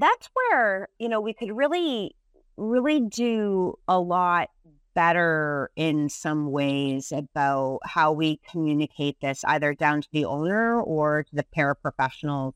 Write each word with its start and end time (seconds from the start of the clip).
that's 0.00 0.28
where 0.34 0.88
you 0.98 1.08
know 1.08 1.20
we 1.20 1.32
could 1.34 1.56
really 1.56 2.14
really 2.56 3.00
do 3.00 3.74
a 3.86 3.98
lot 3.98 4.48
better 4.94 5.70
in 5.76 6.08
some 6.08 6.50
ways 6.50 7.12
about 7.12 7.78
how 7.84 8.12
we 8.12 8.40
communicate 8.50 9.16
this 9.20 9.44
either 9.44 9.72
down 9.72 10.02
to 10.02 10.08
the 10.12 10.24
owner 10.24 10.80
or 10.80 11.22
to 11.22 11.36
the 11.36 11.44
paraprofessionals 11.56 12.54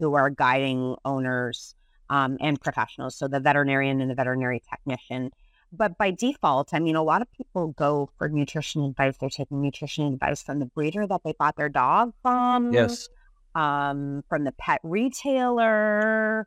who 0.00 0.14
are 0.14 0.28
guiding 0.28 0.96
owners 1.04 1.74
um, 2.10 2.36
and 2.40 2.60
professionals 2.60 3.14
so 3.16 3.28
the 3.28 3.38
veterinarian 3.40 4.00
and 4.00 4.10
the 4.10 4.14
veterinary 4.14 4.60
technician 4.68 5.30
but 5.72 5.96
by 5.96 6.10
default 6.10 6.74
i 6.74 6.78
mean 6.80 6.96
a 6.96 7.02
lot 7.02 7.22
of 7.22 7.30
people 7.32 7.68
go 7.68 8.10
for 8.18 8.28
nutrition 8.28 8.82
advice 8.84 9.16
they're 9.20 9.30
taking 9.30 9.60
nutrition 9.60 10.12
advice 10.12 10.42
from 10.42 10.58
the 10.58 10.66
breeder 10.66 11.06
that 11.06 11.20
they 11.24 11.34
bought 11.38 11.56
their 11.56 11.68
dog 11.68 12.12
from 12.22 12.72
Yes. 12.72 13.08
um, 13.54 14.22
from 14.28 14.44
the 14.44 14.52
pet 14.52 14.80
retailer. 14.82 16.46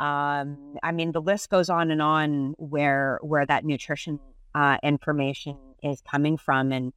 Um, 0.00 0.78
I 0.82 0.92
mean, 0.92 1.12
the 1.12 1.20
list 1.20 1.50
goes 1.50 1.68
on 1.68 1.90
and 1.90 2.00
on 2.00 2.54
where 2.56 3.18
where 3.22 3.44
that 3.44 3.66
nutrition 3.66 4.18
uh, 4.54 4.78
information 4.82 5.58
is 5.82 6.00
coming 6.00 6.38
from, 6.38 6.72
and 6.72 6.94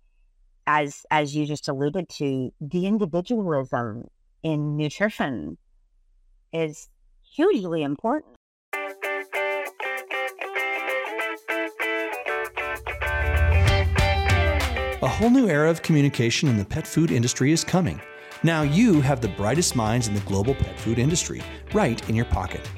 as 0.65 1.05
as 1.11 1.35
you 1.35 1.45
just 1.45 1.67
alluded 1.67 2.07
to, 2.09 2.53
the 2.61 2.87
individualism 2.87 4.07
in 4.41 4.77
nutrition 4.77 5.57
is 6.53 6.87
hugely 7.35 7.83
important. 7.83 8.35
A 15.01 15.07
whole 15.09 15.29
new 15.29 15.49
era 15.49 15.69
of 15.69 15.81
communication 15.81 16.47
in 16.47 16.57
the 16.57 16.63
pet 16.63 16.87
food 16.87 17.11
industry 17.11 17.51
is 17.51 17.65
coming. 17.65 17.99
Now 18.43 18.61
you 18.61 19.01
have 19.01 19.19
the 19.19 19.27
brightest 19.27 19.75
minds 19.75 20.07
in 20.07 20.13
the 20.13 20.21
global 20.21 20.55
pet 20.55 20.79
food 20.79 20.99
industry 20.99 21.41
right 21.73 22.07
in 22.07 22.15
your 22.15 22.25
pocket. 22.25 22.69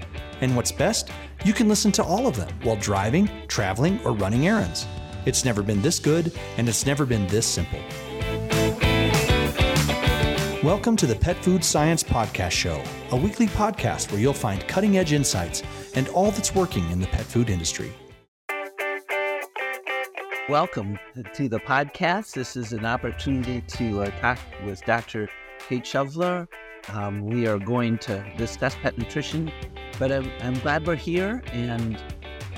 And 0.45 0.55
what's 0.55 0.72
best? 0.72 1.09
You 1.44 1.54
can 1.54 1.67
listen 1.67 1.91
to 1.94 2.04
all 2.04 2.27
of 2.27 2.35
them 2.35 2.54
while 2.62 2.76
driving, 2.76 3.27
traveling, 3.48 3.99
or 4.05 4.12
running 4.12 4.46
errands. 4.46 4.85
It's 5.26 5.43
never 5.43 5.63
been 5.63 5.82
this 5.82 5.98
good, 5.98 6.32
and 6.57 6.70
it's 6.70 6.85
never 6.85 7.04
been 7.04 7.26
this 7.26 7.48
simple. 7.48 7.79
Welcome 10.62 10.98
to 10.98 11.07
the 11.07 11.18
Pet 11.20 11.35
Food 11.37 11.63
Science 11.63 12.04
Podcast 12.04 12.52
Show, 12.52 12.79
a 13.10 13.15
weekly 13.15 13.48
podcast 13.48 14.12
where 14.12 14.21
you'll 14.21 14.34
find 14.34 14.68
cutting 14.68 14.99
edge 14.99 15.13
insights 15.13 15.63
and 15.96 16.10
all 16.10 16.29
that's 16.29 16.54
working 16.54 16.91
in 16.91 17.02
the 17.02 17.07
pet 17.07 17.26
food 17.26 17.49
industry. 17.49 17.91
Welcome 20.48 20.99
to 21.34 21.49
the 21.49 21.59
podcast. 21.59 22.35
This 22.35 22.55
is 22.55 22.71
an 22.71 22.85
opportunity 22.85 23.62
to 23.62 24.04
uh, 24.04 24.12
talk 24.21 24.37
with 24.63 24.85
Dr. 24.85 25.27
Kate 25.68 25.85
Shoveller. 25.85 26.48
Um, 26.90 27.26
we 27.26 27.48
are 27.48 27.57
going 27.57 27.98
to 27.98 28.24
discuss 28.37 28.76
pet 28.76 28.96
nutrition, 28.96 29.52
but 29.99 30.12
I'm, 30.12 30.29
I'm 30.41 30.60
glad 30.60 30.85
we're 30.85 30.96
here. 30.96 31.41
And 31.51 31.98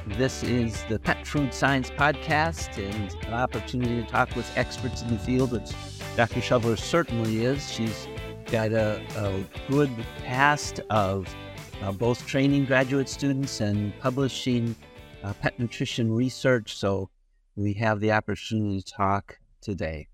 this 0.05 0.43
is 0.43 0.83
the 0.85 0.99
Pet 0.99 1.27
Food 1.27 1.53
Science 1.53 1.89
Podcast 1.91 2.77
and 2.77 3.25
an 3.25 3.33
opportunity 3.33 4.01
to 4.01 4.07
talk 4.07 4.35
with 4.35 4.49
experts 4.57 5.01
in 5.01 5.09
the 5.09 5.19
field, 5.19 5.51
which 5.51 5.71
Dr. 6.15 6.39
Shoveller 6.39 6.77
certainly 6.77 7.45
is. 7.45 7.71
She's 7.71 8.07
got 8.47 8.71
a, 8.71 9.01
a 9.17 9.43
good 9.69 9.91
past 10.23 10.79
of 10.89 11.33
uh, 11.81 11.91
both 11.91 12.25
training 12.25 12.65
graduate 12.65 13.09
students 13.09 13.61
and 13.61 13.97
publishing 13.99 14.75
uh, 15.23 15.33
pet 15.33 15.59
nutrition 15.59 16.11
research. 16.11 16.75
So 16.75 17.09
we 17.55 17.73
have 17.73 17.99
the 17.99 18.11
opportunity 18.13 18.81
to 18.81 18.93
talk 18.93 19.37
today. 19.61 20.07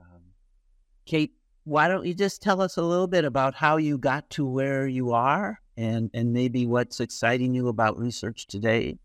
Um, 0.00 0.20
Kate, 1.06 1.32
why 1.64 1.88
don't 1.88 2.04
you 2.04 2.14
just 2.14 2.42
tell 2.42 2.60
us 2.60 2.76
a 2.76 2.82
little 2.82 3.06
bit 3.06 3.24
about 3.24 3.54
how 3.54 3.76
you 3.76 3.96
got 3.96 4.28
to 4.30 4.44
where 4.44 4.86
you 4.86 5.12
are 5.12 5.59
and, 5.76 6.10
and 6.14 6.32
maybe 6.32 6.66
what's 6.66 7.00
exciting 7.00 7.54
you 7.54 7.68
about 7.68 7.98
research 7.98 8.46
today? 8.46 8.98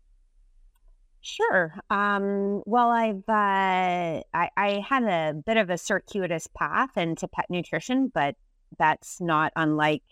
Sure. 1.20 1.74
Um, 1.90 2.62
well, 2.66 2.90
I've 2.90 3.28
uh, 3.28 4.22
I, 4.32 4.50
I 4.56 4.84
had 4.88 5.02
a 5.02 5.34
bit 5.34 5.56
of 5.56 5.70
a 5.70 5.78
circuitous 5.78 6.46
path 6.46 6.96
into 6.96 7.26
pet 7.26 7.46
nutrition, 7.50 8.12
but 8.14 8.36
that's 8.78 9.20
not 9.20 9.52
unlike 9.56 10.04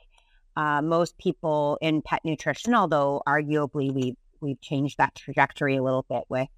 uh, 0.56 0.82
most 0.82 1.16
people 1.18 1.78
in 1.80 2.02
pet 2.02 2.20
nutrition. 2.24 2.74
Although 2.74 3.22
arguably 3.28 3.92
we 3.92 4.16
we've 4.40 4.60
changed 4.60 4.98
that 4.98 5.14
trajectory 5.14 5.76
a 5.76 5.84
little 5.84 6.04
bit 6.08 6.24
with 6.28 6.48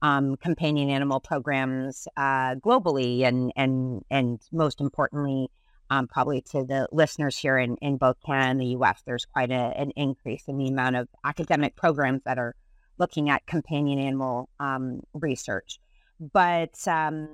um, 0.00 0.36
companion 0.36 0.88
animal 0.88 1.20
programs 1.20 2.08
uh, 2.16 2.54
globally, 2.54 3.24
and 3.24 3.52
and 3.56 4.02
and 4.10 4.40
most 4.52 4.80
importantly, 4.80 5.50
um, 5.90 6.06
probably 6.06 6.40
to 6.52 6.64
the 6.64 6.88
listeners 6.92 7.36
here 7.36 7.58
in 7.58 7.76
in 7.76 7.96
both 7.96 8.16
Canada 8.24 8.50
and 8.50 8.60
the 8.60 8.66
U.S. 8.66 9.02
There's 9.06 9.24
quite 9.24 9.50
a, 9.50 9.72
an 9.76 9.90
increase 9.96 10.44
in 10.48 10.58
the 10.58 10.68
amount 10.68 10.96
of 10.96 11.08
academic 11.24 11.76
programs 11.76 12.22
that 12.24 12.38
are 12.38 12.54
looking 12.98 13.30
at 13.30 13.46
companion 13.46 13.98
animal 13.98 14.48
um, 14.60 15.00
research. 15.14 15.78
But 16.20 16.76
um, 16.88 17.28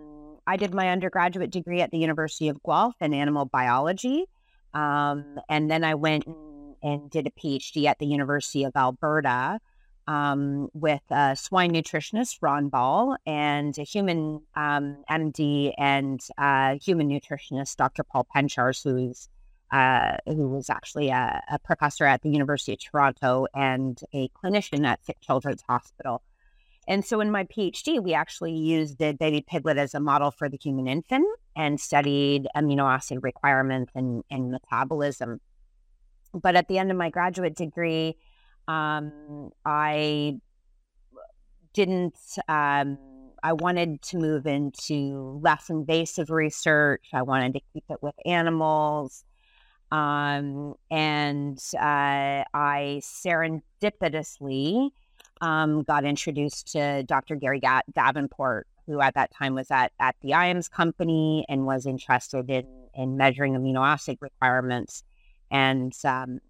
I 0.47 0.57
did 0.57 0.75
my 0.75 0.91
undergraduate 0.91 1.51
degree 1.51 1.81
at 1.81 1.91
the 1.91 1.99
University 1.99 2.49
of 2.49 2.63
Guelph 2.63 2.97
in 3.01 3.15
animal 3.15 3.47
biology. 3.47 4.27
Um, 4.75 5.39
and 5.49 5.71
then 5.71 5.85
I 5.85 5.95
went 5.95 6.27
and, 6.27 6.77
and 6.83 7.11
did 7.11 7.27
a 7.27 7.31
PhD 7.31 7.87
at 7.87 7.99
the 7.99 8.07
University 8.07 8.65
of 8.65 8.73
Alberta 8.77 9.61
um, 10.07 10.69
with 10.75 11.03
a 11.11 11.37
swine 11.37 11.73
nutritionist, 11.73 12.39
Ron 12.41 12.69
Ball, 12.69 13.17
and 13.27 13.77
a 13.79 13.83
human 13.83 14.41
um, 14.55 14.99
MD 15.11 15.73
and 15.79 16.21
uh, 16.39 16.77
human 16.83 17.09
nutritionist, 17.09 17.77
Dr. 17.77 18.05
Paul 18.05 18.27
Pencharz, 18.35 18.83
who's 18.83 19.29
uh, 19.71 20.19
who 20.27 20.49
was 20.49 20.71
actually 20.71 21.09
a, 21.09 21.43
a, 21.51 21.59
professor 21.59 22.05
at 22.05 22.23
the 22.23 22.31
University 22.31 22.75
of 22.75 22.79
Toronto 22.79 23.47
and 23.55 23.99
a 24.13 24.29
clinician 24.29 24.87
at 24.87 25.05
Sick 25.05 25.17
Children's 25.21 25.63
Hospital. 25.63 26.23
And 26.87 27.05
so 27.05 27.21
in 27.21 27.31
my 27.31 27.45
PhD, 27.45 28.01
we 28.01 28.15
actually 28.15 28.53
used 28.53 28.99
the 28.99 29.15
baby 29.15 29.45
piglet 29.45 29.79
as 29.79 29.95
a 29.95 30.01
model 30.01 30.31
for 30.31 30.49
the 30.49 30.59
human 30.63 30.87
infant 30.87 31.27
and 31.57 31.81
studied 31.81 32.47
amino 32.55 32.85
acid 32.85 33.19
requirements 33.23 33.91
and, 33.97 34.23
and 34.31 34.51
metabolism. 34.51 35.41
But 36.33 36.57
at 36.57 36.69
the 36.69 36.79
end 36.79 36.91
of 36.91 36.97
my 36.97 37.11
graduate 37.11 37.57
degree, 37.57 38.17
um, 38.69 39.51
I 39.65 40.39
didn't, 41.73 42.19
um, 42.49 42.99
I 43.43 43.53
wanted 43.53 44.01
to 44.03 44.19
move 44.19 44.47
into 44.47 45.39
less 45.43 45.69
invasive 45.69 46.31
research. 46.31 47.09
I 47.13 47.23
wanted 47.23 47.55
to 47.55 47.61
keep 47.73 47.85
it 47.91 48.03
with 48.03 48.15
animals. 48.25 49.25
Um, 49.93 50.75
and 50.91 51.59
uh, 51.75 52.45
I 52.55 53.01
serendipitously 53.03 54.91
um, 55.41 55.83
got 55.83 56.05
introduced 56.05 56.73
to 56.73 57.03
Dr. 57.05 57.37
Gary 57.37 57.61
Davenport, 57.93 58.67
who 58.87 59.01
at 59.01 59.15
that 59.15 59.31
time 59.33 59.55
was 59.55 59.71
at, 59.71 59.93
at 60.01 60.17
the 60.23 60.31
IAMS 60.31 60.71
company 60.71 61.45
and 61.49 61.67
was 61.67 61.87
interested 61.87 62.49
in, 62.51 62.67
in 62.95 63.17
measuring 63.17 63.55
amino 63.55 63.87
acid 63.87 64.19
requirements. 64.21 65.05
And 65.51 65.95
um, 66.05 66.41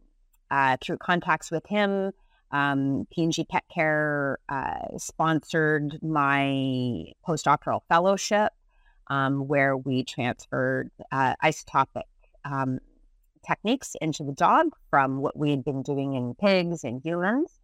uh, 0.50 0.76
through 0.80 0.98
contacts 0.98 1.50
with 1.50 1.66
him, 1.66 2.12
um, 2.54 3.06
P&G 3.10 3.44
Pet 3.50 3.64
Care 3.72 4.38
uh, 4.48 4.96
sponsored 4.96 5.98
my 6.02 7.04
postdoctoral 7.26 7.80
fellowship, 7.88 8.52
um, 9.08 9.48
where 9.48 9.76
we 9.76 10.04
transferred 10.04 10.90
uh, 11.10 11.34
isotopic 11.42 12.04
um, 12.44 12.78
techniques 13.46 13.96
into 14.00 14.22
the 14.22 14.32
dog 14.32 14.68
from 14.88 15.18
what 15.18 15.36
we 15.36 15.50
had 15.50 15.64
been 15.64 15.82
doing 15.82 16.14
in 16.14 16.34
pigs 16.34 16.84
and 16.84 17.02
humans. 17.02 17.60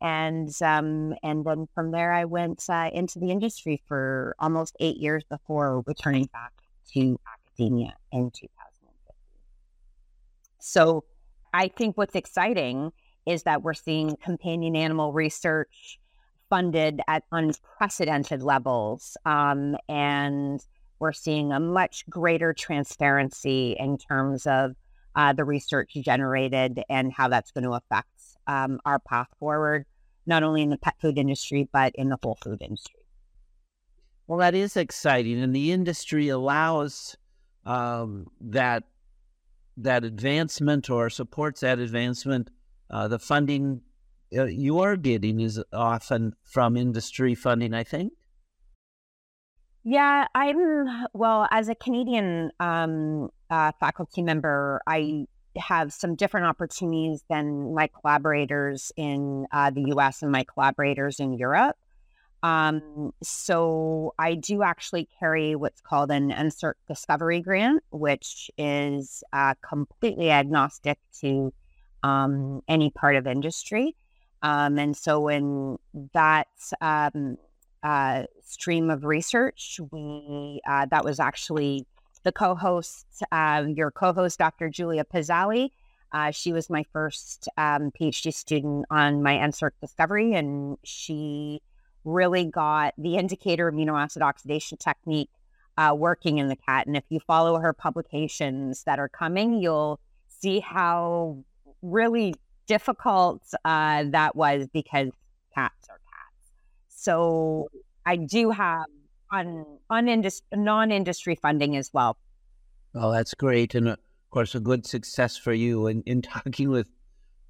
And 0.00 0.50
um, 0.62 1.14
and 1.24 1.44
then 1.44 1.66
from 1.74 1.90
there, 1.90 2.12
I 2.12 2.24
went 2.24 2.64
uh, 2.68 2.90
into 2.92 3.18
the 3.18 3.32
industry 3.32 3.82
for 3.88 4.36
almost 4.38 4.76
eight 4.78 4.98
years 4.98 5.24
before 5.24 5.82
returning 5.86 6.26
back 6.26 6.52
to 6.92 7.18
academia 7.26 7.96
in 8.12 8.30
2015. 8.30 8.48
So 10.60 11.04
I 11.52 11.68
think 11.68 11.96
what's 11.96 12.14
exciting 12.14 12.92
is 13.26 13.42
that 13.44 13.62
we're 13.62 13.74
seeing 13.74 14.16
companion 14.16 14.76
animal 14.76 15.12
research 15.12 15.98
funded 16.48 17.00
at 17.08 17.24
unprecedented 17.30 18.42
levels. 18.42 19.16
Um, 19.24 19.76
and 19.88 20.60
we're 20.98 21.12
seeing 21.12 21.52
a 21.52 21.60
much 21.60 22.08
greater 22.08 22.52
transparency 22.52 23.76
in 23.78 23.98
terms 23.98 24.46
of 24.46 24.72
uh, 25.14 25.32
the 25.32 25.44
research 25.44 25.92
generated 26.02 26.80
and 26.88 27.12
how 27.12 27.28
that's 27.28 27.50
going 27.50 27.64
to 27.64 27.72
affect 27.72 28.08
um, 28.46 28.80
our 28.84 28.98
path 28.98 29.28
forward, 29.38 29.84
not 30.26 30.42
only 30.42 30.62
in 30.62 30.70
the 30.70 30.78
pet 30.78 30.94
food 31.00 31.18
industry, 31.18 31.68
but 31.72 31.92
in 31.96 32.08
the 32.08 32.18
whole 32.22 32.38
food 32.42 32.62
industry. 32.62 33.00
Well, 34.26 34.38
that 34.38 34.54
is 34.54 34.76
exciting. 34.76 35.42
And 35.42 35.54
the 35.54 35.72
industry 35.72 36.28
allows 36.28 37.16
um, 37.64 38.26
that 38.40 38.84
that 39.78 40.04
advancement 40.04 40.90
or 40.90 41.08
supports 41.08 41.60
that 41.60 41.78
advancement. 41.78 42.50
Uh, 42.90 43.08
the 43.08 43.18
funding 43.18 43.82
uh, 44.36 44.44
you 44.44 44.80
are 44.80 44.96
getting 44.96 45.40
is 45.40 45.62
often 45.72 46.34
from 46.42 46.76
industry 46.76 47.34
funding, 47.34 47.72
I 47.72 47.84
think. 47.84 48.12
Yeah, 49.84 50.26
I'm 50.34 51.06
well 51.14 51.48
as 51.50 51.68
a 51.68 51.74
Canadian 51.74 52.50
um, 52.60 53.30
uh, 53.48 53.72
faculty 53.80 54.22
member. 54.22 54.82
I 54.86 55.26
have 55.56 55.92
some 55.92 56.14
different 56.14 56.46
opportunities 56.46 57.24
than 57.30 57.74
my 57.74 57.88
collaborators 57.88 58.92
in 58.96 59.46
uh, 59.50 59.70
the 59.70 59.84
US 59.96 60.22
and 60.22 60.30
my 60.30 60.44
collaborators 60.44 61.20
in 61.20 61.32
Europe. 61.32 61.76
Um, 62.42 63.12
so 63.22 64.14
I 64.18 64.34
do 64.34 64.62
actually 64.62 65.08
carry 65.18 65.56
what's 65.56 65.80
called 65.80 66.10
an 66.10 66.30
NSERC 66.30 66.74
Discovery 66.86 67.40
Grant, 67.40 67.82
which 67.90 68.50
is 68.56 69.24
uh, 69.32 69.54
completely 69.68 70.30
agnostic 70.30 70.98
to 71.20 71.52
um, 72.02 72.62
any 72.68 72.90
part 72.90 73.16
of 73.16 73.26
industry. 73.26 73.96
Um, 74.42 74.78
and 74.78 74.96
so 74.96 75.28
in 75.28 75.78
that 76.14 76.46
um, 76.80 77.38
uh, 77.82 78.24
stream 78.44 78.90
of 78.90 79.04
research, 79.04 79.80
we 79.90 80.60
uh, 80.68 80.86
that 80.86 81.04
was 81.04 81.18
actually 81.18 81.86
the 82.22 82.32
co-host, 82.32 83.06
um, 83.32 83.70
your 83.70 83.90
co-host, 83.90 84.38
Dr. 84.38 84.68
Julia 84.68 85.04
Pezzali. 85.04 85.70
Uh, 86.12 86.30
she 86.30 86.52
was 86.52 86.70
my 86.70 86.84
first 86.92 87.48
um, 87.58 87.90
PhD 87.90 88.32
student 88.32 88.86
on 88.90 89.22
my 89.22 89.34
NSERC 89.34 89.72
discovery, 89.80 90.34
and 90.34 90.78
she 90.84 91.60
really 92.04 92.44
got 92.44 92.94
the 92.98 93.16
indicator 93.16 93.70
amino 93.70 93.98
acid 93.98 94.22
oxidation 94.22 94.78
technique 94.78 95.30
uh, 95.76 95.94
working 95.96 96.38
in 96.38 96.48
the 96.48 96.56
cat. 96.56 96.86
And 96.86 96.96
if 96.96 97.04
you 97.08 97.20
follow 97.20 97.58
her 97.58 97.72
publications 97.72 98.82
that 98.84 98.98
are 98.98 99.08
coming, 99.08 99.62
you'll 99.62 100.00
see 100.28 100.60
how 100.60 101.44
really 101.82 102.34
difficult 102.66 103.42
uh, 103.64 104.04
that 104.10 104.34
was 104.34 104.66
because 104.72 105.10
cats 105.54 105.88
are 105.88 105.98
cats. 105.98 106.50
So 106.88 107.68
I 108.04 108.16
do 108.16 108.50
have 108.50 108.86
on 109.30 109.64
on 109.90 110.06
non-industry 110.52 111.34
funding 111.36 111.76
as 111.76 111.90
well. 111.92 112.16
Well, 112.94 113.12
that's 113.12 113.34
great, 113.34 113.74
and 113.74 113.88
of 113.88 113.98
course, 114.30 114.54
a 114.54 114.60
good 114.60 114.86
success 114.86 115.36
for 115.36 115.52
you. 115.52 115.86
In, 115.86 116.02
in 116.06 116.22
talking 116.34 116.70
with 116.70 116.86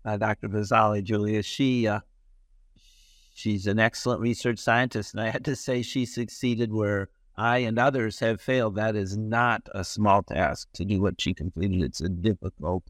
uh, 0.05 0.17
Dr. 0.17 0.49
Pezzali, 0.49 1.03
Julia, 1.03 1.43
she 1.43 1.87
uh, 1.87 2.01
she's 3.39 3.69
an 3.69 3.79
excellent 3.79 4.21
research 4.21 4.59
scientist, 4.59 5.15
and 5.15 5.21
I 5.23 5.31
had 5.31 5.45
to 5.45 5.55
say 5.55 5.81
she 5.81 6.05
succeeded 6.05 6.73
where 6.73 7.09
I 7.37 7.59
and 7.59 7.79
others 7.79 8.19
have 8.19 8.41
failed. 8.41 8.75
That 8.75 8.97
is 8.97 9.17
not 9.17 9.63
a 9.73 9.85
small 9.85 10.25
task 10.25 10.69
to 10.73 10.85
do 10.85 11.01
what 11.01 11.21
she 11.21 11.35
completed. 11.35 11.83
It's 11.83 12.01
a 12.01 12.09
difficult 12.09 12.83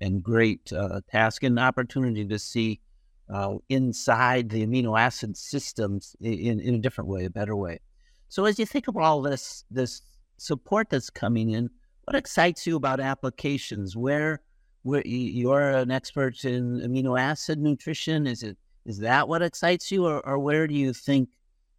and 0.00 0.22
great 0.22 0.72
uh, 0.72 1.00
task 1.10 1.42
and 1.42 1.58
opportunity 1.58 2.24
to 2.28 2.38
see 2.38 2.80
uh, 3.28 3.56
inside 3.68 4.48
the 4.50 4.64
amino 4.64 4.98
acid 4.98 5.36
systems 5.36 6.14
in, 6.20 6.60
in 6.60 6.76
a 6.76 6.78
different 6.78 7.10
way, 7.10 7.24
a 7.24 7.30
better 7.30 7.56
way. 7.56 7.80
So 8.28 8.44
as 8.44 8.58
you 8.58 8.66
think 8.66 8.86
of 8.86 8.96
all 8.96 9.20
this 9.20 9.64
this 9.68 10.02
support 10.36 10.90
that's 10.90 11.10
coming 11.10 11.50
in, 11.50 11.68
what 12.04 12.14
excites 12.14 12.68
you 12.68 12.76
about 12.76 13.00
applications? 13.00 13.96
Where 13.96 14.42
where 14.82 15.02
you're 15.04 15.70
an 15.70 15.90
expert 15.90 16.44
in 16.44 16.80
amino 16.82 17.18
acid 17.18 17.58
nutrition? 17.58 18.28
Is 18.28 18.44
it 18.44 18.56
is 18.88 18.98
that 19.00 19.28
what 19.28 19.42
excites 19.42 19.92
you, 19.92 20.06
or, 20.06 20.26
or 20.26 20.38
where 20.38 20.66
do 20.66 20.74
you 20.74 20.94
think 20.94 21.28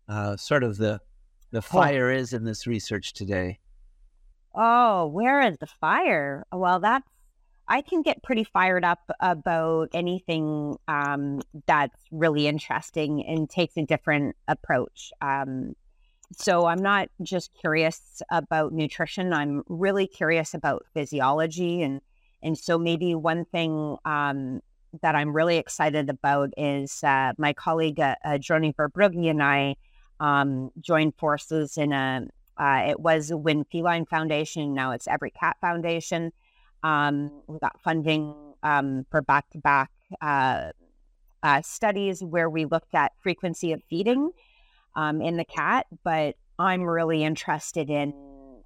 uh, 0.08 0.38
sort 0.38 0.64
of 0.64 0.78
the 0.78 1.02
the 1.52 1.62
fire 1.62 2.12
is 2.12 2.34
in 2.34 2.44
this 2.44 2.68
research 2.68 3.14
today? 3.14 3.58
Oh, 4.54 5.08
where 5.08 5.42
is 5.42 5.58
the 5.58 5.66
fire? 5.66 6.46
Well, 6.54 6.80
that's 6.80 7.10
I 7.68 7.82
can 7.82 8.04
get 8.04 8.22
pretty 8.22 8.44
fired 8.44 8.86
up 8.86 9.00
about 9.20 9.90
anything 9.94 10.78
um, 10.88 11.42
that's 11.66 12.00
really 12.12 12.48
interesting 12.48 13.26
and 13.26 13.50
takes 13.50 13.76
a 13.76 13.84
different 13.84 14.36
approach. 14.48 15.12
Um, 15.20 15.74
so 16.38 16.68
I'm 16.68 16.82
not 16.82 17.10
just 17.24 17.52
curious 17.60 18.22
about 18.30 18.72
nutrition. 18.72 19.34
I'm 19.34 19.64
really 19.68 20.06
curious 20.06 20.54
about 20.54 20.86
physiology, 20.94 21.82
and 21.82 22.02
and 22.44 22.56
so 22.56 22.78
maybe 22.78 23.16
one 23.16 23.46
thing 23.46 23.98
um, 24.06 24.62
that 25.02 25.16
I'm 25.16 25.34
really 25.34 25.58
excited 25.58 26.10
about 26.10 26.50
is 26.58 27.04
uh, 27.04 27.34
my 27.38 27.54
colleague 27.54 28.00
uh, 28.00 28.16
uh, 28.24 28.38
Joni 28.38 28.76
Verbrugghe 28.76 29.30
and 29.30 29.44
I 29.44 29.76
um, 30.20 30.72
joined 30.80 31.16
forces 31.16 31.78
in 31.78 31.94
a. 31.94 32.28
Uh, 32.58 32.88
it 32.90 33.00
was 33.00 33.32
Winn 33.34 33.66
Feline 33.72 34.06
Foundation. 34.06 34.74
Now 34.74 34.92
it's 34.92 35.08
Every 35.08 35.32
Cat 35.32 35.56
Foundation. 35.62 36.34
Um, 36.84 37.32
we 37.48 37.58
got 37.60 37.80
funding 37.82 38.36
um, 38.64 39.06
for 39.10 39.22
back-to-back 39.22 39.92
uh, 40.22 40.72
uh, 41.44 41.62
studies 41.62 42.22
where 42.22 42.50
we 42.50 42.66
looked 42.66 42.94
at 42.94 43.14
frequency 43.22 43.72
of 43.72 43.82
feeding 43.90 44.32
um, 44.96 45.22
in 45.22 45.38
the 45.38 45.46
cat, 45.46 45.86
but 46.04 46.36
I'm 46.58 46.84
really 46.84 47.24
interested 47.24 47.90
in 47.90 48.14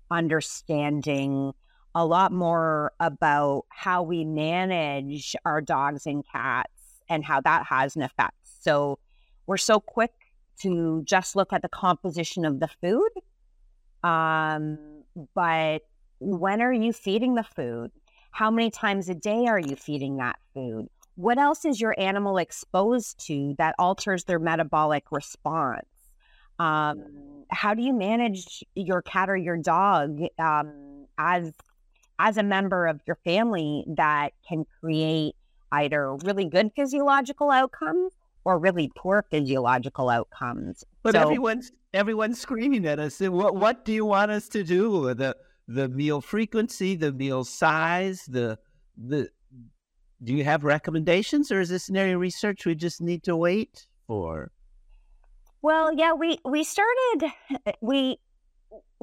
understanding 0.09 1.53
a 1.95 2.05
lot 2.05 2.31
more 2.31 2.91
about 2.99 3.65
how 3.69 4.01
we 4.01 4.25
manage 4.25 5.35
our 5.45 5.61
dogs 5.61 6.05
and 6.05 6.23
cats 6.31 6.69
and 7.09 7.23
how 7.23 7.41
that 7.41 7.65
has 7.67 7.95
an 7.95 8.01
effect. 8.01 8.37
So 8.43 8.99
we're 9.45 9.57
so 9.57 9.79
quick 9.79 10.11
to 10.61 11.03
just 11.05 11.35
look 11.35 11.53
at 11.53 11.61
the 11.61 11.69
composition 11.69 12.45
of 12.45 12.59
the 12.59 12.67
food. 12.67 13.09
Um, 14.03 14.77
but 15.35 15.83
when 16.19 16.61
are 16.61 16.73
you 16.73 16.93
feeding 16.93 17.35
the 17.35 17.43
food? 17.43 17.91
How 18.31 18.49
many 18.49 18.71
times 18.71 19.09
a 19.09 19.15
day 19.15 19.45
are 19.45 19.59
you 19.59 19.75
feeding 19.75 20.17
that 20.17 20.37
food? 20.53 20.87
What 21.15 21.37
else 21.37 21.65
is 21.65 21.79
your 21.79 21.93
animal 21.99 22.37
exposed 22.37 23.23
to 23.27 23.53
that 23.59 23.75
alters 23.77 24.23
their 24.23 24.39
metabolic 24.39 25.11
response? 25.11 25.85
Um, 26.57 27.03
how 27.51 27.75
do 27.75 27.83
you 27.83 27.93
manage 27.93 28.63
your 28.73 29.03
cat 29.03 29.29
or 29.29 29.37
your 29.37 29.57
dog 29.57 30.21
um, 30.39 31.05
as 31.17 31.53
as 32.19 32.37
a 32.37 32.43
member 32.43 32.87
of 32.87 33.01
your 33.05 33.17
family 33.23 33.85
that 33.87 34.33
can 34.47 34.65
create 34.79 35.35
either 35.71 36.15
really 36.17 36.45
good 36.45 36.71
physiological 36.75 37.49
outcomes 37.49 38.13
or 38.45 38.59
really 38.59 38.91
poor 38.95 39.25
physiological 39.29 40.09
outcomes? 40.09 40.83
But 41.01 41.15
so, 41.15 41.21
everyone's 41.21 41.71
everyone's 41.93 42.39
screaming 42.39 42.85
at 42.85 42.99
us. 42.99 43.19
What 43.19 43.55
what 43.55 43.85
do 43.85 43.93
you 43.93 44.05
want 44.05 44.31
us 44.31 44.47
to 44.49 44.63
do? 44.63 45.13
The 45.13 45.35
the 45.67 45.89
meal 45.89 46.21
frequency, 46.21 46.95
the 46.95 47.11
meal 47.11 47.43
size, 47.43 48.25
the 48.25 48.59
the 48.97 49.29
do 50.23 50.33
you 50.33 50.43
have 50.43 50.63
recommendations 50.63 51.51
or 51.51 51.59
is 51.59 51.69
this 51.69 51.89
an 51.89 51.97
area 51.97 52.15
of 52.15 52.21
research 52.21 52.65
we 52.65 52.75
just 52.75 53.01
need 53.01 53.23
to 53.23 53.35
wait 53.35 53.87
for? 54.07 54.51
Well, 55.61 55.93
yeah, 55.93 56.13
we 56.13 56.37
we 56.45 56.63
started 56.63 57.31
we 57.81 58.19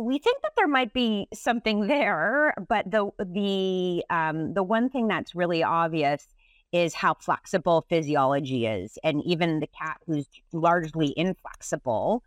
we 0.00 0.19
think 0.19 0.43
that 0.43 0.52
there 0.56 0.69
might 0.69 0.93
be 0.93 1.29
something 1.32 1.87
there, 1.87 2.55
but 2.69 2.91
the 2.91 3.11
the 3.19 4.05
um, 4.11 4.55
the 4.55 4.62
one 4.62 4.88
thing 4.88 5.08
that's 5.08 5.35
really 5.35 5.62
obvious 5.62 6.26
is 6.73 6.94
how 6.94 7.14
flexible 7.14 7.85
physiology 7.88 8.67
is, 8.67 8.99
and 9.05 9.23
even 9.25 9.61
the 9.61 9.67
cat 9.67 9.99
who's 10.06 10.27
largely 10.53 11.13
inflexible 11.17 12.22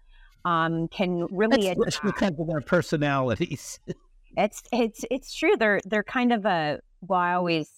um, 0.45 0.87
can 0.89 1.27
really 1.31 1.67
it's, 1.67 1.99
because 1.99 2.33
of 2.39 2.47
their 2.47 2.61
personalities. 2.61 3.79
it's 4.37 4.63
it's 4.71 5.05
it's 5.09 5.33
true. 5.33 5.55
They're 5.57 5.81
they're 5.85 6.03
kind 6.03 6.33
of 6.33 6.45
a. 6.45 6.79
Well, 7.01 7.19
I 7.19 7.33
always 7.33 7.69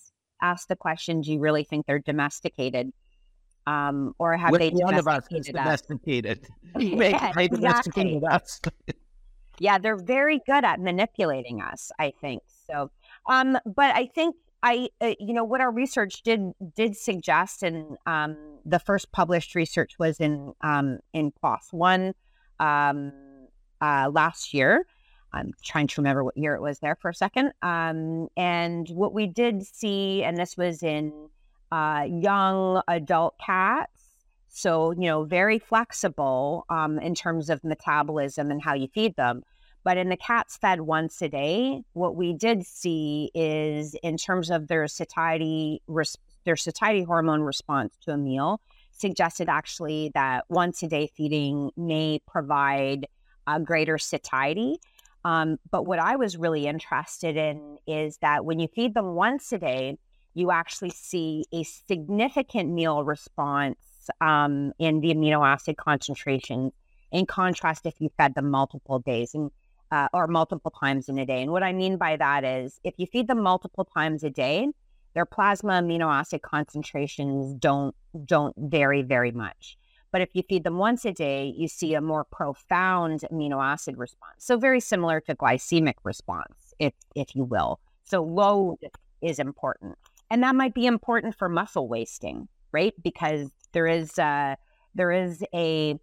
ask 0.41 0.67
the 0.67 0.75
question: 0.75 1.22
Do 1.22 1.31
you 1.31 1.39
really 1.39 1.63
think 1.63 1.86
they're 1.86 2.00
domesticated? 2.00 2.91
um, 3.67 4.13
or 4.19 4.38
have 4.38 4.51
Which 4.51 4.60
they 4.60 4.69
one 4.72 4.96
of 4.96 5.08
us 5.08 5.25
is 5.31 5.48
domesticated? 5.48 6.48
yeah, 6.77 7.31
exactly. 7.38 8.22
us. 8.29 8.62
Yeah, 9.59 9.77
they're 9.77 9.97
very 9.97 10.41
good 10.45 10.63
at 10.63 10.79
manipulating 10.79 11.62
us. 11.62 11.91
I 12.00 12.13
think 12.21 12.43
so. 12.67 12.91
Um, 13.27 13.57
but 13.65 13.95
I 13.95 14.07
think 14.13 14.35
I, 14.63 14.89
uh, 15.01 15.13
you 15.19 15.33
know, 15.33 15.43
what 15.43 15.62
our 15.62 15.71
research 15.71 16.24
did 16.24 16.51
did 16.75 16.97
suggest, 16.97 17.63
and 17.63 17.97
um, 18.05 18.35
the 18.65 18.79
first 18.79 19.12
published 19.12 19.55
research 19.55 19.93
was 20.00 20.19
in 20.19 20.53
um, 20.62 21.00
in 21.13 21.31
PLOS 21.31 21.71
One 21.71 22.13
um, 22.59 23.12
uh, 23.81 24.09
last 24.12 24.53
year. 24.53 24.85
I'm 25.33 25.53
trying 25.63 25.88
to 25.88 26.01
remember 26.01 26.24
what 26.24 26.38
year 26.38 26.55
it 26.55 26.62
was 26.62 26.79
there 26.79 26.95
for 26.95 27.09
a 27.09 27.13
second. 27.13 27.51
Um, 27.62 28.29
and 28.38 28.88
what 28.89 29.13
we 29.13 29.27
did 29.27 29.65
see, 29.65 30.24
and 30.24 30.38
this 30.38 30.55
was 30.55 30.81
in 30.81 31.12
uh, 31.71 32.07
young 32.09 32.81
adult 32.88 33.35
cats. 33.38 33.89
So, 34.57 34.91
you 34.91 35.01
know, 35.01 35.25
very 35.25 35.59
flexible 35.59 36.65
um, 36.69 36.97
in 37.00 37.13
terms 37.13 37.50
of 37.50 37.62
metabolism 37.65 38.51
and 38.51 38.62
how 38.62 38.74
you 38.74 38.88
feed 38.88 39.17
them. 39.17 39.43
But 39.83 39.97
in 39.97 40.07
the 40.07 40.15
cats 40.15 40.55
fed 40.55 40.79
once 40.79 41.21
a 41.21 41.27
day, 41.27 41.81
what 41.91 42.15
we 42.15 42.31
did 42.31 42.65
see 42.65 43.31
is 43.35 43.95
in 44.01 44.15
terms 44.15 44.50
of 44.50 44.69
their 44.69 44.88
satiety, 44.88 45.81
res- 45.88 46.15
their 46.45 46.55
satiety 46.55 47.03
hormone 47.03 47.41
response 47.41 47.97
to 48.03 48.13
a 48.13 48.17
meal, 48.17 48.62
suggested 48.93 49.50
actually 49.50 50.12
that 50.13 50.45
once 50.47 50.81
a 50.83 50.88
day 50.88 51.12
feeding 51.13 51.71
may 51.75 52.21
provide 52.25 53.07
a 53.47 53.59
greater 53.59 53.97
satiety. 53.97 54.77
Um, 55.25 55.57
but 55.69 55.85
what 55.85 56.00
I 56.00 56.15
was 56.15 56.38
really 56.38 56.65
interested 56.65 57.35
in 57.35 57.77
is 57.85 58.19
that 58.19 58.45
when 58.45 58.62
you 58.62 58.69
feed 58.69 58.93
them 58.93 59.15
once 59.15 59.51
a 59.51 59.57
day, 59.57 59.97
you 60.33 60.50
actually 60.50 60.91
see 60.91 61.43
a 61.51 61.63
significant 61.63 62.69
meal 62.71 63.03
response 63.03 63.94
um, 64.21 64.74
in 64.79 65.01
the 65.01 65.13
amino 65.13 65.45
acid 65.45 65.77
concentration. 65.77 66.71
In 67.12 67.25
contrast, 67.25 67.85
if 67.85 67.95
you 68.00 68.09
fed 68.17 68.35
them 68.35 68.50
multiple 68.50 69.00
days 69.00 69.33
and 69.33 69.51
uh, 69.91 70.07
or 70.13 70.27
multiple 70.27 70.71
times 70.71 71.09
in 71.09 71.17
a 71.17 71.25
day. 71.25 71.41
And 71.41 71.51
what 71.51 71.63
I 71.63 71.74
mean 71.74 71.97
by 71.97 72.17
that 72.17 72.43
is, 72.43 72.79
if 72.83 72.95
you 72.97 73.05
feed 73.05 73.27
them 73.27 73.41
multiple 73.41 73.85
times 73.85 74.24
a 74.24 74.29
day, 74.29 74.67
their 75.13 75.25
plasma 75.25 75.74
amino 75.74 76.13
acid 76.13 76.41
concentrations 76.41 77.53
don't 77.53 77.95
don't 78.25 78.55
vary 78.57 79.01
very 79.01 79.31
much. 79.31 79.77
But 80.12 80.21
if 80.21 80.29
you 80.33 80.43
feed 80.47 80.63
them 80.63 80.77
once 80.77 81.05
a 81.05 81.12
day, 81.12 81.53
you 81.57 81.67
see 81.67 81.93
a 81.93 82.01
more 82.01 82.24
profound 82.25 83.21
amino 83.31 83.63
acid 83.63 83.97
response. 83.97 84.35
So 84.39 84.57
very 84.57 84.79
similar 84.79 85.21
to 85.21 85.35
glycemic 85.35 85.95
response, 86.03 86.74
if 86.79 86.93
if 87.15 87.35
you 87.35 87.43
will. 87.43 87.79
So 88.03 88.24
load 88.24 88.77
is 89.21 89.39
important. 89.39 89.97
And 90.29 90.43
that 90.43 90.55
might 90.55 90.74
be 90.74 90.85
important 90.85 91.35
for 91.35 91.47
muscle 91.47 91.88
wasting, 91.88 92.47
right? 92.71 92.93
Because 93.03 93.50
there 93.75 93.86
is 93.86 94.17
uh, 94.17 94.55
there 94.96 95.12
is 95.12 95.44
a 95.53 96.00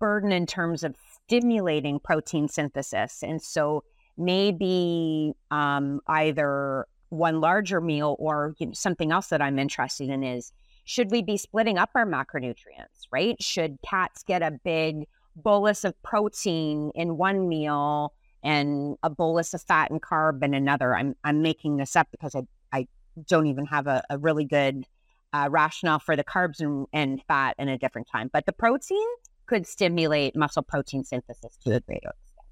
burden 0.00 0.32
in 0.32 0.46
terms 0.46 0.82
of 0.82 0.96
stimulating 1.26 2.00
protein 2.00 2.48
synthesis. 2.48 3.22
And 3.22 3.40
so 3.40 3.84
maybe 4.16 5.34
um, 5.50 6.00
either 6.08 6.86
one 7.10 7.40
larger 7.40 7.80
meal 7.80 8.16
or 8.18 8.54
you 8.58 8.66
know, 8.66 8.72
something 8.72 9.12
else 9.12 9.28
that 9.28 9.42
I'm 9.42 9.58
interested 9.58 10.08
in 10.08 10.24
is 10.24 10.52
should 10.86 11.10
we 11.10 11.22
be 11.22 11.36
splitting 11.36 11.78
up 11.78 11.90
our 11.94 12.06
macronutrients, 12.06 13.06
right? 13.12 13.40
Should 13.42 13.78
cats 13.86 14.22
get 14.22 14.42
a 14.42 14.58
big 14.64 15.04
bolus 15.36 15.84
of 15.84 16.00
protein 16.02 16.90
in 16.94 17.18
one 17.18 17.48
meal 17.48 18.14
and 18.42 18.96
a 19.02 19.10
bolus 19.10 19.52
of 19.52 19.62
fat 19.62 19.90
and 19.90 20.00
carb 20.00 20.42
in 20.42 20.54
another? 20.54 20.96
I'm, 20.96 21.14
I'm 21.24 21.42
making 21.42 21.76
this 21.76 21.96
up 21.96 22.08
because 22.10 22.34
I, 22.34 22.42
I 22.72 22.86
don't 23.26 23.46
even 23.46 23.66
have 23.66 23.86
a, 23.86 24.02
a 24.08 24.18
really 24.18 24.44
good 24.44 24.86
uh, 25.34 25.48
rationale 25.50 25.98
for 25.98 26.14
the 26.14 26.24
carbs 26.24 26.60
and, 26.60 26.86
and 26.92 27.20
fat 27.26 27.56
in 27.58 27.68
a 27.68 27.76
different 27.76 28.08
time. 28.10 28.30
But 28.32 28.46
the 28.46 28.52
protein 28.52 29.06
could 29.46 29.66
stimulate 29.66 30.36
muscle 30.36 30.62
protein 30.62 31.04
synthesis 31.04 31.58
to 31.64 31.74
a 31.74 31.80
greater 31.80 32.10
extent. 32.10 32.46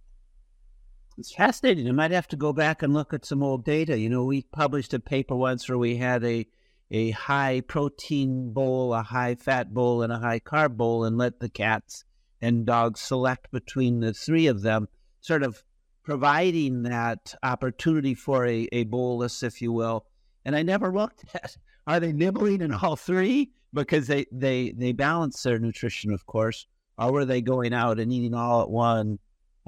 It's 1.17 1.33
fascinating. 1.33 1.89
I 1.89 1.93
might 1.93 2.11
have 2.11 2.27
to 2.29 2.37
go 2.37 2.53
back 2.53 2.83
and 2.83 2.93
look 2.93 3.15
at 3.15 3.25
some 3.25 3.43
old 3.43 3.65
data. 3.65 3.99
You 3.99 4.09
know, 4.09 4.25
we 4.25 4.43
published 4.53 4.93
a 4.95 5.01
paper 5.01 5.37
once 5.37 5.69
where 5.69 5.79
we 5.79 5.97
had 5.97 6.25
a 6.25 6.47
a 6.91 7.13
high 7.13 7.63
protein 7.63 8.53
bowl, 8.53 8.93
a 8.93 9.03
high 9.03 9.35
fat 9.37 9.73
bowl, 9.73 10.03
and 10.03 10.13
a 10.13 10.19
high 10.19 10.41
carb 10.41 10.77
bowl, 10.77 11.05
and 11.05 11.17
let 11.17 11.41
the 11.41 11.49
cats 11.49 12.05
and 12.43 12.67
dogs 12.67 13.01
select 13.01 13.51
between 13.51 14.01
the 14.01 14.13
three 14.13 14.47
of 14.47 14.61
them, 14.61 14.89
sort 15.21 15.43
of 15.43 15.63
providing 16.05 16.83
that 16.83 17.35
opportunity 17.43 18.13
for 18.13 18.47
a, 18.47 18.69
a 18.73 18.85
bolus, 18.85 19.43
if 19.43 19.63
you 19.63 19.73
will. 19.73 20.05
And 20.45 20.55
I 20.55 20.63
never 20.63 20.93
looked 20.93 21.25
at 21.35 21.57
are 21.87 22.01
they 22.01 22.13
nibbling 22.13 22.61
in 22.61 22.73
all 22.73 22.97
three 22.97 23.51
because 23.73 24.07
they 24.07 24.27
they 24.31 24.73
they 24.77 24.93
balance 24.93 25.43
their 25.43 25.59
nutrition, 25.59 26.13
of 26.13 26.25
course, 26.27 26.67
or 26.99 27.13
were 27.13 27.25
they 27.25 27.41
going 27.41 27.73
out 27.73 27.99
and 27.99 28.13
eating 28.13 28.35
all 28.35 28.63
at 28.63 28.71
one? 28.71 29.19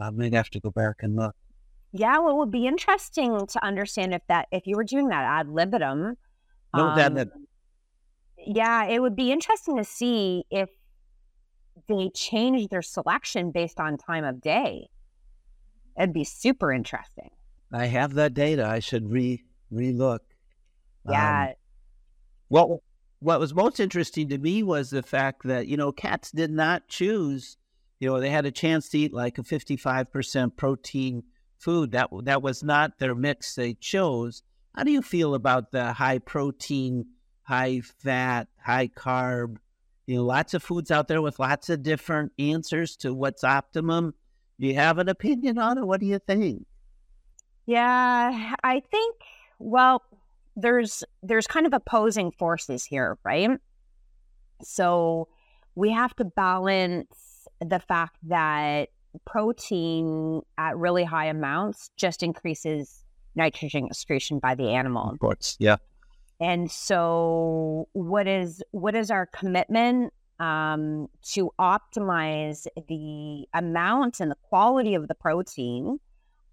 I 0.00 0.10
may 0.10 0.30
have 0.30 0.50
to 0.50 0.60
go 0.60 0.70
back 0.70 0.96
and 1.00 1.16
look. 1.16 1.34
Yeah, 1.92 2.18
well, 2.18 2.34
it 2.34 2.36
would 2.38 2.50
be 2.50 2.66
interesting 2.66 3.46
to 3.46 3.64
understand 3.64 4.14
if 4.14 4.22
that 4.28 4.48
if 4.50 4.66
you 4.66 4.76
were 4.76 4.84
doing 4.84 5.08
that 5.08 5.24
ad 5.24 5.48
libitum. 5.48 6.16
No, 6.74 6.88
um, 6.88 6.96
that, 6.96 7.14
that 7.14 7.28
yeah, 8.38 8.86
it 8.86 9.00
would 9.00 9.16
be 9.16 9.30
interesting 9.32 9.76
to 9.76 9.84
see 9.84 10.44
if 10.50 10.68
they 11.88 12.10
change 12.14 12.68
their 12.68 12.82
selection 12.82 13.50
based 13.52 13.80
on 13.80 13.96
time 13.96 14.24
of 14.24 14.40
day. 14.40 14.88
It'd 15.98 16.12
be 16.12 16.24
super 16.24 16.72
interesting. 16.72 17.30
I 17.72 17.86
have 17.86 18.14
that 18.14 18.34
data. 18.34 18.66
I 18.66 18.80
should 18.80 19.10
re 19.10 19.44
re 19.70 19.92
look. 19.92 20.22
Yeah. 21.08 21.48
Um, 21.48 21.54
well, 22.48 22.82
what 23.20 23.40
was 23.40 23.54
most 23.54 23.80
interesting 23.80 24.28
to 24.28 24.38
me 24.38 24.62
was 24.62 24.90
the 24.90 25.02
fact 25.02 25.44
that 25.44 25.66
you 25.66 25.76
know 25.76 25.92
cats 25.92 26.30
did 26.30 26.50
not 26.50 26.88
choose. 26.88 27.56
You 28.00 28.08
know, 28.10 28.20
they 28.20 28.30
had 28.30 28.44
a 28.44 28.50
chance 28.50 28.88
to 28.90 28.98
eat 28.98 29.14
like 29.14 29.38
a 29.38 29.42
fifty-five 29.42 30.12
percent 30.12 30.56
protein 30.56 31.22
food. 31.58 31.92
That 31.92 32.10
that 32.24 32.42
was 32.42 32.62
not 32.62 32.98
their 32.98 33.14
mix 33.14 33.54
they 33.54 33.74
chose. 33.74 34.42
How 34.74 34.82
do 34.82 34.90
you 34.90 35.02
feel 35.02 35.34
about 35.34 35.70
the 35.70 35.92
high 35.92 36.18
protein, 36.18 37.06
high 37.44 37.80
fat, 37.80 38.48
high 38.62 38.88
carb? 38.88 39.56
You 40.06 40.16
know, 40.16 40.24
lots 40.24 40.52
of 40.52 40.62
foods 40.62 40.90
out 40.90 41.08
there 41.08 41.22
with 41.22 41.38
lots 41.38 41.70
of 41.70 41.82
different 41.82 42.32
answers 42.38 42.96
to 42.96 43.14
what's 43.14 43.42
optimum. 43.42 44.14
Do 44.60 44.66
you 44.66 44.74
have 44.74 44.98
an 44.98 45.08
opinion 45.08 45.58
on 45.58 45.78
it? 45.78 45.86
What 45.86 46.00
do 46.00 46.06
you 46.06 46.18
think? 46.18 46.66
Yeah, 47.66 48.54
I 48.62 48.80
think 48.90 49.16
well, 49.58 50.02
there's 50.56 51.04
there's 51.22 51.46
kind 51.46 51.66
of 51.66 51.72
opposing 51.72 52.30
forces 52.32 52.84
here, 52.84 53.18
right? 53.24 53.50
So 54.62 55.28
we 55.74 55.90
have 55.90 56.14
to 56.16 56.24
balance 56.24 57.48
the 57.60 57.80
fact 57.80 58.16
that 58.24 58.90
protein 59.24 60.42
at 60.58 60.76
really 60.76 61.04
high 61.04 61.26
amounts 61.26 61.90
just 61.96 62.22
increases 62.22 63.04
nitrogen 63.34 63.86
excretion 63.86 64.38
by 64.38 64.54
the 64.54 64.70
animal. 64.70 65.10
Of 65.10 65.18
course, 65.18 65.56
yeah. 65.58 65.76
And 66.40 66.70
so, 66.70 67.88
what 67.92 68.26
is 68.26 68.62
what 68.72 68.94
is 68.94 69.10
our 69.10 69.26
commitment 69.26 70.12
um, 70.40 71.08
to 71.32 71.50
optimize 71.60 72.66
the 72.88 73.46
amount 73.54 74.20
and 74.20 74.30
the 74.30 74.36
quality 74.48 74.94
of 74.94 75.08
the 75.08 75.14
protein 75.14 76.00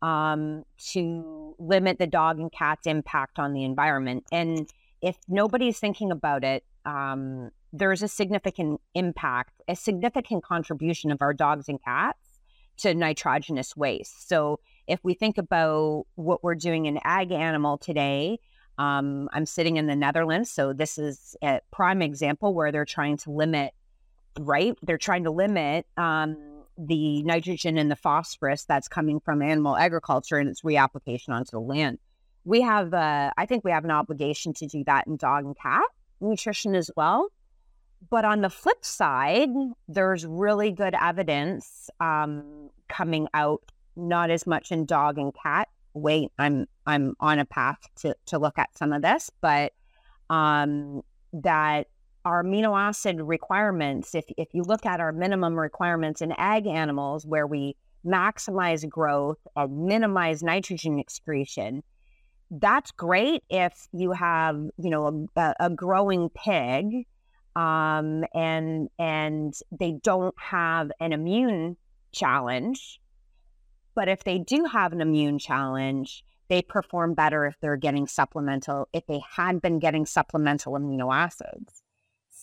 um, 0.02 0.64
to 0.92 1.56
limit 1.60 2.00
the 2.00 2.08
dog 2.08 2.40
and 2.40 2.52
cat's 2.52 2.88
impact 2.88 3.40
on 3.40 3.54
the 3.54 3.64
environment? 3.64 4.26
And 4.32 4.70
if 5.02 5.18
nobody's 5.28 5.80
thinking 5.80 6.12
about 6.12 6.44
it, 6.44 6.64
um, 6.86 7.52
there's 7.74 8.04
a 8.04 8.08
significant 8.08 8.82
impact, 8.94 9.62
a 9.68 9.76
significant 9.76 10.44
contribution 10.44 11.12
of 11.12 11.22
our 11.22 11.34
dogs 11.34 11.70
and 11.70 11.82
cats 11.82 12.40
to 12.78 12.94
nitrogenous 12.94 13.76
waste. 13.78 14.28
So 14.28 14.60
if 14.88 15.00
we 15.04 15.14
think 15.14 15.38
about 15.38 16.06
what 16.16 16.44
we're 16.44 16.56
doing 16.56 16.86
in 16.86 17.00
ag 17.04 17.32
animal 17.32 17.78
today, 17.78 18.40
um, 18.78 19.30
I'm 19.34 19.46
sitting 19.46 19.78
in 19.78 19.88
the 19.88 19.96
Netherlands, 19.96 20.52
so 20.52 20.74
this 20.74 20.98
is 20.98 21.36
a 21.44 21.62
prime 21.72 22.02
example 22.02 22.54
where 22.54 22.72
they're 22.72 22.86
trying 22.86 23.18
to 23.18 23.32
limit, 23.32 23.74
right? 24.40 24.76
They're 24.82 24.98
trying 24.98 25.26
to 25.26 25.32
limit 25.32 25.86
um, 25.98 26.38
the 26.88 27.22
nitrogen 27.24 27.78
and 27.78 27.92
the 27.92 27.96
phosphorus 27.96 28.66
that's 28.66 28.88
coming 28.88 29.20
from 29.20 29.42
animal 29.42 29.78
agriculture 29.78 30.38
and 30.38 30.50
its 30.50 30.62
reapplication 30.62 31.30
onto 31.30 31.52
the 31.52 31.60
land. 31.60 32.00
We 32.44 32.62
have, 32.62 32.94
uh, 32.94 33.32
I 33.38 33.46
think, 33.46 33.64
we 33.64 33.72
have 33.72 33.86
an 33.86 33.92
obligation 33.92 34.54
to 34.54 34.68
do 34.68 34.84
that 34.86 35.06
in 35.06 35.18
dog 35.18 35.46
and 35.46 35.56
cat 35.56 35.84
nutrition 36.20 36.76
as 36.76 36.90
well. 36.96 37.30
But 38.10 38.26
on 38.26 38.42
the 38.42 38.50
flip 38.50 38.84
side, 38.84 39.50
there's 39.88 40.26
really 40.26 40.72
good 40.72 40.96
evidence 41.00 41.90
um, 42.00 42.72
coming 42.90 43.28
out, 43.34 43.62
not 43.96 44.32
as 44.32 44.48
much 44.48 44.72
in 44.72 44.86
dog 44.86 45.20
and 45.20 45.34
cat. 45.36 45.68
Wait, 45.94 46.32
I'm 46.40 46.68
I'm 46.88 47.16
on 47.20 47.38
a 47.38 47.46
path 47.46 47.80
to 47.98 48.16
to 48.28 48.40
look 48.40 48.58
at 48.58 48.76
some 48.76 48.92
of 48.92 49.04
this, 49.04 49.30
but 49.40 49.74
um, 50.30 51.02
that 51.34 51.88
our 52.26 52.44
amino 52.44 52.80
acid 52.80 53.20
requirements, 53.22 54.16
if 54.16 54.26
if 54.38 54.50
you 54.54 54.64
look 54.64 54.86
at 54.86 55.00
our 55.00 55.12
minimum 55.12 55.60
requirements 55.60 56.22
in 56.22 56.32
ag 56.34 56.68
animals, 56.68 57.26
where 57.26 57.48
we 57.48 57.76
maximize 58.06 58.88
growth 58.88 59.40
or 59.56 59.68
minimize 59.68 60.44
nitrogen 60.44 61.00
excretion, 61.00 61.84
that's 62.52 62.92
great 62.92 63.44
if 63.50 63.88
you 63.92 64.12
have 64.12 64.56
you 64.78 64.90
know 64.90 65.28
a, 65.36 65.54
a 65.60 65.70
growing 65.70 66.30
pig 66.30 67.06
um, 67.56 68.24
and 68.34 68.90
and 69.00 69.54
they 69.72 69.94
don't 70.04 70.36
have 70.38 70.92
an 71.00 71.14
immune 71.14 71.78
challenge. 72.12 73.00
But 73.94 74.08
if 74.08 74.24
they 74.24 74.40
do 74.40 74.66
have 74.66 74.94
an 74.94 75.02
immune 75.02 75.38
challenge, 75.38 76.24
they 76.48 76.62
perform 76.62 77.14
better 77.14 77.46
if 77.46 77.60
they're 77.60 77.76
getting 77.78 78.08
supplemental, 78.08 78.88
if 78.94 79.06
they 79.06 79.22
had 79.36 79.62
been 79.62 79.80
getting 79.80 80.06
supplemental 80.06 80.74
amino 80.74 81.14
acids. 81.14 81.81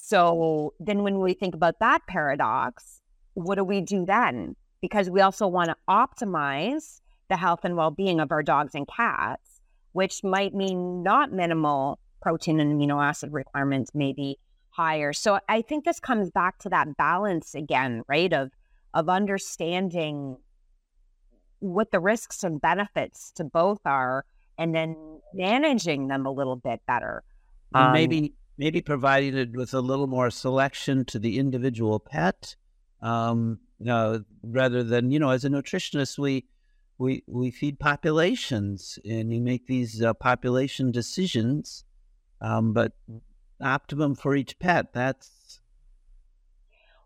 So 0.09 0.73
then 0.81 1.03
when 1.03 1.21
we 1.21 1.35
think 1.35 1.55
about 1.55 1.81
that 1.81 2.07
paradox, 2.07 3.03
what 3.35 3.57
do 3.57 3.65
we 3.65 3.83
do 3.83 4.07
then? 4.07 4.57
Because 4.81 5.11
we 5.11 5.21
also 5.21 5.47
want 5.47 5.69
to 5.69 5.77
optimize 5.87 7.03
the 7.29 7.37
health 7.37 7.61
and 7.63 7.77
well 7.77 7.91
being 7.91 8.19
of 8.19 8.33
our 8.33 8.43
dogs 8.43 8.75
and 8.75 8.89
cats, 8.89 9.61
which 9.93 10.25
might 10.25 10.55
mean 10.55 11.03
not 11.03 11.31
minimal 11.31 11.99
protein 12.23 12.59
and 12.59 12.81
amino 12.81 13.05
acid 13.05 13.35
requirements, 13.35 13.91
maybe 13.95 14.39
higher. 14.71 15.13
So 15.13 15.41
I 15.47 15.61
think 15.61 15.85
this 15.85 16.01
comes 16.01 16.31
back 16.31 16.59
to 16.61 16.71
that 16.71 16.97
balance 16.97 17.55
again, 17.55 18.03
right? 18.09 18.33
Of 18.33 18.53
of 18.95 19.11
understanding 19.11 20.39
what 21.59 21.91
the 21.91 22.01
risks 22.01 22.43
and 22.45 22.63
benefits 22.63 23.31
to 23.33 23.45
both 23.45 23.81
are 23.85 24.25
and 24.57 24.75
then 24.75 25.21
managing 25.35 26.09
them 26.09 26.25
a 26.25 26.31
little 26.31 26.57
bit 26.57 26.81
better. 26.87 27.23
Um, 27.75 27.93
maybe 27.93 28.33
maybe 28.59 28.81
providing 28.81 29.37
it 29.37 29.53
with 29.53 29.73
a 29.73 29.81
little 29.81 30.09
more 30.09 30.31
selection 30.31 31.05
to 31.07 31.19
the 31.19 31.39
individual 31.39 31.99
pet. 31.99 32.57
Um, 33.01 33.61
uh, 33.89 34.19
rather 34.43 34.83
than, 34.83 35.11
you 35.13 35.21
know, 35.21 35.31
as 35.31 35.45
a 35.45 35.49
nutritionist, 35.49 36.19
we 36.19 36.47
we 36.99 37.23
we 37.29 37.53
feed 37.53 37.79
populations 37.79 38.99
and 39.09 39.33
you 39.33 39.41
make 39.41 39.69
these 39.69 40.03
uh, 40.03 40.13
population 40.15 40.91
decisions. 40.91 41.85
Um, 42.41 42.73
but 42.73 42.93
optimum 43.61 44.15
for 44.15 44.35
each 44.35 44.59
pet. 44.59 44.93
That's 44.93 45.61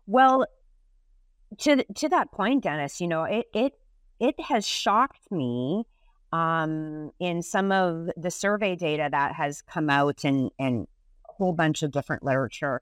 well 0.07 0.45
to 1.59 1.83
to 1.83 2.09
that 2.09 2.31
point, 2.31 2.63
Dennis. 2.63 2.99
You 2.99 3.07
know, 3.07 3.23
it 3.23 3.45
it 3.53 3.73
it 4.19 4.39
has 4.39 4.67
shocked 4.67 5.31
me 5.31 5.85
um, 6.31 7.11
in 7.19 7.43
some 7.43 7.71
of 7.71 8.09
the 8.17 8.31
survey 8.31 8.75
data 8.75 9.07
that 9.11 9.35
has 9.35 9.61
come 9.61 9.89
out 9.89 10.23
and, 10.23 10.49
and 10.57 10.87
whole 11.37 11.53
bunch 11.53 11.83
of 11.83 11.91
different 11.91 12.23
literature, 12.23 12.81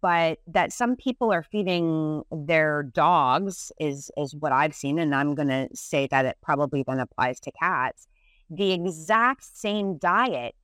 but 0.00 0.38
that 0.46 0.72
some 0.72 0.96
people 0.96 1.32
are 1.32 1.42
feeding 1.42 2.22
their 2.30 2.82
dogs 2.82 3.72
is 3.78 4.10
is 4.16 4.34
what 4.34 4.52
I've 4.52 4.74
seen, 4.74 4.98
and 4.98 5.14
I'm 5.14 5.34
going 5.34 5.48
to 5.48 5.68
say 5.74 6.06
that 6.10 6.24
it 6.26 6.36
probably 6.42 6.82
then 6.86 7.00
applies 7.00 7.40
to 7.40 7.52
cats. 7.52 8.06
The 8.50 8.72
exact 8.72 9.44
same 9.44 9.98
diet 9.98 10.54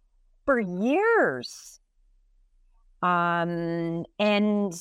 for 0.44 0.58
years, 0.58 1.80
um, 3.02 4.04
and 4.18 4.74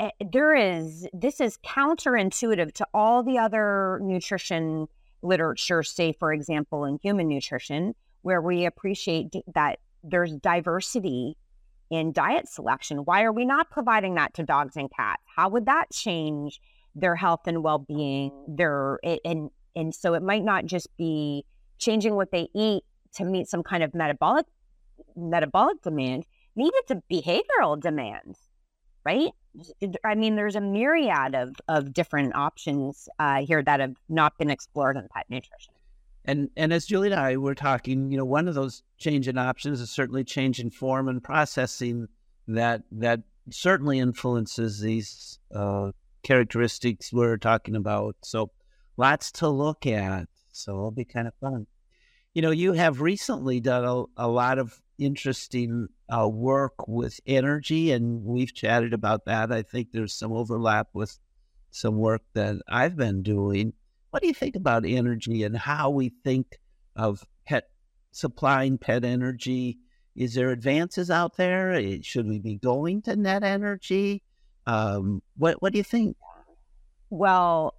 eh, 0.00 0.10
there 0.32 0.54
is 0.54 1.06
this 1.12 1.40
is 1.40 1.58
counterintuitive 1.58 2.72
to 2.74 2.86
all 2.94 3.22
the 3.22 3.38
other 3.38 4.00
nutrition 4.02 4.86
literature, 5.22 5.82
say, 5.82 6.12
for 6.12 6.32
example, 6.32 6.84
in 6.84 6.98
human 7.02 7.28
nutrition, 7.28 7.94
where 8.22 8.40
we 8.40 8.66
appreciate 8.66 9.34
that 9.54 9.78
there's 10.02 10.34
diversity 10.36 11.36
in 11.90 12.12
diet 12.12 12.48
selection. 12.48 12.98
Why 12.98 13.22
are 13.22 13.32
we 13.32 13.44
not 13.44 13.70
providing 13.70 14.14
that 14.14 14.34
to 14.34 14.42
dogs 14.42 14.76
and 14.76 14.90
cats? 14.90 15.22
How 15.36 15.48
would 15.48 15.66
that 15.66 15.86
change 15.92 16.60
their 16.94 17.16
health 17.16 17.46
and 17.46 17.62
well-being? 17.62 18.30
Their 18.48 18.98
and 19.24 19.50
and 19.76 19.94
so 19.94 20.14
it 20.14 20.22
might 20.22 20.44
not 20.44 20.66
just 20.66 20.88
be 20.96 21.44
changing 21.78 22.14
what 22.14 22.30
they 22.30 22.48
eat 22.54 22.84
to 23.14 23.24
meet 23.24 23.48
some 23.48 23.62
kind 23.62 23.82
of 23.82 23.94
metabolic 23.94 24.46
metabolic 25.16 25.82
demand. 25.82 26.24
Maybe 26.56 26.70
it's 26.74 26.90
a 26.90 27.02
behavioral 27.12 27.80
demand, 27.80 28.36
right? 29.04 29.30
I 30.04 30.14
mean, 30.14 30.36
there's 30.36 30.56
a 30.56 30.60
myriad 30.60 31.34
of, 31.34 31.54
of 31.68 31.92
different 31.92 32.34
options 32.34 33.08
uh, 33.18 33.44
here 33.44 33.62
that 33.62 33.80
have 33.80 33.94
not 34.08 34.38
been 34.38 34.50
explored 34.50 34.96
in 34.96 35.08
pet 35.14 35.26
nutrition. 35.28 35.73
And 36.24 36.48
and 36.56 36.72
as 36.72 36.86
Julie 36.86 37.10
and 37.10 37.20
I 37.20 37.36
were 37.36 37.54
talking, 37.54 38.10
you 38.10 38.16
know, 38.16 38.24
one 38.24 38.48
of 38.48 38.54
those 38.54 38.82
change 38.98 39.28
in 39.28 39.36
options 39.36 39.80
is 39.80 39.90
certainly 39.90 40.24
change 40.24 40.58
in 40.58 40.70
form 40.70 41.08
and 41.08 41.22
processing 41.22 42.08
that 42.48 42.82
that 42.92 43.20
certainly 43.50 43.98
influences 43.98 44.80
these 44.80 45.38
uh, 45.54 45.90
characteristics 46.22 47.12
we're 47.12 47.36
talking 47.36 47.76
about. 47.76 48.16
So 48.22 48.50
lots 48.96 49.32
to 49.32 49.48
look 49.48 49.86
at. 49.86 50.28
So 50.52 50.72
it'll 50.72 50.90
be 50.90 51.04
kind 51.04 51.28
of 51.28 51.34
fun. 51.40 51.66
You 52.32 52.42
know, 52.42 52.50
you 52.50 52.72
have 52.72 53.00
recently 53.00 53.60
done 53.60 53.84
a, 53.84 54.26
a 54.26 54.28
lot 54.28 54.58
of 54.58 54.80
interesting 54.98 55.88
uh, 56.08 56.28
work 56.28 56.88
with 56.88 57.20
energy, 57.26 57.92
and 57.92 58.24
we've 58.24 58.54
chatted 58.54 58.92
about 58.92 59.26
that. 59.26 59.52
I 59.52 59.62
think 59.62 59.92
there's 59.92 60.14
some 60.14 60.32
overlap 60.32 60.88
with 60.92 61.18
some 61.70 61.96
work 61.98 62.22
that 62.34 62.56
I've 62.68 62.96
been 62.96 63.22
doing. 63.22 63.72
What 64.14 64.22
do 64.22 64.28
you 64.28 64.34
think 64.34 64.54
about 64.54 64.86
energy 64.86 65.42
and 65.42 65.56
how 65.56 65.90
we 65.90 66.12
think 66.22 66.60
of 66.94 67.24
pet 67.46 67.64
supplying 68.12 68.78
pet 68.78 69.04
energy? 69.04 69.78
Is 70.14 70.34
there 70.34 70.52
advances 70.52 71.10
out 71.10 71.36
there? 71.36 71.72
Eh, 71.72 71.98
should 72.02 72.28
we 72.28 72.38
be 72.38 72.54
going 72.54 73.02
to 73.02 73.16
net 73.16 73.42
energy? 73.42 74.22
Um, 74.68 75.20
what 75.36 75.60
What 75.60 75.72
do 75.72 75.78
you 75.78 75.82
think? 75.82 76.16
Well, 77.10 77.74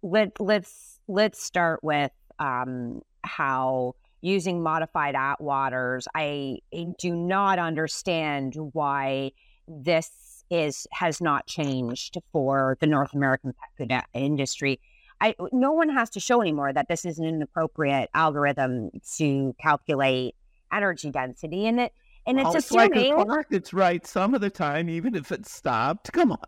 let 0.00 0.40
let's 0.40 1.00
let's 1.08 1.42
start 1.42 1.80
with 1.82 2.12
um, 2.38 3.00
how 3.24 3.96
using 4.20 4.62
modified 4.62 5.16
Atwaters. 5.16 6.06
I, 6.14 6.58
I 6.72 6.86
do 7.00 7.16
not 7.16 7.58
understand 7.58 8.54
why 8.54 9.32
this 9.66 10.44
is 10.50 10.86
has 10.92 11.20
not 11.20 11.48
changed 11.48 12.16
for 12.30 12.76
the 12.78 12.86
North 12.86 13.12
American 13.12 13.54
pet 13.54 13.70
food 13.76 14.04
industry. 14.14 14.78
I, 15.20 15.34
no 15.52 15.72
one 15.72 15.90
has 15.90 16.10
to 16.10 16.20
show 16.20 16.40
anymore 16.40 16.72
that 16.72 16.88
this 16.88 17.04
is 17.04 17.18
an 17.18 17.42
appropriate 17.42 18.08
algorithm 18.14 18.90
to 19.16 19.54
calculate 19.60 20.34
energy 20.72 21.10
density, 21.10 21.66
and 21.66 21.80
it 21.80 21.92
and 22.26 22.40
it's 22.40 22.52
just 22.52 22.72
like 22.72 22.94
a 22.96 23.12
clock. 23.12 23.46
It's 23.50 23.72
right 23.72 24.06
some 24.06 24.34
of 24.34 24.40
the 24.40 24.50
time, 24.50 24.88
even 24.88 25.14
if 25.14 25.32
it's 25.32 25.52
stopped. 25.52 26.12
Come 26.12 26.32
on. 26.32 26.38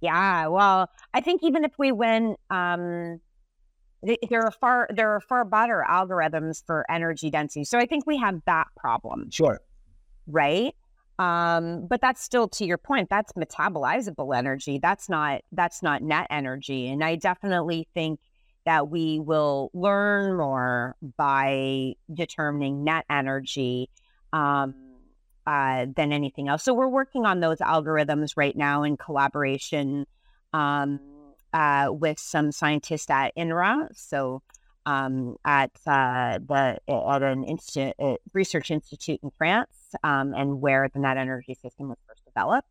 Yeah, 0.00 0.46
well, 0.46 0.88
I 1.12 1.20
think 1.20 1.42
even 1.42 1.64
if 1.64 1.72
we 1.76 1.90
went 1.92 2.38
um, 2.50 3.20
there 4.02 4.42
are 4.42 4.50
far 4.50 4.88
there 4.94 5.10
are 5.10 5.20
far 5.20 5.44
better 5.44 5.84
algorithms 5.88 6.64
for 6.64 6.84
energy 6.90 7.30
density. 7.30 7.64
So 7.64 7.78
I 7.78 7.86
think 7.86 8.06
we 8.06 8.16
have 8.18 8.40
that 8.46 8.68
problem. 8.76 9.30
Sure. 9.30 9.60
Right. 10.26 10.74
Um, 11.18 11.86
but 11.86 12.00
that's 12.00 12.22
still 12.22 12.48
to 12.50 12.64
your 12.64 12.78
point, 12.78 13.10
that's 13.10 13.32
metabolizable 13.32 14.36
energy. 14.36 14.78
That's 14.78 15.08
not 15.08 15.40
that's 15.50 15.82
not 15.82 16.02
net 16.02 16.28
energy. 16.30 16.88
And 16.88 17.02
I 17.02 17.16
definitely 17.16 17.88
think 17.92 18.20
that 18.64 18.88
we 18.88 19.18
will 19.18 19.70
learn 19.74 20.36
more 20.36 20.94
by 21.16 21.94
determining 22.12 22.84
net 22.84 23.04
energy 23.10 23.88
um, 24.32 24.74
uh, 25.46 25.86
than 25.96 26.12
anything 26.12 26.48
else. 26.48 26.62
So 26.62 26.74
we're 26.74 26.88
working 26.88 27.24
on 27.24 27.40
those 27.40 27.58
algorithms 27.58 28.32
right 28.36 28.54
now 28.54 28.82
in 28.82 28.96
collaboration 28.96 30.06
um, 30.52 31.00
uh, 31.52 31.88
with 31.90 32.18
some 32.18 32.52
scientists 32.52 33.08
at 33.10 33.34
INRA. 33.36 33.88
So 33.96 34.42
um, 34.88 35.36
at 35.44 35.70
uh, 35.86 36.38
the 36.38 36.78
at 36.88 37.22
an 37.22 37.44
institute, 37.44 37.94
uh, 37.98 38.14
research 38.32 38.70
institute 38.70 39.20
in 39.22 39.30
France, 39.36 39.94
um, 40.02 40.32
and 40.34 40.62
where 40.62 40.88
the 40.92 40.98
net 40.98 41.18
energy 41.18 41.54
system 41.54 41.90
was 41.90 41.98
first 42.06 42.24
developed. 42.24 42.68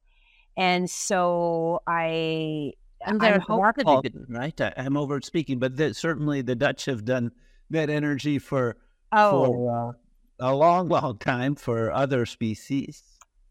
And 0.57 0.89
so 0.89 1.83
I 1.85 2.73
and 3.05 3.21
they're 3.21 3.39
hopeful, 3.39 4.01
right? 4.29 4.59
I, 4.59 4.73
am 4.77 4.97
over 4.97 5.21
speaking, 5.21 5.59
but 5.59 5.77
the, 5.77 5.93
certainly 5.93 6.41
the 6.41 6.55
Dutch 6.55 6.85
have 6.85 7.05
done 7.05 7.31
net 7.69 7.91
energy 7.91 8.39
for 8.39 8.77
oh. 9.11 9.45
for 9.45 9.95
uh, 10.39 10.47
a 10.51 10.55
long, 10.55 10.89
long 10.89 11.19
time 11.19 11.53
for 11.53 11.91
other 11.91 12.25
species. 12.25 13.03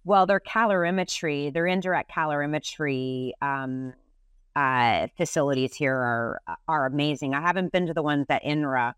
Well, 0.05 0.27
their 0.27 0.41
calorimetry, 0.41 1.53
their 1.53 1.67
indirect 1.67 2.11
calorimetry 2.11 3.31
um, 3.41 3.93
uh, 4.57 5.07
facilities 5.19 5.75
here 5.75 5.95
are 5.95 6.41
are 6.67 6.87
amazing. 6.87 7.35
I 7.35 7.43
haven't 7.43 7.73
been 7.73 7.87
to 7.87 7.95
the 7.95 8.03
ones 8.03 8.27
at 8.31 8.43
INRA, 8.43 8.95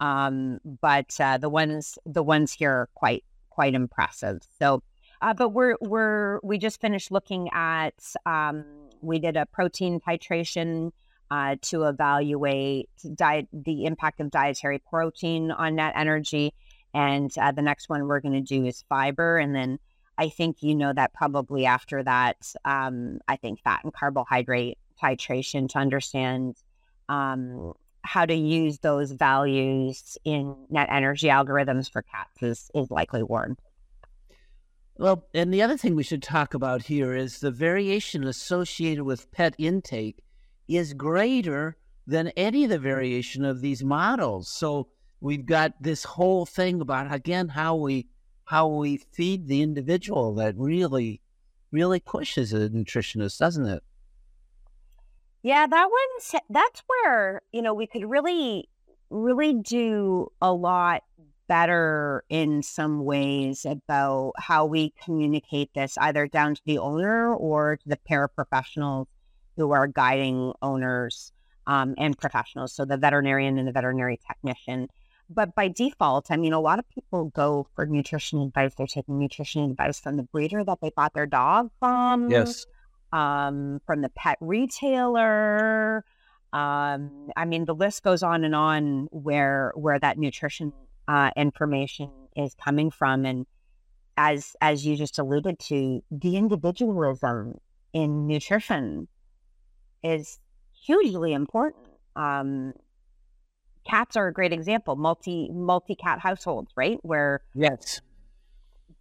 um, 0.00 0.58
but 0.80 1.14
uh, 1.20 1.36
the 1.36 1.50
ones 1.50 1.98
the 2.06 2.22
ones 2.22 2.52
here 2.52 2.72
are 2.72 2.88
quite 2.94 3.22
quite 3.50 3.74
impressive. 3.74 4.40
So, 4.58 4.82
uh, 5.20 5.34
but 5.34 5.50
we're 5.50 5.76
we're 5.82 6.40
we 6.42 6.56
just 6.56 6.80
finished 6.80 7.12
looking 7.12 7.50
at 7.52 7.94
um, 8.24 8.64
we 9.02 9.18
did 9.18 9.36
a 9.36 9.44
protein 9.44 10.00
titration 10.00 10.92
uh, 11.30 11.56
to 11.60 11.84
evaluate 11.84 12.88
diet 13.14 13.48
the 13.52 13.84
impact 13.84 14.18
of 14.18 14.30
dietary 14.30 14.78
protein 14.78 15.50
on 15.50 15.74
net 15.74 15.92
energy, 15.94 16.54
and 16.94 17.30
uh, 17.36 17.52
the 17.52 17.62
next 17.62 17.90
one 17.90 18.06
we're 18.08 18.20
going 18.20 18.32
to 18.32 18.40
do 18.40 18.64
is 18.64 18.82
fiber, 18.88 19.38
and 19.38 19.54
then. 19.54 19.78
I 20.18 20.28
think 20.28 20.62
you 20.62 20.74
know 20.74 20.92
that 20.92 21.14
probably 21.14 21.64
after 21.64 22.02
that, 22.02 22.36
um, 22.66 23.20
I 23.26 23.36
think 23.36 23.60
fat 23.62 23.80
and 23.82 23.94
carbohydrate 23.94 24.76
titration 25.02 25.68
to 25.70 25.78
understand 25.78 26.56
um, 27.08 27.72
how 28.02 28.26
to 28.26 28.34
use 28.34 28.78
those 28.78 29.12
values 29.12 30.18
in 30.24 30.54
net 30.70 30.88
energy 30.90 31.28
algorithms 31.28 31.90
for 31.90 32.02
cats 32.02 32.42
is, 32.42 32.70
is 32.74 32.90
likely 32.90 33.22
warranted. 33.22 33.64
Well, 34.98 35.26
and 35.32 35.52
the 35.52 35.62
other 35.62 35.76
thing 35.76 35.96
we 35.96 36.02
should 36.02 36.22
talk 36.22 36.54
about 36.54 36.82
here 36.82 37.14
is 37.14 37.40
the 37.40 37.50
variation 37.50 38.24
associated 38.24 39.04
with 39.04 39.30
pet 39.32 39.54
intake 39.58 40.22
is 40.68 40.94
greater 40.94 41.76
than 42.06 42.28
any 42.36 42.64
of 42.64 42.70
the 42.70 42.78
variation 42.78 43.44
of 43.44 43.60
these 43.60 43.82
models. 43.82 44.48
So 44.48 44.88
we've 45.20 45.46
got 45.46 45.80
this 45.80 46.04
whole 46.04 46.44
thing 46.44 46.80
about 46.80 47.12
again 47.12 47.48
how 47.48 47.76
we 47.76 48.08
how 48.44 48.68
we 48.68 48.98
feed 49.12 49.46
the 49.46 49.62
individual 49.62 50.34
that 50.34 50.54
really 50.58 51.20
really 51.70 52.00
pushes 52.00 52.52
a 52.52 52.68
nutritionist, 52.68 53.38
doesn't 53.38 53.66
it? 53.66 53.82
Yeah, 55.42 55.66
that 55.66 55.88
one's 55.90 56.42
that's 56.48 56.82
where, 56.86 57.42
you 57.52 57.62
know, 57.62 57.74
we 57.74 57.86
could 57.86 58.08
really 58.08 58.68
really 59.10 59.54
do 59.54 60.28
a 60.40 60.52
lot 60.52 61.02
better 61.48 62.24
in 62.30 62.62
some 62.62 63.04
ways 63.04 63.66
about 63.66 64.32
how 64.38 64.64
we 64.64 64.94
communicate 65.04 65.70
this 65.74 65.98
either 65.98 66.26
down 66.26 66.54
to 66.54 66.62
the 66.64 66.78
owner 66.78 67.34
or 67.34 67.76
to 67.76 67.88
the 67.88 67.98
paraprofessionals 68.08 69.06
who 69.56 69.70
are 69.72 69.86
guiding 69.86 70.52
owners 70.62 71.32
um, 71.66 71.94
and 71.98 72.18
professionals, 72.18 72.72
so 72.72 72.84
the 72.84 72.96
veterinarian 72.96 73.58
and 73.58 73.68
the 73.68 73.72
veterinary 73.72 74.18
technician. 74.26 74.88
But 75.28 75.54
by 75.54 75.68
default, 75.68 76.30
I 76.30 76.36
mean, 76.36 76.52
a 76.52 76.60
lot 76.60 76.78
of 76.78 76.88
people 76.88 77.26
go 77.26 77.66
for 77.74 77.86
nutrition 77.86 78.40
advice. 78.40 78.74
They're 78.74 78.86
taking 78.86 79.18
nutrition 79.18 79.70
advice 79.70 80.00
from 80.00 80.16
the 80.16 80.24
breeder 80.24 80.64
that 80.64 80.78
they 80.80 80.90
bought 80.94 81.14
their 81.14 81.26
dog 81.26 81.70
from. 81.78 82.30
Yes 82.30 82.66
um, 83.12 83.80
from 83.86 84.02
the 84.02 84.08
pet 84.10 84.38
retailer. 84.40 86.04
Um, 86.52 87.30
I 87.36 87.44
mean, 87.46 87.64
the 87.64 87.74
list 87.74 88.02
goes 88.02 88.22
on 88.22 88.44
and 88.44 88.54
on 88.54 89.08
where 89.10 89.72
where 89.74 89.98
that 89.98 90.18
nutrition 90.18 90.72
uh, 91.08 91.30
information 91.36 92.10
is 92.36 92.54
coming 92.54 92.90
from, 92.90 93.24
and 93.24 93.46
as 94.16 94.54
as 94.60 94.84
you 94.84 94.96
just 94.96 95.18
alluded 95.18 95.58
to, 95.58 96.02
the 96.10 96.36
individualism 96.36 97.58
in 97.92 98.26
nutrition 98.26 99.08
is 100.02 100.38
hugely 100.84 101.32
important. 101.32 101.86
Um, 102.16 102.74
cats 103.86 104.16
are 104.16 104.28
a 104.28 104.32
great 104.32 104.52
example. 104.52 104.96
Multi 104.96 105.50
multi 105.52 105.94
cat 105.94 106.18
households, 106.18 106.72
right? 106.76 106.98
Where 107.02 107.40
yes, 107.54 108.00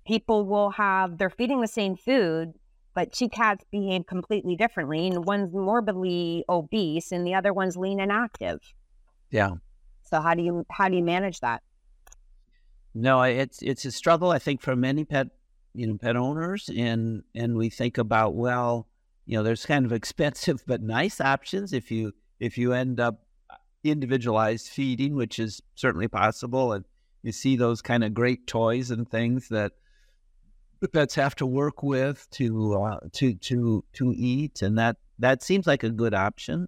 people 0.05 0.45
will 0.45 0.71
have 0.71 1.17
they're 1.17 1.29
feeding 1.29 1.61
the 1.61 1.67
same 1.67 1.95
food, 1.95 2.53
but 2.93 3.11
two 3.11 3.29
cats 3.29 3.63
behave 3.71 4.05
completely 4.05 4.55
differently, 4.55 5.07
and 5.07 5.25
one's 5.25 5.53
morbidly 5.53 6.43
obese, 6.49 7.11
and 7.11 7.25
the 7.25 7.33
other 7.33 7.53
one's 7.53 7.77
lean 7.77 7.99
and 7.99 8.11
active. 8.11 8.59
Yeah. 9.29 9.55
So 10.03 10.19
how 10.19 10.33
do 10.33 10.41
you 10.41 10.65
how 10.69 10.89
do 10.89 10.95
you 10.95 11.03
manage 11.03 11.39
that? 11.39 11.61
No, 12.93 13.21
it's 13.21 13.61
it's 13.61 13.85
a 13.85 13.91
struggle. 13.91 14.31
I 14.31 14.39
think 14.39 14.61
for 14.61 14.75
many 14.75 15.05
pet 15.05 15.27
you 15.73 15.87
know 15.87 15.97
pet 15.97 16.15
owners, 16.15 16.69
and 16.75 17.23
and 17.33 17.55
we 17.55 17.69
think 17.69 17.97
about 17.97 18.35
well, 18.35 18.87
you 19.25 19.37
know, 19.37 19.43
there's 19.43 19.65
kind 19.65 19.85
of 19.85 19.93
expensive 19.93 20.63
but 20.67 20.81
nice 20.81 21.21
options 21.21 21.73
if 21.73 21.91
you 21.91 22.13
if 22.39 22.57
you 22.57 22.73
end 22.73 22.99
up 22.99 23.23
uh, 23.49 23.55
individualized 23.83 24.67
feeding, 24.67 25.15
which 25.15 25.39
is 25.39 25.61
certainly 25.75 26.07
possible, 26.07 26.73
and 26.73 26.85
you 27.23 27.31
see 27.31 27.55
those 27.55 27.81
kind 27.81 28.03
of 28.03 28.13
great 28.13 28.47
toys 28.47 28.91
and 28.91 29.09
things 29.09 29.47
that 29.49 29.73
pets 30.87 31.15
have 31.15 31.35
to 31.35 31.45
work 31.45 31.83
with 31.83 32.27
to 32.31 32.73
uh, 32.73 32.99
to 33.13 33.35
to 33.35 33.83
to 33.93 34.13
eat, 34.15 34.61
and 34.61 34.77
that 34.77 34.97
that 35.19 35.43
seems 35.43 35.67
like 35.67 35.83
a 35.83 35.89
good 35.89 36.13
option. 36.13 36.67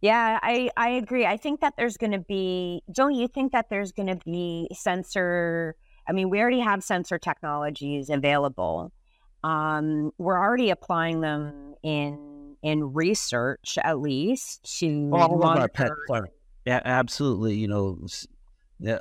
Yeah, 0.00 0.38
I 0.42 0.70
I 0.76 0.90
agree. 0.90 1.26
I 1.26 1.36
think 1.36 1.60
that 1.60 1.74
there's 1.76 1.96
going 1.96 2.12
to 2.12 2.18
be. 2.18 2.82
Don't 2.92 3.14
you 3.14 3.28
think 3.28 3.52
that 3.52 3.70
there's 3.70 3.92
going 3.92 4.08
to 4.08 4.16
be 4.24 4.68
sensor? 4.72 5.74
I 6.08 6.12
mean, 6.12 6.30
we 6.30 6.40
already 6.40 6.60
have 6.60 6.82
sensor 6.82 7.18
technologies 7.18 8.10
available. 8.10 8.92
Um, 9.42 10.12
we're 10.18 10.38
already 10.38 10.70
applying 10.70 11.20
them 11.20 11.74
in 11.82 12.56
in 12.62 12.92
research, 12.94 13.78
at 13.82 14.00
least 14.00 14.78
to 14.80 15.10
all 15.12 15.42
of 15.42 15.58
our 15.58 15.68
pet 15.68 15.90
Yeah, 16.64 16.80
absolutely. 16.84 17.54
You 17.54 17.68
know, 17.68 18.06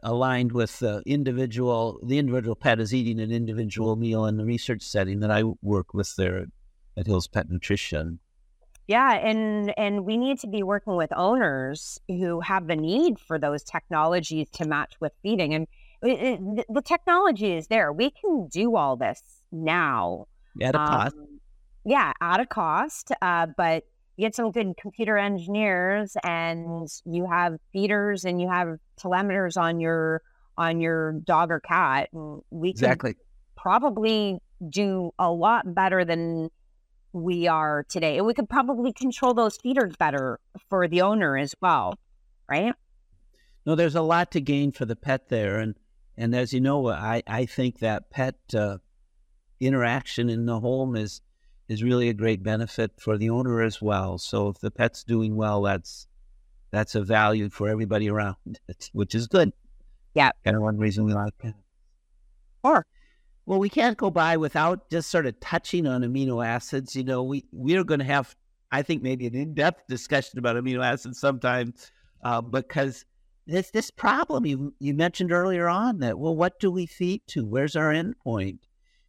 aligned 0.04 0.52
with 0.52 0.80
the 0.80 1.02
individual. 1.06 2.00
The 2.04 2.18
individual 2.18 2.56
pet 2.56 2.80
is 2.80 2.94
eating 2.94 3.20
an 3.20 3.32
individual 3.32 3.96
meal 3.96 4.26
in 4.26 4.38
the 4.38 4.46
research 4.46 4.82
setting 4.84 5.20
that 5.20 5.32
I 5.32 5.44
work 5.62 5.94
with 5.94 6.16
there 6.16 6.46
at 6.98 7.08
Hills 7.08 7.28
Pet 7.28 7.50
Nutrition. 7.50 8.20
Yeah, 8.88 9.14
and 9.14 9.74
and 9.80 10.06
we 10.06 10.16
need 10.16 10.40
to 10.42 10.48
be 10.48 10.62
working 10.62 10.96
with 10.96 11.12
owners 11.14 12.00
who 12.08 12.40
have 12.42 12.68
the 12.68 12.76
need 12.76 13.20
for 13.20 13.40
those 13.40 13.64
technologies 13.64 14.48
to 14.52 14.68
match 14.68 14.94
with 15.00 15.12
feeding. 15.24 15.56
And 15.56 15.68
it, 16.04 16.40
it, 16.40 16.66
the 16.70 16.82
technology 16.82 17.54
is 17.54 17.68
there. 17.68 17.92
We 17.92 18.12
can 18.12 18.48
do 18.48 18.76
all 18.76 18.96
this 18.96 19.22
now 19.52 20.28
at 20.62 20.76
a 20.76 20.78
cost. 20.78 21.16
Um, 21.18 21.40
yeah, 21.84 22.14
at 22.22 22.40
a 22.40 22.46
cost. 22.46 23.12
Uh, 23.22 23.48
but 23.58 23.86
you 24.18 24.26
get 24.26 24.36
some 24.36 24.52
good 24.52 24.76
computer 24.78 25.18
engineers, 25.18 26.16
and 26.24 26.88
you 27.06 27.28
have 27.30 27.58
feeders, 27.74 28.26
and 28.26 28.42
you 28.42 28.50
have 28.50 28.78
telemeters 28.98 29.58
on 29.58 29.80
your 29.80 30.22
on 30.58 30.80
your 30.80 31.14
dog 31.26 31.52
or 31.52 31.60
cat. 31.60 32.10
And 32.14 32.42
we 32.50 32.70
exactly 32.70 33.16
probably 33.56 34.40
do 34.70 35.12
a 35.20 35.32
lot 35.32 35.74
better 35.74 36.06
than 36.06 36.50
we 37.14 37.48
are 37.48 37.86
today. 37.90 38.18
And 38.18 38.28
we 38.28 38.34
could 38.34 38.50
probably 38.50 38.94
control 38.94 39.34
those 39.34 39.58
feeders 39.58 39.96
better 39.98 40.40
for 40.70 40.88
the 40.88 41.02
owner 41.02 41.38
as 41.38 41.56
well, 41.62 41.98
right? 42.50 42.74
No, 43.66 43.76
there's 43.76 43.96
a 43.96 44.02
lot 44.02 44.32
to 44.32 44.42
gain 44.42 44.72
for 44.72 44.86
the 44.86 44.96
pet 44.96 45.30
there. 45.30 45.60
And 45.60 45.76
and 46.18 46.34
as 46.36 46.54
you 46.54 46.62
know, 46.62 46.88
I, 46.90 47.24
I 47.28 47.46
think 47.46 47.80
that 47.80 48.10
pet 48.10 48.36
uh, 48.56 48.78
interaction 49.60 50.30
in 50.30 50.46
the 50.46 50.60
home 50.60 50.96
is 50.96 51.22
is 51.68 51.84
really 51.84 52.10
a 52.10 52.14
great 52.14 52.44
benefit 52.44 52.92
for 53.00 53.18
the 53.18 53.30
owner 53.30 53.62
as 53.62 53.82
well. 53.82 54.18
So 54.18 54.50
if 54.50 54.60
the 54.60 54.72
pet's 54.72 55.04
doing 55.04 55.36
well, 55.36 55.62
that's 55.62 56.08
that's 56.72 56.96
a 56.96 57.02
value 57.02 57.50
for 57.50 57.70
everybody 57.70 58.10
around, 58.10 58.60
which 58.94 59.16
is 59.16 59.28
good. 59.28 59.52
Yeah. 60.14 60.32
Kind 60.44 60.56
of 60.56 60.64
one 60.64 60.78
reason 60.78 61.06
we 61.06 61.14
like 61.14 61.38
pets. 61.38 61.58
Or 62.64 62.86
well, 63.46 63.60
we 63.60 63.70
can't 63.70 63.98
go 63.98 64.10
by 64.10 64.38
without 64.38 64.90
just 64.90 65.12
sort 65.12 65.28
of 65.28 65.40
touching 65.40 65.86
on 65.86 66.02
amino 66.02 66.46
acids. 66.46 66.96
You 66.96 67.04
know, 67.04 67.24
we 67.24 67.46
we 67.52 67.76
are 67.78 67.84
going 67.84 68.00
to 68.00 68.06
have, 68.06 68.36
I 68.72 68.82
think, 68.82 69.04
maybe 69.04 69.28
an 69.28 69.36
in-depth 69.36 69.88
discussion 69.88 70.40
about 70.40 70.56
amino 70.56 70.84
acids 70.84 71.20
sometime, 71.20 71.74
uh, 72.24 72.42
because 72.42 73.06
this 73.46 73.70
this 73.70 73.92
problem 73.92 74.46
you 74.46 74.74
you 74.80 74.96
mentioned 74.96 75.32
earlier 75.32 75.70
on 75.70 76.00
that 76.00 76.18
well, 76.18 76.36
what 76.36 76.60
do 76.60 76.72
we 76.72 76.88
feed 76.88 77.22
to? 77.28 77.46
Where's 77.46 77.76
our 77.76 77.94
endpoint? 77.94 78.60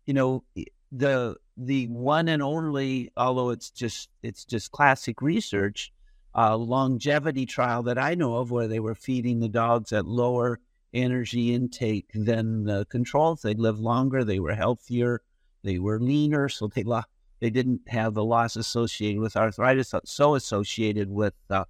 You 0.05 0.14
know, 0.14 0.45
the 0.92 1.37
the 1.57 1.87
one 1.88 2.29
and 2.29 2.42
only, 2.42 3.11
although 3.16 3.51
it's 3.51 3.70
just 3.70 4.11
it's 4.22 4.44
just 4.44 4.70
classic 4.70 5.22
research, 5.22 5.92
uh, 6.35 6.57
longevity 6.57 7.46
trial 7.46 7.83
that 7.85 7.99
I 7.99 8.14
know 8.14 8.37
of, 8.37 8.51
where 8.51 8.68
they 8.68 8.81
were 8.81 8.94
feeding 8.94 9.40
the 9.40 9.49
dogs 9.49 9.92
at 9.92 10.07
lower 10.07 10.61
energy 10.94 11.55
intake 11.55 12.11
than 12.14 12.64
the 12.64 12.87
controls. 12.87 13.42
They 13.42 13.55
lived 13.55 13.81
longer, 13.81 14.25
they 14.25 14.40
were 14.40 14.55
healthier, 14.55 15.22
they 15.62 15.79
were 15.79 16.01
leaner, 16.01 16.49
so 16.49 16.68
they 16.68 16.83
lo- 16.83 17.03
they 17.40 17.51
didn't 17.51 17.83
have 17.88 18.14
the 18.14 18.25
loss 18.25 18.57
associated 18.57 19.20
with 19.20 19.37
arthritis, 19.37 19.92
uh, 19.92 20.01
so 20.05 20.35
associated 20.35 21.11
with 21.11 21.35
uh, 21.51 21.64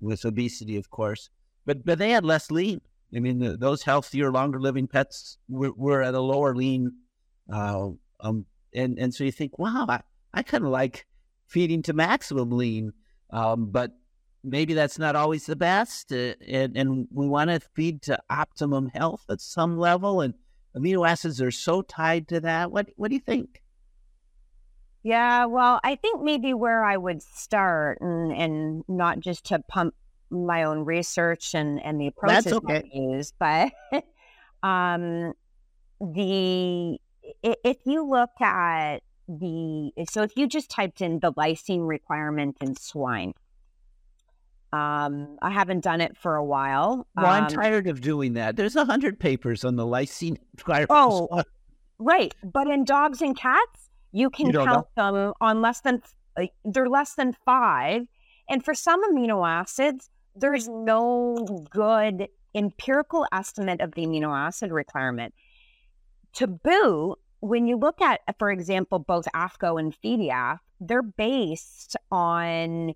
with 0.00 0.24
obesity, 0.24 0.76
of 0.76 0.90
course. 0.90 1.30
But 1.66 1.84
but 1.84 1.98
they 1.98 2.10
had 2.10 2.24
less 2.24 2.50
lean. 2.50 2.80
I 3.14 3.20
mean, 3.20 3.38
the, 3.38 3.56
those 3.56 3.82
healthier, 3.82 4.32
longer 4.32 4.60
living 4.60 4.88
pets 4.88 5.38
were, 5.48 5.72
were 5.72 6.02
at 6.02 6.14
a 6.14 6.20
lower 6.20 6.54
lean. 6.54 6.92
Uh, 7.52 7.90
um, 8.20 8.46
and 8.74 8.98
and 8.98 9.14
so 9.14 9.24
you 9.24 9.32
think, 9.32 9.58
wow, 9.58 9.86
I, 9.88 10.00
I 10.32 10.42
kind 10.42 10.64
of 10.64 10.70
like 10.70 11.06
feeding 11.46 11.82
to 11.82 11.92
maximum 11.92 12.50
lean, 12.50 12.92
um, 13.30 13.66
but 13.66 13.92
maybe 14.42 14.74
that's 14.74 14.98
not 14.98 15.16
always 15.16 15.46
the 15.46 15.56
best, 15.56 16.12
uh, 16.12 16.34
and, 16.46 16.76
and 16.76 17.08
we 17.10 17.26
want 17.26 17.50
to 17.50 17.60
feed 17.74 18.02
to 18.02 18.18
optimum 18.28 18.88
health 18.88 19.24
at 19.30 19.40
some 19.40 19.78
level, 19.78 20.20
and 20.20 20.34
amino 20.76 21.08
acids 21.08 21.40
are 21.40 21.50
so 21.50 21.82
tied 21.82 22.28
to 22.28 22.40
that. 22.40 22.70
What 22.70 22.88
what 22.96 23.08
do 23.08 23.14
you 23.14 23.20
think? 23.20 23.62
Yeah, 25.02 25.44
well, 25.44 25.80
I 25.84 25.96
think 25.96 26.22
maybe 26.22 26.54
where 26.54 26.82
I 26.82 26.96
would 26.96 27.22
start, 27.22 27.98
and, 28.00 28.32
and 28.32 28.84
not 28.88 29.20
just 29.20 29.44
to 29.46 29.58
pump 29.68 29.94
my 30.30 30.64
own 30.64 30.84
research 30.84 31.54
and, 31.54 31.82
and 31.84 32.00
the 32.00 32.08
approaches 32.08 32.52
okay. 32.52 32.82
I 32.84 32.96
use, 32.96 33.32
but 33.38 33.72
um, 34.62 35.34
the 36.00 36.98
if 37.42 37.78
you 37.84 38.08
look 38.08 38.40
at 38.40 39.02
the 39.28 39.90
so 40.08 40.22
if 40.22 40.36
you 40.36 40.46
just 40.46 40.70
typed 40.70 41.00
in 41.00 41.20
the 41.20 41.32
lysine 41.32 41.86
requirement 41.86 42.56
in 42.60 42.76
swine, 42.76 43.32
um, 44.72 45.38
I 45.40 45.50
haven't 45.50 45.84
done 45.84 46.00
it 46.00 46.16
for 46.16 46.36
a 46.36 46.44
while. 46.44 47.06
Well, 47.16 47.26
I'm 47.26 47.44
um, 47.44 47.50
tired 47.50 47.86
of 47.86 48.00
doing 48.00 48.34
that. 48.34 48.56
There's 48.56 48.76
a 48.76 48.84
hundred 48.84 49.18
papers 49.20 49.64
on 49.64 49.76
the 49.76 49.86
lysine. 49.86 50.36
Requirement. 50.58 50.90
Oh, 50.90 51.42
right. 51.98 52.34
But 52.42 52.66
in 52.66 52.84
dogs 52.84 53.22
and 53.22 53.36
cats, 53.36 53.90
you 54.12 54.30
can 54.30 54.46
you 54.46 54.52
count 54.52 54.88
know. 54.96 55.12
them 55.12 55.32
on 55.40 55.62
less 55.62 55.80
than 55.80 56.02
uh, 56.36 56.46
they're 56.64 56.88
less 56.88 57.14
than 57.14 57.36
five. 57.44 58.02
And 58.48 58.64
for 58.64 58.74
some 58.74 59.00
amino 59.10 59.48
acids, 59.48 60.10
there's 60.36 60.68
no 60.68 61.64
good 61.70 62.28
empirical 62.54 63.26
estimate 63.32 63.80
of 63.80 63.92
the 63.92 64.06
amino 64.06 64.36
acid 64.36 64.70
requirement. 64.70 65.34
To 66.34 66.48
boot, 66.48 67.18
when 67.40 67.66
you 67.66 67.76
look 67.76 68.00
at, 68.00 68.20
for 68.38 68.50
example, 68.50 68.98
both 68.98 69.26
AAFCO 69.34 69.78
and 69.78 69.94
FEDIAF, 69.94 70.58
they're 70.80 71.02
based 71.02 71.96
on 72.10 72.94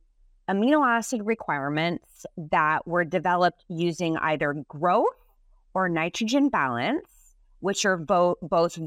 amino 0.51 0.85
acid 0.87 1.23
requirements 1.25 2.27
that 2.37 2.87
were 2.87 3.05
developed 3.05 3.65
using 3.69 4.17
either 4.17 4.55
growth 4.67 5.07
or 5.75 5.89
nitrogen 5.89 6.49
balance, 6.49 7.07
which 7.61 7.85
are 7.85 7.97
bo- 7.97 8.39
both 8.43 8.79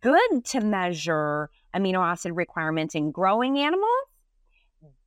good 0.00 0.44
to 0.44 0.60
measure 0.60 1.50
amino 1.74 2.06
acid 2.06 2.32
requirements 2.36 2.94
in 2.94 3.10
growing 3.10 3.58
animals, 3.58 4.06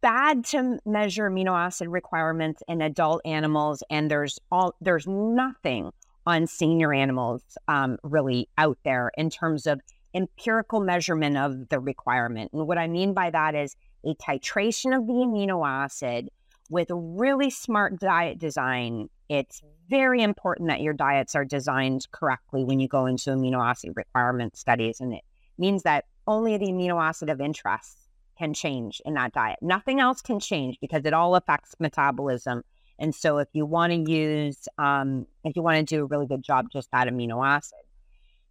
bad 0.02 0.44
to 0.46 0.80
measure 0.86 1.30
amino 1.30 1.58
acid 1.58 1.88
requirements 1.88 2.62
in 2.68 2.82
adult 2.82 3.22
animals, 3.24 3.84
and 3.90 4.12
there's 4.12 4.40
all 4.52 4.76
there's 4.82 5.08
nothing 5.08 5.92
on 6.28 6.46
senior 6.46 6.94
animals 6.94 7.42
um, 7.70 7.98
really 8.04 8.50
out 8.58 8.78
there 8.84 9.12
in 9.18 9.30
terms 9.30 9.66
of 9.66 9.80
empirical 10.13 10.82
measurement 10.82 11.38
of 11.38 11.70
the 11.70 11.80
requirement. 11.80 12.52
And 12.52 12.68
what 12.68 12.78
I 12.78 12.88
mean 12.88 13.13
by 13.13 13.30
that 13.30 13.56
is 13.56 13.78
a 14.06 14.13
titration 14.16 14.96
of 14.96 15.08
the 15.08 15.13
amino 15.13 15.66
acid 15.66 16.30
with 16.70 16.90
really 16.92 17.50
smart 17.50 17.98
diet 18.00 18.40
design. 18.40 19.08
It's 19.30 19.62
very 19.90 20.22
important 20.22 20.68
that 20.68 20.82
your 20.82 20.94
diets 20.94 21.34
are 21.34 21.46
designed 21.46 22.06
correctly 22.12 22.66
when 22.66 22.82
you 22.82 22.90
go 22.90 23.06
into 23.06 23.30
amino 23.30 23.66
acid 23.66 23.94
requirement 23.96 24.58
studies. 24.58 25.00
And 25.00 25.13
it 25.13 25.24
means 25.58 25.84
that 25.84 26.06
only 26.28 26.58
the 26.58 26.68
amino 26.68 27.02
acid 27.02 27.30
of 27.30 27.40
interest 27.40 27.98
can 28.38 28.54
change 28.54 29.02
in 29.06 29.13
that 29.13 29.32
diet. 29.32 29.60
Nothing 29.62 30.02
else 30.02 30.22
can 30.22 30.42
change 30.42 30.78
because 30.82 31.06
it 31.06 31.13
all 31.13 31.36
affects 31.38 31.74
metabolism. 31.80 32.63
And 32.99 33.13
so 33.13 33.38
if 33.38 33.47
you 33.53 33.65
want 33.65 33.91
to 33.93 34.12
use, 34.12 34.67
um, 34.77 35.27
if 35.43 35.55
you 35.55 35.62
want 35.62 35.77
to 35.77 35.83
do 35.83 36.03
a 36.03 36.05
really 36.05 36.25
good 36.25 36.43
job, 36.43 36.67
just 36.71 36.89
add 36.91 37.07
amino 37.07 37.45
acid. 37.45 37.79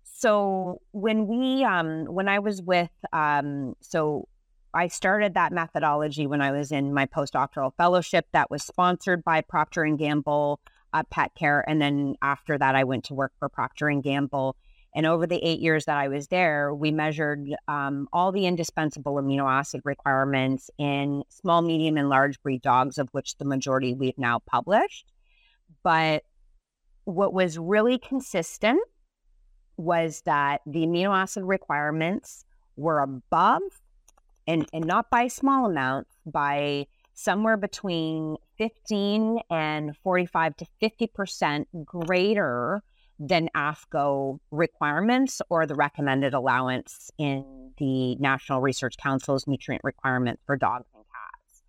So 0.05 0.81
when 0.93 1.27
we, 1.27 1.65
um, 1.65 2.05
when 2.07 2.29
I 2.29 2.39
was 2.39 2.63
with, 2.63 2.91
um, 3.13 3.75
so 3.81 4.29
I 4.73 4.89
started 4.89 5.35
that 5.35 5.53
methodology 5.53 6.27
when 6.27 6.41
I 6.41 6.53
was 6.53 6.71
in 6.71 6.93
my 6.93 7.07
postdoctoral 7.07 7.73
fellowship 7.77 8.27
that 8.33 8.51
was 8.51 8.63
sponsored 8.63 9.25
by 9.25 9.41
Procter 9.41 9.85
and 9.85 9.99
Gamble 9.99 10.61
uh, 10.93 11.03
Pet 11.11 11.35
Care, 11.35 11.65
and 11.69 11.81
then 11.81 12.17
after 12.23 12.57
that, 12.57 12.75
I 12.75 12.85
went 12.85 13.05
to 13.05 13.15
work 13.15 13.33
for 13.39 13.49
Procter 13.49 13.89
and 13.89 14.03
Gamble. 14.03 14.57
And 14.97 15.05
over 15.05 15.27
the 15.27 15.37
eight 15.45 15.61
years 15.61 15.85
that 15.85 15.99
I 15.99 16.09
was 16.09 16.29
there, 16.29 16.75
we 16.75 16.91
measured 16.91 17.55
um, 17.69 18.09
all 18.15 18.33
the 18.33 18.47
indispensable 18.47 19.17
amino 19.17 19.45
acid 19.45 19.83
requirements 19.85 20.71
in 20.79 21.23
small, 21.29 21.61
medium, 21.61 21.99
and 21.99 22.09
large 22.09 22.43
breed 22.43 22.63
dogs, 22.63 22.97
of 22.97 23.11
which 23.11 23.37
the 23.37 23.45
majority 23.45 23.93
we've 23.93 24.17
now 24.17 24.39
published. 24.47 25.13
But 25.83 26.25
what 27.05 27.35
was 27.35 27.59
really 27.59 27.99
consistent 27.99 28.81
was 29.77 30.23
that 30.23 30.63
the 30.67 30.87
amino 30.87 31.15
acid 31.15 31.45
requirements 31.45 32.47
were 32.77 33.01
above 33.01 33.61
and, 34.47 34.67
and 34.73 34.87
not 34.87 35.11
by 35.11 35.29
small 35.29 35.67
amounts, 35.67 36.17
by 36.25 36.87
somewhere 37.13 37.59
between 37.59 38.37
15 38.57 39.41
and 39.51 39.95
45 39.99 40.57
to 40.57 40.67
50% 40.81 41.67
greater 41.85 42.83
than 43.19 43.49
AAFCO 43.55 44.39
requirements 44.51 45.41
or 45.49 45.67
the 45.67 45.75
recommended 45.75 46.35
allowance 46.35 47.11
in 47.19 47.73
the 47.79 48.17
National 48.17 48.61
Research 48.61 48.97
Council's 48.97 49.47
nutrient 49.47 49.83
requirements 49.85 50.43
for 50.47 50.57
dogs 50.57 50.87
and 50.95 51.05
cats. 51.05 51.63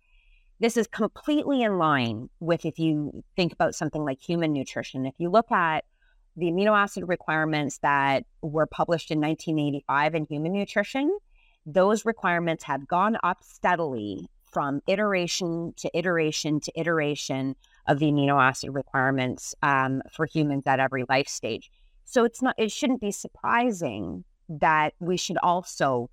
This 0.60 0.76
is 0.76 0.86
completely 0.86 1.62
in 1.62 1.78
line 1.78 2.28
with 2.40 2.64
if 2.64 2.78
you 2.78 3.24
think 3.36 3.52
about 3.52 3.74
something 3.74 4.04
like 4.04 4.20
human 4.20 4.52
nutrition. 4.52 5.06
If 5.06 5.14
you 5.18 5.30
look 5.30 5.50
at 5.50 5.84
the 6.36 6.46
amino 6.46 6.76
acid 6.76 7.08
requirements 7.08 7.78
that 7.78 8.24
were 8.42 8.66
published 8.66 9.10
in 9.10 9.20
1985 9.20 10.14
in 10.14 10.26
human 10.26 10.52
nutrition, 10.52 11.16
those 11.66 12.04
requirements 12.04 12.64
have 12.64 12.86
gone 12.86 13.16
up 13.22 13.38
steadily 13.42 14.28
from 14.50 14.80
iteration 14.86 15.74
to 15.76 15.90
iteration 15.96 16.60
to 16.60 16.72
iteration 16.80 17.54
of 17.86 17.98
the 17.98 18.06
amino 18.06 18.42
acid 18.42 18.70
requirements 18.74 19.54
um, 19.62 20.02
for 20.12 20.26
humans 20.26 20.64
at 20.66 20.80
every 20.80 21.04
life 21.08 21.28
stage. 21.28 21.70
So 22.04 22.24
it's 22.24 22.40
not, 22.40 22.54
it 22.58 22.70
shouldn't 22.72 23.00
be 23.00 23.12
surprising 23.12 24.24
that 24.48 24.94
we 24.98 25.16
should 25.16 25.38
also 25.42 26.10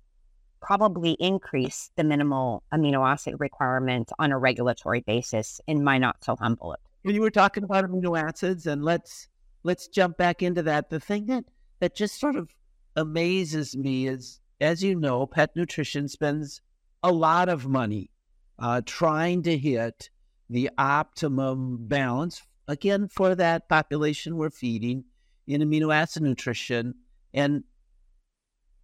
probably 0.60 1.12
increase 1.12 1.90
the 1.96 2.04
minimal 2.04 2.62
amino 2.72 3.06
acid 3.06 3.36
requirement 3.38 4.10
on 4.18 4.32
a 4.32 4.38
regulatory 4.38 5.00
basis 5.00 5.60
in 5.66 5.84
my 5.84 5.98
not 5.98 6.22
so 6.22 6.36
humble 6.36 6.72
opinion. 6.72 7.16
You 7.16 7.22
were 7.22 7.30
talking 7.30 7.62
about 7.62 7.84
amino 7.84 8.18
acids, 8.20 8.66
and 8.66 8.84
let's 8.84 9.28
let's 9.62 9.86
jump 9.86 10.16
back 10.16 10.42
into 10.42 10.62
that. 10.64 10.90
The 10.90 10.98
thing 10.98 11.26
that 11.26 11.44
that 11.78 11.94
just 11.94 12.18
sort 12.18 12.36
of 12.36 12.50
amazes 12.96 13.76
me 13.76 14.08
is, 14.08 14.40
as 14.60 14.82
you 14.82 14.96
know, 14.96 15.26
pet 15.26 15.54
nutrition 15.54 16.08
spends 16.08 16.60
a 17.02 17.12
lot 17.12 17.48
of 17.48 17.68
money 17.68 18.10
uh, 18.58 18.80
trying 18.84 19.42
to 19.42 19.56
hit 19.56 20.10
the 20.48 20.70
optimum 20.78 21.78
balance 21.80 22.42
again 22.68 23.08
for 23.08 23.34
that 23.34 23.68
population 23.68 24.36
we're 24.36 24.50
feeding 24.50 25.04
in 25.46 25.60
amino 25.60 25.94
acid 25.94 26.22
nutrition. 26.22 26.94
And 27.34 27.64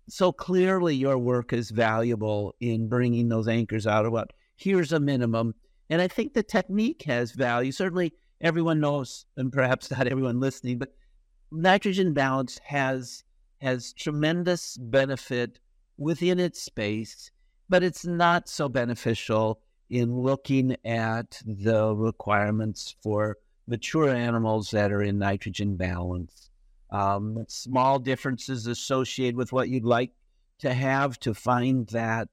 so 0.08 0.32
clearly 0.32 0.94
your 0.94 1.18
work 1.18 1.52
is 1.52 1.70
valuable 1.70 2.54
in 2.60 2.88
bringing 2.88 3.28
those 3.28 3.48
anchors 3.48 3.86
out 3.86 4.06
of 4.06 4.12
what 4.12 4.32
here's 4.56 4.92
a 4.92 5.00
minimum. 5.00 5.54
And 5.90 6.00
i 6.00 6.08
think 6.08 6.34
the 6.34 6.42
technique 6.42 7.02
has 7.02 7.32
value. 7.32 7.72
Certainly 7.72 8.12
everyone 8.40 8.80
knows, 8.80 9.24
and 9.36 9.52
perhaps 9.52 9.90
not 9.90 10.06
everyone 10.06 10.40
listening, 10.40 10.78
but 10.78 10.94
nitrogen 11.50 12.12
balance 12.12 12.58
has 12.64 13.24
has 13.60 13.92
tremendous 13.92 14.76
benefit 14.76 15.60
within 15.96 16.40
its 16.40 16.60
space, 16.60 17.30
but 17.72 17.82
it's 17.82 18.04
not 18.04 18.50
so 18.50 18.68
beneficial 18.68 19.58
in 19.88 20.14
looking 20.14 20.76
at 20.84 21.40
the 21.46 21.96
requirements 21.96 22.94
for 23.02 23.38
mature 23.66 24.10
animals 24.10 24.70
that 24.72 24.92
are 24.92 25.00
in 25.00 25.18
nitrogen 25.18 25.74
balance. 25.74 26.50
Um, 26.90 27.46
small 27.48 27.98
differences 27.98 28.66
associated 28.66 29.36
with 29.36 29.54
what 29.54 29.70
you'd 29.70 29.86
like 29.86 30.10
to 30.58 30.74
have 30.74 31.18
to 31.20 31.32
find 31.32 31.86
that 31.88 32.28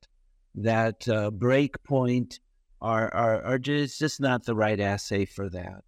that 0.56 1.08
uh, 1.08 1.32
break 1.32 1.82
point 1.84 2.42
are, 2.82 3.08
are, 3.14 3.42
are 3.42 3.60
just, 3.60 3.98
just 3.98 4.20
not 4.20 4.44
the 4.44 4.56
right 4.56 4.82
assay 4.82 5.24
for 5.24 5.48
that. 5.48 5.86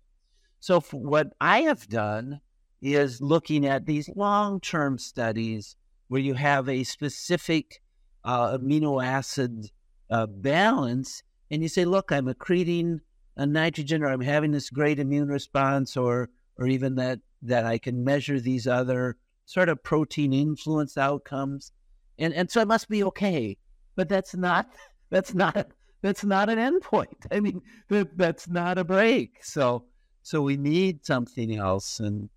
So, 0.61 0.79
what 0.91 1.33
I 1.41 1.63
have 1.63 1.89
done 1.89 2.39
is 2.81 3.19
looking 3.19 3.65
at 3.65 3.85
these 3.85 4.09
long 4.15 4.61
term 4.61 4.97
studies 4.97 5.75
where 6.07 6.21
you 6.21 6.35
have 6.35 6.69
a 6.69 6.85
specific 6.85 7.81
uh, 8.23 8.57
amino 8.57 9.03
acid 9.03 9.69
uh, 10.09 10.25
balance, 10.25 11.23
and 11.49 11.61
you 11.61 11.67
say, 11.67 11.85
Look, 11.85 12.11
I'm 12.11 12.27
accreting 12.27 12.99
a 13.37 13.45
nitrogen, 13.45 14.03
or 14.03 14.07
I'm 14.07 14.21
having 14.21 14.51
this 14.51 14.69
great 14.69 14.99
immune 14.99 15.29
response, 15.29 15.97
or 15.97 16.29
or 16.57 16.67
even 16.67 16.95
that 16.95 17.19
that 17.41 17.65
I 17.65 17.77
can 17.77 18.03
measure 18.03 18.39
these 18.39 18.67
other 18.67 19.17
sort 19.45 19.69
of 19.69 19.83
protein 19.83 20.33
influence 20.33 20.97
outcomes, 20.97 21.71
and 22.19 22.33
and 22.33 22.49
so 22.49 22.61
it 22.61 22.67
must 22.67 22.89
be 22.89 23.03
okay. 23.05 23.57
But 23.95 24.09
that's 24.09 24.35
not 24.35 24.69
that's 25.09 25.33
not 25.33 25.67
that's 26.01 26.23
not 26.23 26.49
an 26.49 26.57
endpoint. 26.57 27.27
I 27.31 27.39
mean, 27.39 27.61
that, 27.89 28.17
that's 28.17 28.47
not 28.47 28.77
a 28.77 28.83
break. 28.83 29.43
So 29.43 29.85
so 30.23 30.41
we 30.41 30.57
need 30.57 31.05
something 31.05 31.55
else, 31.55 31.99
and 31.99 32.29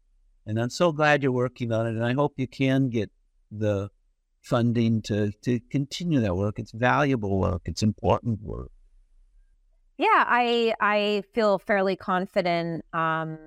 and 0.47 0.61
I'm 0.61 0.71
so 0.71 0.93
glad 0.93 1.23
you're 1.23 1.33
working 1.33 1.73
on 1.73 1.87
it, 1.87 1.91
and 1.91 2.05
I 2.05 2.13
hope 2.13 2.35
you 2.37 2.47
can 2.47 2.89
get 2.89 3.11
the 3.51 3.91
funding 4.45 5.03
to 5.03 5.33
to 5.43 5.59
continue 5.71 6.21
that 6.21 6.37
work. 6.37 6.59
It's 6.59 6.73
valuable 6.73 7.39
work. 7.39 7.63
It's 7.65 7.83
important 7.83 8.41
work. 8.43 8.71
Yeah, 9.97 10.25
I 10.27 10.75
I 10.81 11.23
feel 11.33 11.59
fairly 11.59 11.97
confident. 11.97 12.85
Um, 12.93 13.39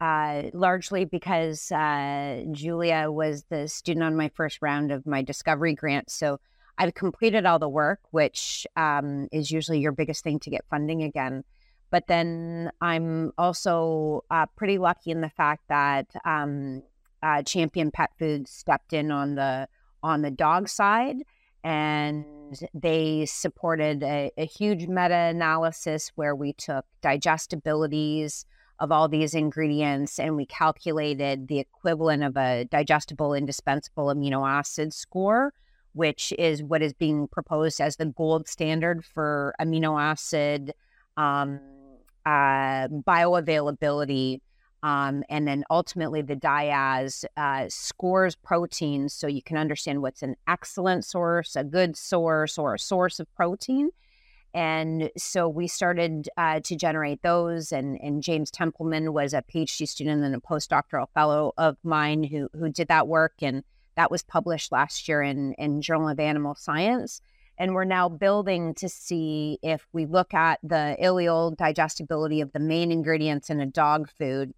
uh, 0.00 0.44
largely 0.54 1.04
because 1.04 1.70
uh, 1.70 2.42
Julia 2.52 3.10
was 3.10 3.44
the 3.50 3.68
student 3.68 4.02
on 4.02 4.16
my 4.16 4.30
first 4.30 4.58
round 4.62 4.90
of 4.90 5.06
my 5.06 5.20
discovery 5.20 5.74
grant. 5.74 6.10
So 6.10 6.40
I've 6.78 6.94
completed 6.94 7.44
all 7.44 7.58
the 7.58 7.68
work, 7.68 8.00
which 8.10 8.66
um, 8.76 9.28
is 9.30 9.50
usually 9.50 9.80
your 9.80 9.92
biggest 9.92 10.24
thing 10.24 10.38
to 10.40 10.48
get 10.48 10.64
funding 10.70 11.02
again. 11.02 11.44
But 11.90 12.06
then 12.06 12.70
I'm 12.80 13.32
also 13.36 14.24
uh, 14.30 14.46
pretty 14.56 14.78
lucky 14.78 15.10
in 15.10 15.20
the 15.20 15.28
fact 15.28 15.64
that 15.68 16.06
um, 16.24 16.82
uh, 17.22 17.42
Champion 17.42 17.90
Pet 17.90 18.10
Foods 18.18 18.50
stepped 18.50 18.94
in 18.94 19.10
on 19.10 19.34
the 19.34 19.68
on 20.02 20.22
the 20.22 20.30
dog 20.30 20.68
side, 20.68 21.16
and 21.62 22.24
they 22.74 23.26
supported 23.26 24.02
a, 24.02 24.30
a 24.36 24.46
huge 24.46 24.86
meta 24.86 25.14
analysis 25.14 26.10
where 26.14 26.34
we 26.34 26.52
took 26.54 26.84
digestibilities 27.02 28.44
of 28.78 28.90
all 28.90 29.08
these 29.08 29.34
ingredients 29.34 30.18
and 30.18 30.36
we 30.36 30.46
calculated 30.46 31.48
the 31.48 31.58
equivalent 31.58 32.22
of 32.24 32.36
a 32.36 32.64
digestible 32.70 33.34
indispensable 33.34 34.06
amino 34.06 34.48
acid 34.48 34.92
score 34.94 35.52
which 35.92 36.32
is 36.38 36.62
what 36.62 36.82
is 36.82 36.92
being 36.94 37.28
proposed 37.28 37.80
as 37.80 37.96
the 37.96 38.06
gold 38.06 38.48
standard 38.48 39.04
for 39.04 39.54
amino 39.60 40.00
acid 40.00 40.72
um, 41.16 41.60
uh, 42.26 42.88
bioavailability, 42.88 44.40
um, 44.82 45.22
and 45.28 45.46
then 45.46 45.64
ultimately 45.70 46.22
the 46.22 46.36
DIAAS 46.36 47.24
uh, 47.36 47.66
scores 47.68 48.34
proteins 48.34 49.12
so 49.12 49.26
you 49.26 49.42
can 49.42 49.56
understand 49.56 50.02
what's 50.02 50.22
an 50.22 50.36
excellent 50.48 51.04
source, 51.04 51.56
a 51.56 51.64
good 51.64 51.96
source, 51.96 52.56
or 52.58 52.74
a 52.74 52.78
source 52.78 53.20
of 53.20 53.32
protein. 53.34 53.90
And 54.52 55.10
so 55.16 55.48
we 55.48 55.68
started 55.68 56.28
uh, 56.36 56.60
to 56.60 56.76
generate 56.76 57.22
those. 57.22 57.72
And, 57.72 58.00
and 58.02 58.22
James 58.22 58.50
Templeman 58.50 59.12
was 59.12 59.32
a 59.32 59.42
PhD 59.42 59.86
student 59.86 60.24
and 60.24 60.34
a 60.34 60.40
postdoctoral 60.40 61.06
fellow 61.14 61.52
of 61.56 61.76
mine 61.84 62.24
who, 62.24 62.48
who 62.58 62.70
did 62.70 62.88
that 62.88 63.06
work. 63.06 63.34
And 63.42 63.62
that 63.96 64.10
was 64.10 64.22
published 64.22 64.72
last 64.72 65.08
year 65.08 65.22
in, 65.22 65.52
in 65.54 65.82
Journal 65.82 66.08
of 66.08 66.18
Animal 66.18 66.54
Science. 66.54 67.20
And 67.58 67.74
we're 67.74 67.84
now 67.84 68.08
building 68.08 68.74
to 68.76 68.88
see 68.88 69.58
if 69.62 69.86
we 69.92 70.06
look 70.06 70.32
at 70.32 70.58
the 70.62 70.96
ileal 71.00 71.54
digestibility 71.56 72.40
of 72.40 72.50
the 72.52 72.58
main 72.58 72.90
ingredients 72.90 73.50
in 73.50 73.60
a 73.60 73.66
dog 73.66 74.08
food, 74.18 74.54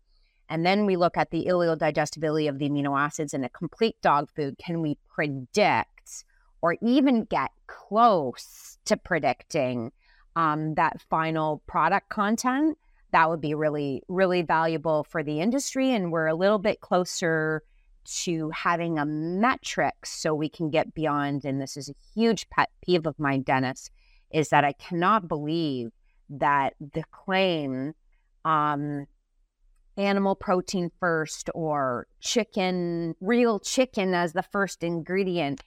and 0.48 0.66
then 0.66 0.86
we 0.86 0.96
look 0.96 1.16
at 1.16 1.30
the 1.30 1.46
ileal 1.46 1.78
digestibility 1.78 2.46
of 2.46 2.58
the 2.58 2.68
amino 2.68 2.98
acids 2.98 3.34
in 3.34 3.44
a 3.44 3.48
complete 3.48 3.96
dog 4.02 4.28
food, 4.30 4.56
can 4.58 4.82
we 4.82 4.98
predict 5.08 6.24
or 6.60 6.76
even 6.82 7.24
get 7.24 7.50
close 7.66 8.78
to 8.84 8.96
predicting 8.96 9.92
um, 10.36 10.74
that 10.74 11.00
final 11.10 11.62
product 11.66 12.08
content? 12.08 12.78
That 13.12 13.28
would 13.28 13.40
be 13.40 13.54
really, 13.54 14.02
really 14.08 14.42
valuable 14.42 15.04
for 15.04 15.22
the 15.22 15.40
industry. 15.40 15.92
And 15.92 16.12
we're 16.12 16.26
a 16.26 16.34
little 16.34 16.58
bit 16.58 16.80
closer 16.80 17.62
to 18.04 18.50
having 18.50 18.98
a 18.98 19.04
metric 19.04 19.94
so 20.04 20.34
we 20.34 20.48
can 20.48 20.70
get 20.70 20.94
beyond. 20.94 21.44
And 21.44 21.60
this 21.60 21.76
is 21.76 21.88
a 21.88 21.94
huge 22.14 22.48
pet 22.50 22.70
peeve 22.82 23.06
of 23.06 23.18
mine, 23.18 23.42
Dennis, 23.42 23.90
is 24.30 24.48
that 24.48 24.64
I 24.64 24.72
cannot 24.72 25.28
believe 25.28 25.92
that 26.30 26.74
the 26.80 27.04
claim 27.10 27.94
um, 28.44 29.06
animal 29.96 30.34
protein 30.34 30.90
first 31.00 31.50
or 31.54 32.06
chicken, 32.20 33.14
real 33.20 33.60
chicken 33.60 34.14
as 34.14 34.32
the 34.32 34.42
first 34.42 34.82
ingredient 34.82 35.62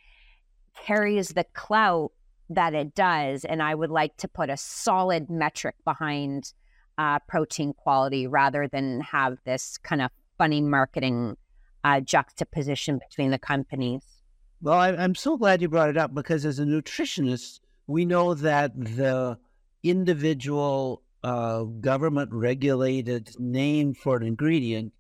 carries 0.84 1.30
the 1.30 1.46
clout 1.54 2.12
that 2.50 2.74
it 2.74 2.96
does. 2.96 3.46
And 3.46 3.62
I 3.62 3.76
would 3.76 3.92
like 3.92 4.18
to 4.18 4.28
put 4.28 4.50
a 4.50 4.58
solid 4.58 5.30
metric 5.30 5.76
behind 5.84 6.54
uh, 6.98 7.20
protein 7.28 7.74
quality 7.74 8.28
rather 8.28 8.68
than 8.68 9.02
have 9.02 9.38
this 9.46 9.78
kind 9.78 10.02
of 10.02 10.12
funny 10.38 10.62
marketing 10.62 11.38
uh, 11.84 12.00
juxtaposition 12.00 13.00
between 13.10 13.32
the 13.32 13.40
companies. 13.40 14.04
Well, 14.62 14.80
I, 14.80 14.90
I'm 14.90 15.16
so 15.16 15.38
glad 15.38 15.62
you 15.62 15.70
brought 15.70 15.90
it 15.90 15.98
up 15.98 16.14
because 16.14 16.46
as 16.46 16.60
a 16.60 16.64
nutritionist, 16.64 17.60
we 17.88 18.06
know 18.06 18.34
that 18.34 18.72
the 18.76 19.38
individual 19.84 21.04
uh, 21.26 21.64
government 21.64 22.32
regulated 22.32 23.32
name 23.40 23.96
for 23.96 24.16
an 24.16 24.22
ingredient 24.22 24.94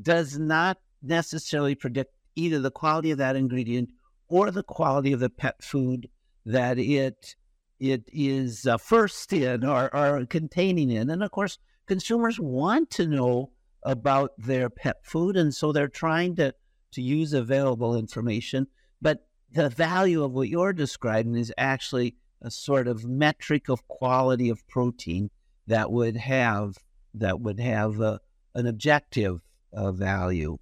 does 0.00 0.38
not 0.38 0.78
necessarily 1.02 1.74
predict 1.74 2.14
either 2.36 2.60
the 2.60 2.70
quality 2.70 3.10
of 3.10 3.18
that 3.18 3.34
ingredient 3.34 3.90
or 4.28 4.52
the 4.52 4.62
quality 4.62 5.12
of 5.12 5.18
the 5.18 5.28
pet 5.28 5.60
food 5.60 6.08
that 6.46 6.78
it 6.78 7.34
it 7.80 8.04
is 8.12 8.64
uh, 8.64 8.78
first 8.78 9.32
in 9.32 9.64
or, 9.64 9.92
or 9.92 10.24
containing 10.26 10.88
in. 10.88 11.10
And 11.10 11.20
of 11.20 11.32
course, 11.32 11.58
consumers 11.86 12.38
want 12.38 12.88
to 12.90 13.08
know 13.08 13.50
about 13.82 14.30
their 14.38 14.70
pet 14.70 14.98
food, 15.02 15.36
and 15.36 15.52
so 15.52 15.72
they're 15.72 15.88
trying 15.88 16.36
to 16.36 16.54
to 16.92 17.02
use 17.02 17.32
available 17.32 17.96
information. 17.96 18.68
But 19.00 19.26
the 19.50 19.68
value 19.68 20.22
of 20.22 20.30
what 20.30 20.48
you're 20.48 20.72
describing 20.72 21.34
is 21.34 21.52
actually 21.58 22.14
a 22.40 22.52
sort 22.52 22.86
of 22.86 23.04
metric 23.04 23.68
of 23.68 23.88
quality 23.88 24.48
of 24.48 24.64
protein 24.68 25.28
that 25.66 25.90
would 25.90 26.16
have 26.16 26.76
that 27.14 27.40
would 27.40 27.60
have 27.60 28.00
a, 28.00 28.20
an 28.54 28.66
objective 28.66 29.40
uh, 29.72 29.92
value. 29.92 30.58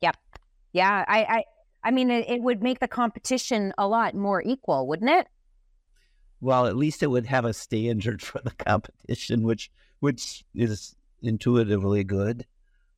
Yep. 0.00 0.16
Yeah. 0.72 1.04
I. 1.06 1.22
I 1.22 1.44
I 1.82 1.90
mean, 1.90 2.10
it, 2.10 2.28
it 2.28 2.42
would 2.42 2.62
make 2.62 2.80
the 2.80 2.88
competition 2.88 3.72
a 3.78 3.88
lot 3.88 4.14
more 4.14 4.42
equal, 4.42 4.86
wouldn't 4.86 5.10
it? 5.10 5.26
Well, 6.40 6.66
at 6.66 6.76
least 6.76 7.02
it 7.02 7.08
would 7.08 7.26
have 7.26 7.44
a 7.44 7.54
standard 7.54 8.22
for 8.22 8.40
the 8.42 8.50
competition, 8.50 9.42
which 9.42 9.70
which 10.00 10.44
is 10.54 10.94
intuitively 11.22 12.04
good. 12.04 12.46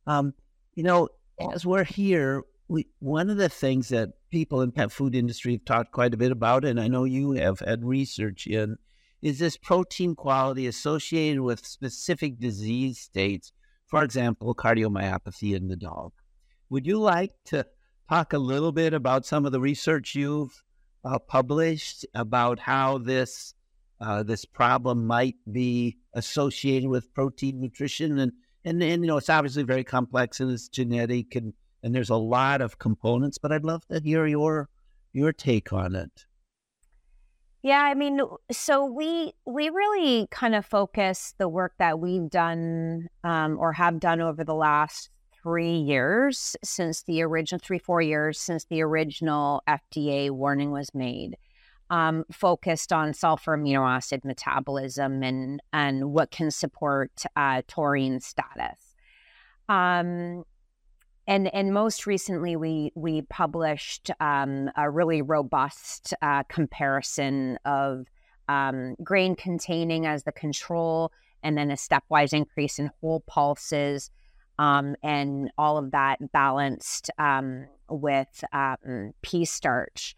Um, 0.07 0.35
you 0.75 0.83
know, 0.83 1.09
as 1.53 1.67
we're 1.67 1.85
here, 1.85 2.43
we 2.69 2.87
one 3.01 3.31
of 3.31 3.37
the 3.37 3.49
things 3.49 3.89
that 3.89 4.11
people 4.31 4.63
in 4.63 4.73
pet 4.73 4.93
food 4.93 5.15
industry 5.15 5.53
have 5.53 5.65
talked 5.65 5.93
quite 5.93 6.15
a 6.15 6.17
bit 6.17 6.33
about, 6.33 6.65
and 6.65 6.81
I 6.81 6.89
know 6.89 7.05
you 7.05 7.33
have 7.33 7.61
had 7.61 7.85
research 7.85 8.47
in, 8.47 8.79
is 9.23 9.39
this 9.39 9.57
protein 9.57 10.17
quality 10.17 10.67
associated 10.67 11.41
with 11.41 11.65
specific 11.65 12.39
disease 12.39 12.99
states. 12.99 13.53
For 13.87 14.03
example, 14.03 14.55
cardiomyopathy 14.55 15.55
in 15.55 15.69
the 15.69 15.77
dog. 15.77 16.13
Would 16.71 16.87
you 16.87 16.99
like 16.99 17.33
to 17.47 17.67
talk 18.09 18.33
a 18.33 18.39
little 18.39 18.73
bit 18.73 18.93
about 18.93 19.25
some 19.25 19.47
of 19.47 19.53
the 19.53 19.61
research 19.61 20.15
you've 20.15 20.65
uh, 21.05 21.19
published 21.19 22.05
about 22.15 22.59
how 22.59 22.99
this 22.99 23.55
uh, 24.01 24.23
this 24.23 24.45
problem 24.45 25.07
might 25.07 25.37
be 25.51 25.97
associated 26.15 26.89
with 26.89 27.15
protein 27.15 27.61
nutrition 27.61 28.19
and, 28.19 28.33
and 28.65 28.83
and 28.83 29.03
you 29.03 29.09
know 29.09 29.17
it's 29.17 29.31
obviously 29.31 29.63
very 29.63 29.85
complex 29.85 30.41
and 30.41 30.51
it's 30.51 30.69
genetic 30.69 31.37
and 31.37 31.53
and 31.83 31.95
there's 31.95 32.11
a 32.11 32.17
lot 32.17 32.61
of 32.61 32.79
components 32.79 33.39
but 33.39 33.53
I'd 33.53 33.65
love 33.65 33.87
to 33.87 34.01
hear 34.01 34.27
your 34.27 34.69
your 35.13 35.33
take 35.33 35.73
on 35.73 35.95
it. 35.95 36.27
Yeah, 37.63 37.83
I 37.83 37.95
mean, 37.95 38.21
so 38.51 38.85
we 38.85 39.35
we 39.47 39.69
really 39.69 40.27
kind 40.33 40.57
of 40.57 40.67
focus 40.67 41.35
the 41.39 41.49
work 41.49 41.75
that 41.79 42.01
we've 42.01 42.29
done 42.29 43.09
um, 43.23 43.57
or 43.59 43.73
have 43.73 44.01
done 44.01 44.21
over 44.21 44.43
the 44.43 44.55
last 44.55 45.11
three 45.43 45.77
years 45.77 46.57
since 46.65 47.03
the 47.05 47.23
original 47.23 47.61
three 47.63 47.79
four 47.79 48.03
years 48.03 48.41
since 48.41 48.65
the 48.65 48.83
original 48.83 49.63
FDA 49.69 50.31
warning 50.31 50.73
was 50.73 50.93
made. 50.93 51.37
Um, 51.89 52.25
focused 52.33 52.93
on 52.93 53.13
sulfur 53.15 53.57
amino 53.57 53.89
acid 53.89 54.25
metabolism 54.25 55.23
and 55.23 55.63
and 55.73 56.13
what 56.13 56.33
can 56.33 56.51
support 56.51 57.13
uh, 57.37 57.63
taurine 57.69 58.19
status. 58.19 58.97
Um, 59.69 60.45
and 61.27 61.53
and 61.55 61.73
most 61.73 62.07
recently, 62.07 62.57
we 62.57 62.93
we 62.95 63.23
published 63.23 64.11
um, 64.21 64.71
a 64.77 64.91
really 64.91 65.23
robust 65.23 66.15
uh, 66.23 66.43
comparison 66.45 67.59
of 67.65 68.07
um, 68.49 68.97
grain 69.03 69.37
containing 69.37 70.07
as 70.07 70.25
the 70.25 70.33
control, 70.33 71.13
and 71.43 71.57
then 71.57 71.71
a 71.71 71.75
stepwise 71.75 72.33
increase 72.33 72.79
in 72.79 72.91
whole 73.01 73.21
pulses 73.27 74.11
um, 74.59 74.97
and 75.03 75.51
all 75.59 75.79
of 75.79 75.91
that 75.93 76.33
balanced 76.33 77.11
um, 77.19 77.67
with 77.89 78.45
um, 78.53 79.13
pea 79.23 79.45
starch. 79.45 80.17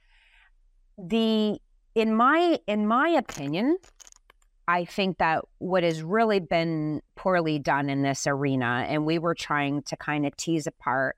The 0.98 1.58
in 1.94 2.14
my 2.14 2.58
in 2.66 2.86
my 2.86 3.08
opinion, 3.08 3.78
I 4.66 4.84
think 4.84 5.18
that 5.18 5.44
what 5.58 5.82
has 5.82 6.02
really 6.02 6.40
been 6.40 7.02
poorly 7.16 7.58
done 7.58 7.90
in 7.90 8.02
this 8.02 8.26
arena, 8.26 8.86
and 8.88 9.04
we 9.04 9.18
were 9.18 9.34
trying 9.34 9.82
to 9.82 9.96
kind 9.96 10.26
of 10.26 10.36
tease 10.36 10.66
apart, 10.66 11.16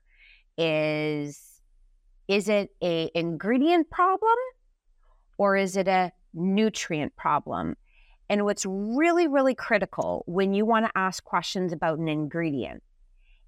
is 0.57 1.61
is 2.27 2.49
it 2.49 2.71
a 2.83 3.09
ingredient 3.15 3.89
problem 3.89 4.35
or 5.37 5.55
is 5.55 5.77
it 5.77 5.87
a 5.87 6.11
nutrient 6.33 7.15
problem? 7.15 7.75
And 8.29 8.43
what's 8.43 8.65
really, 8.65 9.27
really 9.27 9.55
critical 9.55 10.23
when 10.27 10.53
you 10.53 10.65
want 10.65 10.85
to 10.85 10.91
ask 10.97 11.23
questions 11.23 11.71
about 11.71 11.99
an 11.99 12.09
ingredient 12.09 12.83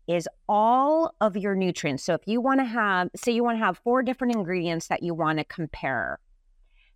is 0.08 0.28
all 0.48 1.14
of 1.20 1.36
your 1.36 1.56
nutrients. 1.56 2.04
So 2.04 2.14
if 2.14 2.22
you 2.26 2.40
want 2.42 2.62
to 2.62 2.66
have, 2.66 3.10
say, 3.16 3.34
you 3.34 3.44
want 3.44 3.60
to 3.60 3.66
have 3.66 3.78
four 3.80 4.02
different 4.02 4.34
ingredients 4.34 4.88
that 4.88 5.04
you 5.04 5.14
want 5.14 5.40
to 5.40 5.44
compare, 5.44 6.20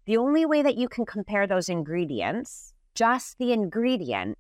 the 0.06 0.18
only 0.18 0.46
way 0.46 0.62
that 0.62 0.78
you 0.78 0.88
can 0.88 1.06
compare 1.06 1.46
those 1.46 1.70
ingredients, 1.70 2.73
just 2.96 3.38
the 3.38 3.52
ingredient, 3.52 4.38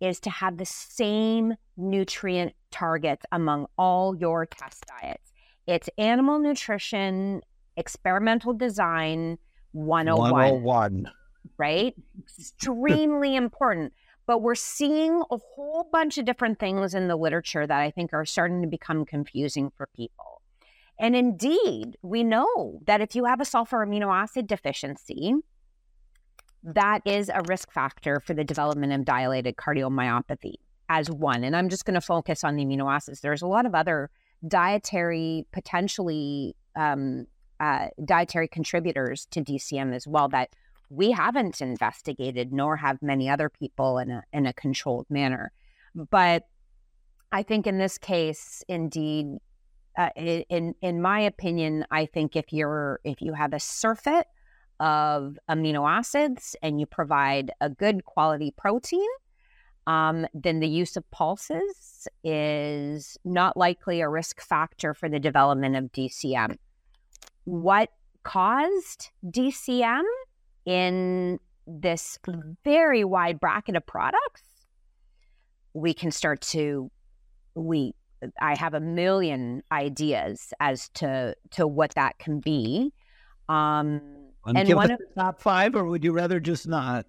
is 0.00 0.20
to 0.20 0.30
have 0.30 0.58
the 0.58 0.66
same 0.66 1.54
nutrient 1.76 2.52
targets 2.70 3.24
among 3.32 3.66
all 3.78 4.14
your 4.16 4.46
test 4.46 4.84
diets. 4.86 5.32
It's 5.66 5.88
animal 5.98 6.38
nutrition, 6.38 7.42
experimental 7.76 8.52
design 8.52 9.38
101. 9.72 10.30
101. 10.30 11.10
Right? 11.58 11.94
Extremely 12.38 13.36
important. 13.44 13.92
But 14.26 14.42
we're 14.42 14.54
seeing 14.56 15.22
a 15.30 15.38
whole 15.38 15.88
bunch 15.92 16.18
of 16.18 16.24
different 16.24 16.58
things 16.58 16.94
in 16.94 17.08
the 17.08 17.16
literature 17.16 17.66
that 17.66 17.80
I 17.80 17.90
think 17.90 18.12
are 18.12 18.24
starting 18.24 18.62
to 18.62 18.68
become 18.68 19.04
confusing 19.04 19.70
for 19.76 19.88
people. 19.94 20.42
And 20.98 21.14
indeed, 21.14 21.96
we 22.02 22.24
know 22.24 22.80
that 22.86 23.00
if 23.00 23.14
you 23.14 23.26
have 23.26 23.40
a 23.40 23.44
sulfur 23.44 23.86
amino 23.86 24.12
acid 24.12 24.46
deficiency, 24.46 25.34
that 26.66 27.00
is 27.04 27.30
a 27.32 27.42
risk 27.46 27.70
factor 27.70 28.20
for 28.20 28.34
the 28.34 28.44
development 28.44 28.92
of 28.92 29.04
dilated 29.04 29.56
cardiomyopathy 29.56 30.54
as 30.88 31.08
one. 31.10 31.44
And 31.44 31.56
I'm 31.56 31.68
just 31.68 31.84
going 31.84 31.94
to 31.94 32.00
focus 32.00 32.42
on 32.42 32.56
the 32.56 32.64
amino 32.64 32.92
acids. 32.92 33.20
There's 33.20 33.42
a 33.42 33.46
lot 33.46 33.66
of 33.66 33.74
other 33.74 34.10
dietary, 34.46 35.46
potentially 35.52 36.56
um, 36.74 37.26
uh, 37.60 37.86
dietary 38.04 38.48
contributors 38.48 39.26
to 39.30 39.40
DCM 39.40 39.94
as 39.94 40.06
well 40.06 40.28
that 40.28 40.50
we 40.90 41.12
haven't 41.12 41.60
investigated, 41.60 42.52
nor 42.52 42.76
have 42.76 43.00
many 43.00 43.28
other 43.28 43.48
people 43.48 43.98
in 43.98 44.10
a 44.10 44.22
in 44.32 44.46
a 44.46 44.52
controlled 44.52 45.06
manner. 45.08 45.52
But 45.94 46.46
I 47.32 47.42
think 47.42 47.66
in 47.66 47.78
this 47.78 47.98
case, 47.98 48.62
indeed, 48.68 49.38
uh, 49.98 50.10
in 50.16 50.74
in 50.80 51.02
my 51.02 51.20
opinion, 51.20 51.84
I 51.90 52.06
think 52.06 52.36
if 52.36 52.52
you're 52.52 53.00
if 53.02 53.20
you 53.20 53.32
have 53.32 53.52
a 53.52 53.58
surfeit 53.60 54.26
of 54.80 55.38
amino 55.50 55.88
acids 55.88 56.56
and 56.62 56.78
you 56.80 56.86
provide 56.86 57.50
a 57.60 57.70
good 57.70 58.04
quality 58.04 58.52
protein, 58.56 59.08
um, 59.86 60.26
then 60.34 60.60
the 60.60 60.68
use 60.68 60.96
of 60.96 61.08
pulses 61.10 62.08
is 62.24 63.16
not 63.24 63.56
likely 63.56 64.00
a 64.00 64.08
risk 64.08 64.40
factor 64.40 64.94
for 64.94 65.08
the 65.08 65.20
development 65.20 65.76
of 65.76 65.92
DCM. 65.92 66.56
What 67.44 67.90
caused 68.24 69.10
DCM 69.24 70.02
in 70.64 71.38
this 71.66 72.18
very 72.64 73.04
wide 73.04 73.38
bracket 73.38 73.76
of 73.76 73.86
products, 73.86 74.42
we 75.72 75.94
can 75.94 76.10
start 76.10 76.40
to 76.40 76.90
we 77.54 77.94
I 78.40 78.56
have 78.56 78.74
a 78.74 78.80
million 78.80 79.62
ideas 79.70 80.52
as 80.60 80.88
to 80.94 81.34
to 81.52 81.66
what 81.66 81.94
that 81.94 82.18
can 82.18 82.40
be. 82.40 82.92
Um, 83.48 84.00
and 84.54 84.74
one 84.74 84.90
of 84.90 84.98
the 84.98 85.20
top 85.20 85.40
five, 85.40 85.74
or 85.74 85.84
would 85.84 86.04
you 86.04 86.12
rather 86.12 86.40
just 86.40 86.68
not? 86.68 87.06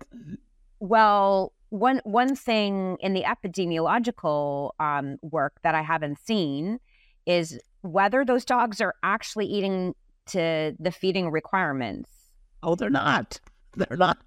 Well, 0.80 1.54
one 1.70 2.02
one 2.04 2.36
thing 2.36 2.98
in 3.00 3.14
the 3.14 3.24
epidemiological 3.24 4.72
um, 4.80 5.18
work 5.22 5.60
that 5.64 5.76
I 5.76 5.82
haven't 5.82 6.20
seen 6.26 6.80
is 7.26 7.60
whether 7.82 8.24
those 8.26 8.46
dogs 8.46 8.82
are 8.82 8.96
actually 9.04 9.46
eating 9.46 9.94
to 10.28 10.76
the 10.80 10.92
feeding 10.92 11.30
requirements 11.30 12.10
Oh, 12.64 12.76
they're 12.76 12.90
not. 12.90 13.40
They're 13.76 13.98
not. 13.98 14.18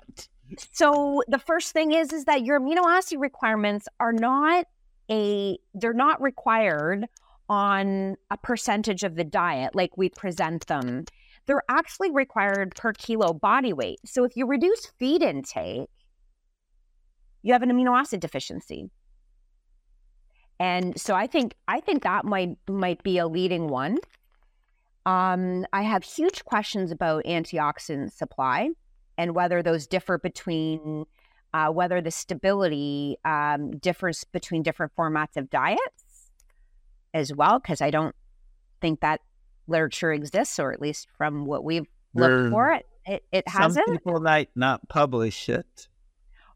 So 0.72 1.22
the 1.28 1.38
first 1.38 1.72
thing 1.72 1.92
is 1.92 2.12
is 2.12 2.24
that 2.24 2.44
your 2.44 2.60
amino 2.60 2.84
acid 2.86 3.20
requirements 3.20 3.86
are 3.98 4.12
not 4.12 4.66
a 5.10 5.58
they're 5.74 5.92
not 5.92 6.20
required 6.20 7.06
on 7.48 8.16
a 8.30 8.36
percentage 8.36 9.02
of 9.02 9.16
the 9.16 9.24
diet 9.24 9.74
like 9.74 9.96
we 9.96 10.08
present 10.08 10.66
them. 10.66 11.04
They're 11.46 11.62
actually 11.68 12.10
required 12.10 12.74
per 12.76 12.92
kilo 12.92 13.32
body 13.32 13.72
weight. 13.72 13.98
So 14.04 14.24
if 14.24 14.36
you 14.36 14.46
reduce 14.46 14.86
feed 14.98 15.22
intake, 15.22 15.88
you 17.42 17.52
have 17.52 17.62
an 17.62 17.70
amino 17.70 17.98
acid 17.98 18.20
deficiency. 18.20 18.90
And 20.58 21.00
so 21.00 21.14
I 21.14 21.26
think 21.26 21.54
I 21.66 21.80
think 21.80 22.02
that 22.02 22.24
might 22.24 22.50
might 22.68 23.02
be 23.02 23.18
a 23.18 23.26
leading 23.26 23.68
one. 23.68 23.98
Um, 25.06 25.64
I 25.72 25.82
have 25.82 26.04
huge 26.04 26.44
questions 26.44 26.90
about 26.90 27.24
antioxidant 27.24 28.12
supply 28.12 28.68
and 29.16 29.34
whether 29.34 29.62
those 29.62 29.86
differ 29.86 30.18
between 30.18 31.06
uh, 31.54 31.68
whether 31.70 32.00
the 32.00 32.10
stability 32.10 33.16
um, 33.24 33.70
differs 33.78 34.24
between 34.24 34.62
different 34.62 34.92
formats 34.94 35.36
of 35.36 35.50
diets 35.50 36.30
as 37.14 37.34
well, 37.34 37.58
because 37.58 37.80
I 37.80 37.90
don't 37.90 38.14
think 38.80 39.00
that 39.00 39.20
literature 39.70 40.12
exists, 40.12 40.58
or 40.58 40.72
at 40.72 40.80
least 40.80 41.08
from 41.16 41.46
what 41.46 41.64
we've 41.64 41.86
looked 42.14 42.50
for, 42.50 42.72
it 42.72 42.86
it, 43.06 43.24
it 43.32 43.48
hasn't. 43.48 43.86
Some 43.86 43.96
people 43.96 44.20
might 44.20 44.50
not 44.54 44.88
publish 44.88 45.48
it. 45.48 45.88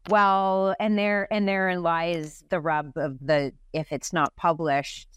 Well, 0.07 0.75
and 0.79 0.97
there 0.97 1.27
and 1.31 1.47
therein 1.47 1.81
lies 1.81 2.43
the 2.49 2.59
rub 2.59 2.95
of 2.95 3.17
the 3.19 3.53
if 3.73 3.91
it's 3.91 4.13
not 4.13 4.35
published, 4.35 5.09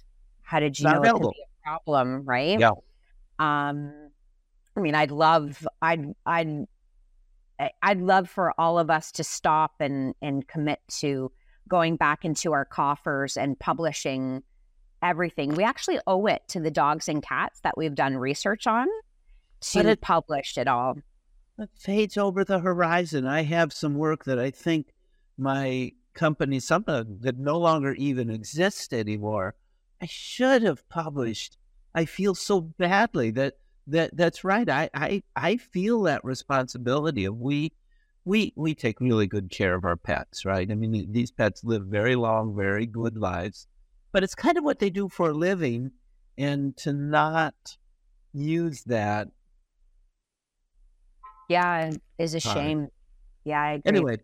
how 0.42 0.60
did 0.60 0.78
you 0.78 0.84
Not 0.84 1.02
know 1.02 1.02
it 1.02 1.12
could 1.12 1.30
be 1.32 1.42
a 1.42 1.68
problem, 1.68 2.24
right? 2.24 2.58
Yeah. 2.58 2.70
Um, 3.38 3.92
I 4.76 4.80
mean, 4.80 4.94
I'd 4.94 5.10
love, 5.10 5.66
I'd, 5.82 6.06
I'd, 6.24 6.64
I'd 7.82 8.00
love 8.00 8.30
for 8.30 8.54
all 8.58 8.78
of 8.78 8.90
us 8.90 9.12
to 9.12 9.24
stop 9.24 9.74
and 9.80 10.14
and 10.22 10.46
commit 10.48 10.80
to 11.00 11.30
going 11.68 11.96
back 11.96 12.24
into 12.24 12.52
our 12.52 12.64
coffers 12.64 13.36
and 13.36 13.58
publishing 13.58 14.42
everything. 15.02 15.54
We 15.54 15.64
actually 15.64 16.00
owe 16.06 16.26
it 16.26 16.42
to 16.48 16.60
the 16.60 16.70
dogs 16.70 17.08
and 17.08 17.22
cats 17.22 17.60
that 17.60 17.76
we've 17.76 17.94
done 17.94 18.16
research 18.16 18.66
on 18.66 18.86
to 19.60 19.88
it- 19.88 20.00
publish 20.00 20.56
it 20.58 20.68
all. 20.68 20.98
It 21.58 21.70
fades 21.76 22.16
over 22.16 22.44
the 22.44 22.60
horizon. 22.60 23.26
I 23.26 23.42
have 23.42 23.72
some 23.72 23.94
work 23.94 24.24
that 24.24 24.38
I 24.38 24.50
think 24.50 24.92
my 25.36 25.92
company, 26.14 26.60
something 26.60 27.18
that 27.20 27.38
no 27.38 27.58
longer 27.58 27.94
even 27.94 28.30
exists 28.30 28.92
anymore, 28.92 29.54
I 30.00 30.06
should 30.06 30.62
have 30.62 30.88
published. 30.88 31.56
I 31.94 32.04
feel 32.04 32.34
so 32.34 32.60
badly 32.60 33.30
that 33.32 33.54
that 33.88 34.16
that's 34.16 34.44
right. 34.44 34.68
I 34.68 34.90
I, 34.94 35.22
I 35.34 35.56
feel 35.56 36.02
that 36.02 36.24
responsibility 36.24 37.24
of 37.24 37.36
we 37.38 37.72
we 38.24 38.52
we 38.54 38.74
take 38.74 39.00
really 39.00 39.26
good 39.26 39.50
care 39.50 39.74
of 39.74 39.84
our 39.84 39.96
pets, 39.96 40.44
right? 40.44 40.70
I 40.70 40.74
mean, 40.74 41.10
these 41.10 41.30
pets 41.30 41.64
live 41.64 41.86
very 41.86 42.14
long, 42.14 42.54
very 42.54 42.86
good 42.86 43.16
lives, 43.16 43.66
but 44.12 44.22
it's 44.24 44.34
kind 44.34 44.58
of 44.58 44.64
what 44.64 44.78
they 44.78 44.90
do 44.90 45.08
for 45.08 45.30
a 45.30 45.34
living, 45.34 45.92
and 46.36 46.76
to 46.78 46.92
not 46.92 47.76
use 48.32 48.84
that 48.84 49.28
Yeah, 51.48 51.92
is 52.18 52.34
a 52.34 52.40
shame. 52.40 52.88
Yeah, 53.44 53.60
I 53.62 53.72
agree. 53.72 53.90
Anyway, 53.90 54.18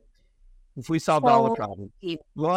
if 0.76 0.88
we 0.90 0.98
solved 0.98 1.28
all 1.28 1.44
the 1.44 1.50
problems, 1.50 1.92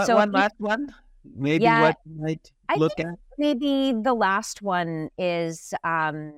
so 0.03 0.15
one 0.15 0.31
last 0.31 0.55
one, 0.57 0.93
maybe 1.23 1.65
Yeah, 1.65 1.79
what 1.81 1.95
you 2.05 2.15
might 2.21 2.51
look 2.75 2.99
at. 2.99 3.15
maybe 3.37 3.93
the 3.93 4.13
last 4.13 4.61
one 4.61 5.09
is 5.17 5.73
um 5.83 6.33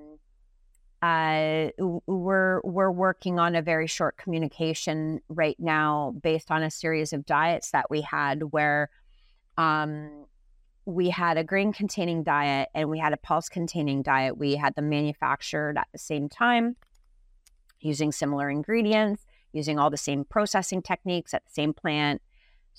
uh 1.01 1.69
we're 2.07 2.61
we're 2.63 2.91
working 2.91 3.39
on 3.39 3.55
a 3.55 3.61
very 3.61 3.87
short 3.87 4.17
communication 4.17 5.21
right 5.29 5.57
now 5.59 6.13
based 6.21 6.51
on 6.51 6.61
a 6.61 6.69
series 6.71 7.13
of 7.13 7.25
diets 7.25 7.71
that 7.71 7.89
we 7.89 8.01
had 8.01 8.43
where 8.51 8.89
um 9.57 10.25
we 10.85 11.09
had 11.09 11.37
a 11.37 11.43
grain 11.43 11.71
containing 11.71 12.23
diet 12.23 12.69
and 12.73 12.89
we 12.89 12.99
had 12.99 13.13
a 13.13 13.17
pulse 13.17 13.49
containing 13.49 14.01
diet 14.01 14.37
we 14.37 14.55
had 14.55 14.73
them 14.75 14.89
manufactured 14.89 15.77
at 15.77 15.87
the 15.91 15.99
same 15.99 16.27
time 16.29 16.75
using 17.79 18.11
similar 18.11 18.49
ingredients 18.49 19.25
using 19.53 19.77
all 19.79 19.89
the 19.89 19.97
same 19.97 20.23
processing 20.25 20.81
techniques 20.81 21.33
at 21.33 21.43
the 21.45 21.51
same 21.51 21.73
plant 21.73 22.21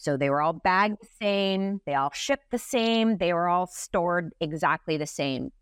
so 0.01 0.17
they 0.17 0.31
were 0.31 0.41
all 0.41 0.55
bagged 0.55 0.97
the 1.03 1.09
same, 1.21 1.83
they 1.85 1.95
all 1.95 2.11
shipped 2.15 2.51
the 2.51 2.59
same, 2.59 3.19
they 3.19 3.35
were 3.35 3.49
all 3.49 3.67
stored 3.67 4.33
exactly 4.41 4.97
the 4.97 5.07
same. 5.07 5.53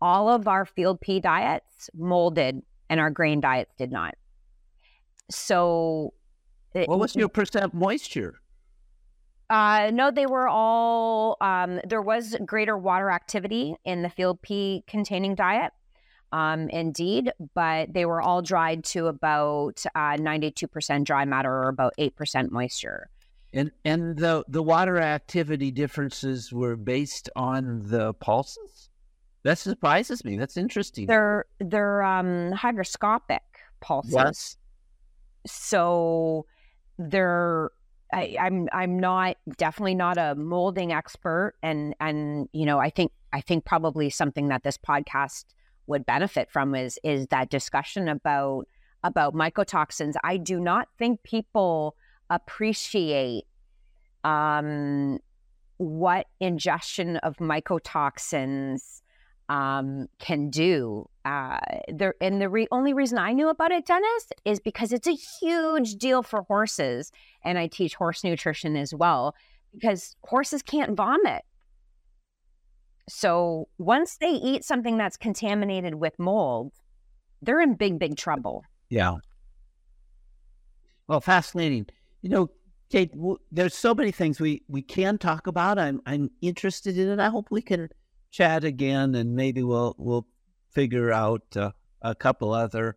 All 0.00 0.30
of 0.30 0.48
our 0.48 0.64
field 0.64 0.98
pea 1.02 1.20
diets 1.20 1.90
molded 1.94 2.62
and 2.88 3.00
our 3.00 3.10
grain 3.10 3.40
diets 3.40 3.74
did 3.76 3.92
not. 3.92 4.14
So 5.30 6.14
it- 6.74 6.88
What 6.88 6.98
was 6.98 7.14
your 7.14 7.28
percent 7.28 7.74
moisture? 7.74 8.40
Uh, 9.48 9.90
no, 9.92 10.10
they 10.10 10.26
were 10.26 10.48
all. 10.48 11.36
Um, 11.40 11.80
there 11.86 12.02
was 12.02 12.36
greater 12.44 12.76
water 12.76 13.10
activity 13.10 13.76
in 13.84 14.02
the 14.02 14.10
field 14.10 14.42
pea 14.42 14.82
containing 14.86 15.34
diet, 15.34 15.72
um, 16.32 16.68
indeed, 16.68 17.32
but 17.54 17.92
they 17.92 18.06
were 18.06 18.20
all 18.20 18.42
dried 18.42 18.84
to 18.84 19.06
about 19.06 19.84
uh, 19.94 20.16
ninety-two 20.16 20.66
percent 20.66 21.06
dry 21.06 21.24
matter 21.24 21.52
or 21.52 21.68
about 21.68 21.94
eight 21.98 22.16
percent 22.16 22.50
moisture. 22.50 23.08
And 23.52 23.70
and 23.84 24.16
the 24.18 24.44
the 24.48 24.62
water 24.62 24.98
activity 24.98 25.70
differences 25.70 26.52
were 26.52 26.76
based 26.76 27.30
on 27.36 27.82
the 27.84 28.14
pulses. 28.14 28.90
That 29.44 29.58
surprises 29.58 30.24
me. 30.24 30.36
That's 30.36 30.56
interesting. 30.56 31.06
They're 31.06 31.44
they're 31.60 32.02
um, 32.02 32.52
hygroscopic 32.52 33.38
pulses. 33.80 34.12
Yes. 34.12 34.56
so 35.46 36.46
they're 36.98 37.70
I, 38.12 38.36
I'm 38.40 38.68
I'm 38.72 38.98
not 38.98 39.36
definitely 39.56 39.94
not 39.94 40.16
a 40.16 40.34
molding 40.36 40.92
expert 40.92 41.54
and 41.62 41.94
and 42.00 42.48
you 42.52 42.64
know 42.64 42.78
I 42.78 42.90
think 42.90 43.12
I 43.32 43.40
think 43.40 43.64
probably 43.64 44.10
something 44.10 44.48
that 44.48 44.62
this 44.62 44.78
podcast 44.78 45.44
would 45.86 46.06
benefit 46.06 46.50
from 46.50 46.74
is 46.74 46.98
is 47.02 47.26
that 47.28 47.50
discussion 47.50 48.08
about 48.08 48.66
about 49.02 49.34
mycotoxins. 49.34 50.14
I 50.24 50.36
do 50.36 50.60
not 50.60 50.88
think 50.98 51.22
people 51.22 51.96
appreciate 52.30 53.44
um, 54.24 55.20
what 55.76 56.26
ingestion 56.40 57.16
of 57.18 57.36
mycotoxins 57.36 59.02
um, 59.48 60.06
can 60.18 60.50
do. 60.50 61.08
Uh, 61.24 61.58
there, 61.88 62.14
and 62.20 62.40
the 62.40 62.48
re- 62.48 62.68
only 62.70 62.94
reason 62.94 63.18
I 63.18 63.32
knew 63.32 63.48
about 63.48 63.72
it, 63.72 63.86
Dennis, 63.86 64.28
is 64.44 64.60
because 64.60 64.92
it's 64.92 65.06
a 65.06 65.16
huge 65.40 65.94
deal 65.96 66.22
for 66.22 66.42
horses, 66.42 67.10
and 67.44 67.58
I 67.58 67.66
teach 67.66 67.94
horse 67.94 68.22
nutrition 68.24 68.76
as 68.76 68.94
well 68.94 69.34
because 69.74 70.16
horses 70.24 70.62
can't 70.62 70.96
vomit. 70.96 71.42
So 73.08 73.68
once 73.78 74.16
they 74.16 74.30
eat 74.30 74.64
something 74.64 74.96
that's 74.96 75.16
contaminated 75.16 75.94
with 75.94 76.18
mold, 76.18 76.72
they're 77.42 77.60
in 77.60 77.74
big, 77.74 77.98
big 77.98 78.16
trouble. 78.16 78.64
Yeah. 78.88 79.16
Well, 81.06 81.20
fascinating. 81.20 81.86
You 82.22 82.30
know, 82.30 82.50
Kate, 82.90 83.12
w- 83.12 83.38
there's 83.52 83.74
so 83.74 83.94
many 83.94 84.10
things 84.10 84.40
we, 84.40 84.62
we 84.68 84.82
can 84.82 85.18
talk 85.18 85.46
about. 85.46 85.78
I'm 85.78 86.00
I'm 86.06 86.30
interested 86.40 86.98
in 86.98 87.08
it. 87.08 87.20
I 87.20 87.28
hope 87.28 87.48
we 87.50 87.62
can 87.62 87.88
chat 88.30 88.64
again, 88.64 89.14
and 89.14 89.34
maybe 89.34 89.62
we'll 89.62 89.94
we'll 89.98 90.26
figure 90.70 91.12
out 91.12 91.42
uh, 91.56 91.72
a 92.02 92.14
couple 92.14 92.52
other 92.52 92.96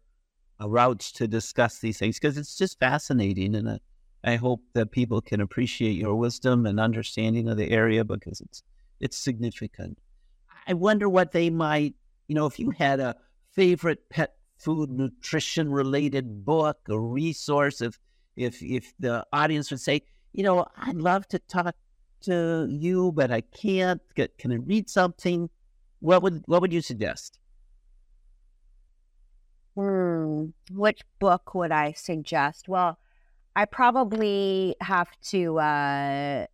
uh, 0.61 0.69
routes 0.69 1.11
to 1.13 1.27
discuss 1.27 1.79
these 1.79 1.97
things 1.97 2.19
because 2.19 2.37
it's 2.37 2.57
just 2.57 2.79
fascinating, 2.79 3.55
and 3.55 3.67
uh, 3.67 3.77
I 4.23 4.35
hope 4.35 4.61
that 4.73 4.91
people 4.91 5.21
can 5.21 5.41
appreciate 5.41 5.93
your 5.93 6.15
wisdom 6.15 6.65
and 6.65 6.79
understanding 6.79 7.47
of 7.47 7.57
the 7.57 7.71
area 7.71 8.03
because 8.03 8.41
it's 8.41 8.63
it's 8.99 9.17
significant. 9.17 9.97
I 10.67 10.73
wonder 10.73 11.09
what 11.09 11.31
they 11.31 11.49
might, 11.49 11.95
you 12.27 12.35
know, 12.35 12.45
if 12.45 12.59
you 12.59 12.71
had 12.71 12.99
a 12.99 13.15
favorite 13.51 14.09
pet 14.09 14.35
food 14.59 14.91
nutrition 14.91 15.71
related 15.71 16.45
book 16.45 16.77
or 16.89 17.01
resource 17.01 17.81
if 17.81 17.97
if 18.35 18.61
if 18.61 18.93
the 18.99 19.25
audience 19.31 19.71
would 19.71 19.79
say 19.79 20.01
you 20.33 20.43
know 20.43 20.65
i'd 20.79 20.97
love 20.97 21.27
to 21.27 21.39
talk 21.39 21.75
to 22.21 22.67
you 22.69 23.11
but 23.13 23.31
i 23.31 23.41
can't 23.41 24.01
get 24.15 24.37
can 24.37 24.51
i 24.51 24.55
read 24.55 24.89
something 24.89 25.49
what 25.99 26.21
would 26.23 26.43
what 26.45 26.61
would 26.61 26.73
you 26.73 26.81
suggest 26.81 27.39
Hmm. 29.75 30.47
Which 30.71 31.01
book 31.19 31.55
would 31.55 31.71
I 31.71 31.93
suggest? 31.93 32.67
Well, 32.67 32.99
I 33.55 33.63
probably 33.63 34.75
have 34.81 35.07
to 35.29 35.57
uh, 35.59 36.47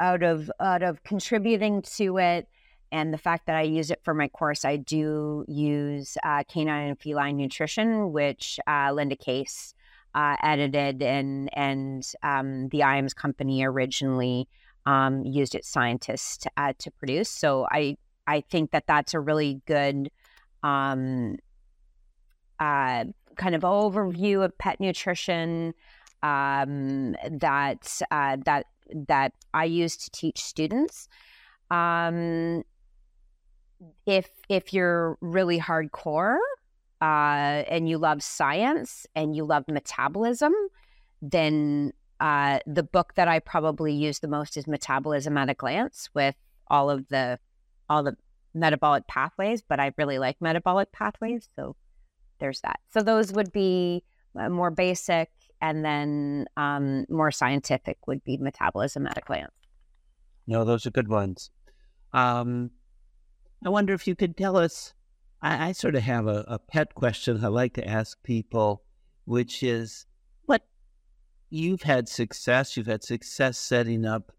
out 0.00 0.22
of 0.22 0.50
out 0.58 0.82
of 0.82 1.02
contributing 1.02 1.82
to 1.96 2.16
it 2.18 2.48
and 2.90 3.12
the 3.12 3.18
fact 3.18 3.46
that 3.46 3.56
I 3.56 3.62
use 3.62 3.90
it 3.90 4.00
for 4.02 4.14
my 4.14 4.28
course, 4.28 4.64
I 4.64 4.76
do 4.76 5.44
use 5.46 6.16
uh, 6.24 6.42
Canine 6.44 6.88
and 6.88 6.98
Feline 6.98 7.36
Nutrition, 7.36 8.12
which 8.12 8.58
uh, 8.66 8.92
Linda 8.92 9.16
Case 9.16 9.74
uh, 10.14 10.36
edited, 10.42 11.02
and 11.02 11.50
and 11.52 12.02
um, 12.22 12.68
the 12.70 12.80
IAMS 12.80 13.14
company 13.14 13.62
originally 13.62 14.48
um, 14.88 15.22
used 15.26 15.54
its 15.54 15.68
scientists 15.68 16.46
uh, 16.56 16.72
to 16.78 16.90
produce. 16.90 17.28
So 17.28 17.68
I 17.70 17.98
I 18.26 18.40
think 18.40 18.70
that 18.70 18.84
that's 18.86 19.12
a 19.12 19.20
really 19.20 19.60
good 19.66 20.10
um, 20.62 21.36
uh, 22.58 23.04
kind 23.36 23.54
of 23.54 23.62
overview 23.62 24.42
of 24.42 24.56
pet 24.56 24.80
nutrition 24.80 25.74
um, 26.22 27.12
that 27.30 28.00
uh, 28.10 28.38
that 28.46 28.66
that 29.08 29.32
I 29.52 29.64
use 29.64 29.96
to 29.98 30.10
teach 30.10 30.42
students. 30.42 31.06
Um, 31.70 32.64
if 34.06 34.30
if 34.48 34.72
you're 34.72 35.18
really 35.20 35.60
hardcore, 35.60 36.38
uh, 37.02 37.62
and 37.68 37.90
you 37.90 37.98
love 37.98 38.22
science 38.22 39.06
and 39.14 39.36
you 39.36 39.44
love 39.44 39.64
metabolism, 39.68 40.54
then 41.20 41.92
uh, 42.20 42.58
the 42.66 42.82
book 42.82 43.14
that 43.14 43.28
I 43.28 43.38
probably 43.38 43.92
use 43.92 44.18
the 44.18 44.28
most 44.28 44.56
is 44.56 44.66
Metabolism 44.66 45.36
at 45.36 45.48
a 45.48 45.54
Glance 45.54 46.08
with 46.14 46.34
all 46.68 46.90
of 46.90 47.08
the 47.08 47.38
all 47.88 48.02
the 48.02 48.16
metabolic 48.54 49.06
pathways. 49.06 49.62
But 49.62 49.80
I 49.80 49.92
really 49.96 50.18
like 50.18 50.40
metabolic 50.40 50.92
pathways, 50.92 51.48
so 51.56 51.76
there's 52.38 52.60
that. 52.62 52.80
So 52.92 53.02
those 53.02 53.32
would 53.32 53.52
be 53.52 54.04
uh, 54.38 54.48
more 54.48 54.70
basic, 54.70 55.30
and 55.60 55.84
then 55.84 56.46
um, 56.56 57.06
more 57.08 57.30
scientific 57.30 57.98
would 58.06 58.24
be 58.24 58.36
Metabolism 58.36 59.06
at 59.06 59.18
a 59.18 59.22
Glance. 59.22 59.52
No, 60.46 60.64
those 60.64 60.86
are 60.86 60.90
good 60.90 61.08
ones. 61.08 61.50
Um, 62.12 62.70
I 63.64 63.68
wonder 63.68 63.92
if 63.92 64.06
you 64.06 64.16
could 64.16 64.36
tell 64.36 64.56
us. 64.56 64.94
I, 65.40 65.68
I 65.68 65.72
sort 65.72 65.94
of 65.94 66.02
have 66.02 66.26
a, 66.26 66.44
a 66.48 66.58
pet 66.58 66.94
question 66.94 67.44
I 67.44 67.48
like 67.48 67.74
to 67.74 67.86
ask 67.86 68.20
people, 68.24 68.82
which 69.24 69.62
is 69.62 70.06
you've 71.50 71.82
had 71.82 72.08
success. 72.08 72.76
You've 72.76 72.86
had 72.86 73.04
success 73.04 73.58
setting 73.58 74.04
up 74.04 74.32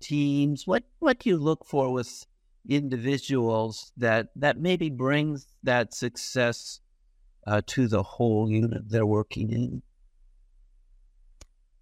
teams. 0.00 0.66
What 0.66 0.84
what 0.98 1.20
do 1.20 1.30
you 1.30 1.36
look 1.36 1.64
for 1.64 1.92
with 1.92 2.26
individuals 2.68 3.92
that 3.96 4.28
that 4.36 4.58
maybe 4.58 4.90
brings 4.90 5.46
that 5.62 5.94
success 5.94 6.80
uh, 7.46 7.62
to 7.66 7.86
the 7.86 8.02
whole 8.02 8.50
unit 8.50 8.88
they're 8.88 9.06
working 9.06 9.52
in? 9.52 9.82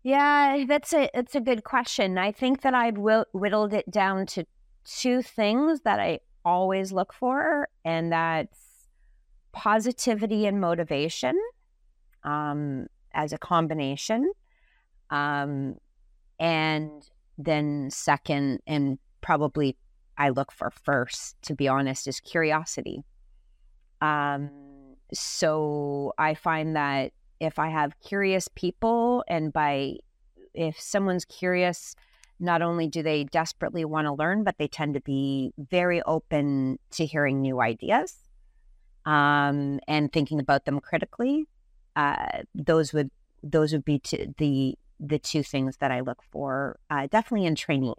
Yeah, 0.03 0.65
that's 0.69 0.93
a 0.93 1.09
it's 1.15 1.35
a 1.35 1.41
good 1.41 1.65
question. 1.65 2.19
I 2.19 2.33
think 2.33 2.63
that 2.63 2.75
I've 2.75 2.99
whittled 2.99 3.73
it 3.73 3.91
down 3.91 4.27
to 4.27 4.45
two 4.85 5.23
things 5.23 5.81
that 5.83 5.99
I 5.99 6.21
always 6.45 6.93
look 6.93 7.15
for, 7.15 7.69
and 7.85 8.13
that's 8.13 8.59
positivity 9.53 10.47
and 10.47 10.61
motivation 10.61 11.39
um, 12.23 12.87
as 13.15 13.33
a 13.33 13.39
combination. 13.39 14.31
Um, 15.15 15.77
and 16.41 16.91
then, 17.39 17.89
second, 17.91 18.61
and 18.67 18.99
probably 19.21 19.77
I 20.19 20.31
look 20.31 20.51
for 20.51 20.71
first, 20.71 21.37
to 21.43 21.55
be 21.55 21.69
honest, 21.69 22.09
is 22.09 22.19
curiosity. 22.19 23.05
Um, 24.01 24.51
so 25.13 26.13
I 26.19 26.35
find 26.35 26.75
that 26.75 27.13
if 27.39 27.61
I 27.61 27.69
have 27.69 27.99
curious 28.01 28.49
people, 28.57 29.25
and 29.29 29.53
by 29.53 29.99
if 30.53 30.81
someone's 30.81 31.25
curious, 31.25 31.95
not 32.41 32.61
only 32.61 32.89
do 32.89 33.03
they 33.03 33.25
desperately 33.25 33.85
want 33.85 34.07
to 34.07 34.13
learn, 34.13 34.43
but 34.43 34.59
they 34.59 34.67
tend 34.67 34.95
to 34.95 35.01
be 35.01 35.53
very 35.71 36.03
open 36.03 36.79
to 36.91 37.07
hearing 37.07 37.41
new 37.41 37.61
ideas 37.61 38.17
um, 39.07 39.79
and 39.87 40.13
thinking 40.13 40.41
about 40.41 40.65
them 40.65 40.81
critically. 40.81 41.47
Uh, 41.95 42.43
those 42.53 42.93
would 42.93 43.11
those 43.45 43.73
would 43.73 43.85
be 43.85 44.01
the 44.39 44.77
the 45.01 45.19
two 45.19 45.43
things 45.43 45.77
that 45.79 45.91
I 45.91 46.01
look 46.01 46.23
for, 46.31 46.79
uh, 46.91 47.07
definitely 47.11 47.47
in 47.47 47.55
trainees. 47.55 47.95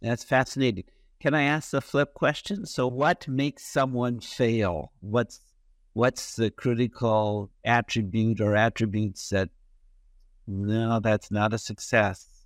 That's 0.00 0.24
fascinating. 0.24 0.84
Can 1.20 1.34
I 1.34 1.42
ask 1.42 1.70
the 1.70 1.80
flip 1.80 2.14
question? 2.14 2.66
So, 2.66 2.86
what 2.86 3.26
makes 3.26 3.64
someone 3.64 4.20
fail? 4.20 4.92
What's 5.00 5.40
what's 5.94 6.36
the 6.36 6.50
critical 6.50 7.50
attribute 7.64 8.40
or 8.40 8.54
attributes 8.54 9.30
that 9.30 9.48
no, 10.46 11.00
that's 11.00 11.30
not 11.30 11.54
a 11.54 11.58
success? 11.58 12.44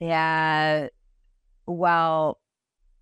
Yeah. 0.00 0.88
Well, 1.66 2.40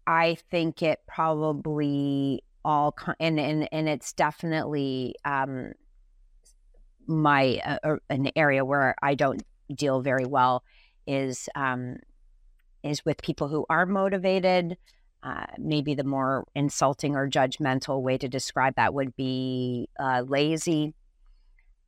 I 0.07 0.37
think 0.51 0.82
it 0.82 1.01
probably 1.07 2.43
all 2.64 2.95
and 3.20 3.39
and 3.39 3.68
and 3.72 3.89
it's 3.89 4.12
definitely 4.12 5.14
um 5.24 5.72
my 7.07 7.61
uh, 7.64 7.97
an 8.11 8.30
area 8.34 8.64
where 8.64 8.97
I 9.01 9.14
don't 9.14 9.43
deal 9.75 10.01
very 10.01 10.27
well 10.27 10.62
is 11.07 11.49
um 11.55 11.97
is 12.83 13.05
with 13.05 13.23
people 13.23 13.49
who 13.49 13.67
are 13.69 13.87
motivated. 13.87 14.77
Uh, 15.23 15.47
maybe 15.59 15.95
the 15.95 16.05
more 16.05 16.47
insulting 16.55 17.17
or 17.17 17.29
judgmental 17.29 18.01
way 18.01 18.17
to 18.17 18.29
describe 18.29 18.75
that 18.77 18.95
would 18.95 19.17
be 19.17 19.89
uh, 19.99 20.23
lazy. 20.27 20.95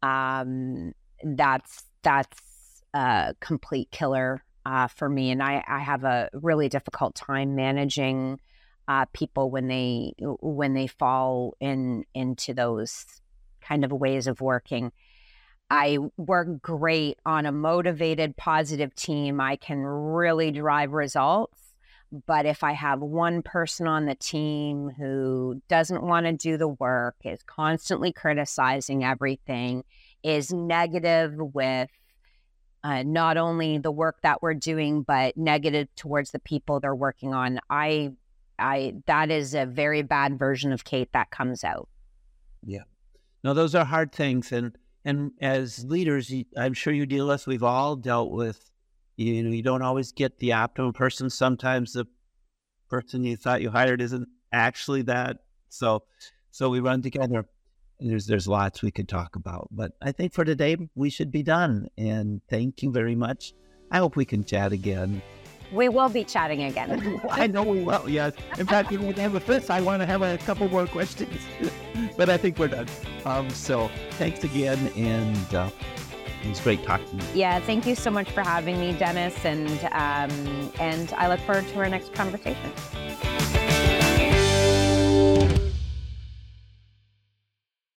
Um, 0.03 0.93
that's 1.23 1.85
that's 2.03 2.83
a 2.95 3.35
complete 3.41 3.91
killer 3.91 4.43
uh, 4.67 4.89
for 4.89 5.09
me, 5.09 5.31
and 5.31 5.43
I, 5.43 5.63
I 5.69 5.79
have 5.79 6.05
a 6.05 6.29
really 6.33 6.69
difficult 6.69 7.15
time 7.15 7.55
managing 7.55 8.41
uh, 8.89 9.05
people 9.13 9.51
when 9.51 9.69
they 9.69 10.15
when 10.19 10.75
they 10.75 10.87
fall 10.87 11.55
in 11.61 12.05
into 12.15 12.55
those 12.55 13.05
kind 13.61 13.85
of 13.85 13.93
ways 13.93 14.27
of 14.27 14.41
working. 14.41 14.91
I 15.71 15.99
work 16.17 16.63
great 16.63 17.19
on 17.27 17.47
a 17.47 17.53
motivated, 17.53 18.37
positive 18.37 18.95
team. 18.95 19.41
I 19.41 19.57
can 19.57 19.85
really 19.85 20.51
drive 20.51 20.93
results. 20.93 21.59
But 22.27 22.47
if 22.47 22.65
I 22.65 22.73
have 22.73 23.01
one 23.01 23.43
person 23.43 23.87
on 23.87 24.07
the 24.07 24.15
team 24.15 24.91
who 24.97 25.61
doesn't 25.69 26.03
want 26.03 26.25
to 26.25 26.33
do 26.33 26.57
the 26.57 26.69
work, 26.69 27.17
is 27.23 27.43
constantly 27.43 28.13
criticizing 28.13 29.05
everything, 29.05 29.85
is 30.23 30.51
negative 30.51 31.35
with 31.37 31.91
uh, 32.83 33.03
not 33.03 33.37
only 33.37 33.77
the 33.77 33.91
work 33.91 34.23
that 34.23 34.41
we're 34.41 34.55
doing, 34.55 35.03
but 35.03 35.37
negative 35.37 35.89
towards 35.97 36.31
the 36.31 36.39
people 36.39 36.81
they're 36.81 36.95
working 36.95 37.35
on, 37.35 37.61
I, 37.69 38.13
I 38.59 38.95
that 39.07 39.31
is 39.31 39.55
a 39.55 39.67
very 39.67 40.03
bad 40.03 40.39
version 40.39 40.73
of 40.73 40.85
Kate 40.85 41.13
that 41.13 41.31
comes 41.31 41.63
out. 41.63 41.89
Yeah, 42.65 42.85
no, 43.45 43.53
those 43.53 43.75
are 43.75 43.85
hard 43.85 44.13
things, 44.13 44.51
and 44.53 44.79
and 45.09 45.33
as 45.41 45.87
leaders, 45.87 46.31
I'm 46.55 46.75
sure 46.75 46.93
you 46.93 47.07
deal 47.07 47.29
with. 47.29 47.47
We've 47.47 47.63
all 47.63 47.97
dealt 47.97 48.31
with. 48.31 48.71
You 49.17 49.43
know, 49.43 49.51
you 49.51 49.63
don't 49.63 49.81
always 49.81 50.13
get 50.13 50.39
the 50.39 50.51
optimal 50.51 50.95
person. 50.95 51.31
Sometimes 51.31 51.95
the 51.95 52.07
person 52.91 53.25
you 53.25 53.37
thought 53.37 53.63
you 53.63 53.71
hired 53.71 54.03
isn't 54.03 54.29
actually 54.53 55.03
that. 55.03 55.39
So, 55.71 56.03
so 56.51 56.69
we 56.69 56.81
run 56.81 57.01
together. 57.01 57.47
There's 57.99 58.27
there's 58.27 58.47
lots 58.47 58.83
we 58.83 58.91
could 58.91 59.09
talk 59.09 59.35
about, 59.35 59.69
but 59.73 59.93
I 60.03 60.13
think 60.13 60.35
for 60.35 60.45
today 60.45 60.77
we 60.95 61.09
should 61.09 61.33
be 61.33 61.43
done. 61.43 61.89
And 61.97 62.43
thank 62.51 62.83
you 62.83 62.93
very 62.93 63.17
much. 63.17 63.55
I 63.91 63.99
hope 63.99 64.15
we 64.15 64.27
can 64.27 64.45
chat 64.45 64.73
again. 64.73 65.23
We 65.73 65.89
will 65.89 66.09
be 66.11 66.25
chatting 66.25 66.65
again. 66.65 67.21
I 67.31 67.47
know 67.47 67.63
we 67.63 67.83
will. 67.83 68.09
Yes. 68.09 68.35
In 68.59 68.67
fact, 68.67 68.93
even 68.93 69.13
have 69.15 69.35
a 69.35 69.41
fifth, 69.41 69.71
I 69.71 69.81
want 69.81 70.03
to 70.03 70.07
have 70.07 70.23
a 70.23 70.39
couple 70.39 70.69
more 70.69 70.87
questions, 70.87 71.41
but 72.19 72.29
I 72.29 72.37
think 72.37 72.59
we're 72.59 72.69
done. 72.69 72.89
Um, 73.25 73.49
so 73.49 73.91
thanks 74.13 74.45
again, 74.45 74.93
and 74.97 75.55
uh, 75.55 75.71
it 76.43 76.49
was 76.49 76.61
great 76.61 76.83
talking. 76.83 77.21
Yeah, 77.33 77.61
thank 77.61 77.87
you 77.87 77.95
so 77.95 78.11
much 78.11 78.31
for 78.31 78.43
having 78.43 78.79
me, 78.79 78.93
Dennis, 78.93 79.43
and 79.47 79.71
um, 79.93 80.71
and 80.79 81.11
I 81.15 81.29
look 81.29 81.41
forward 81.41 81.67
to 81.69 81.79
our 81.79 81.89
next 81.89 82.13
conversation. 82.13 83.68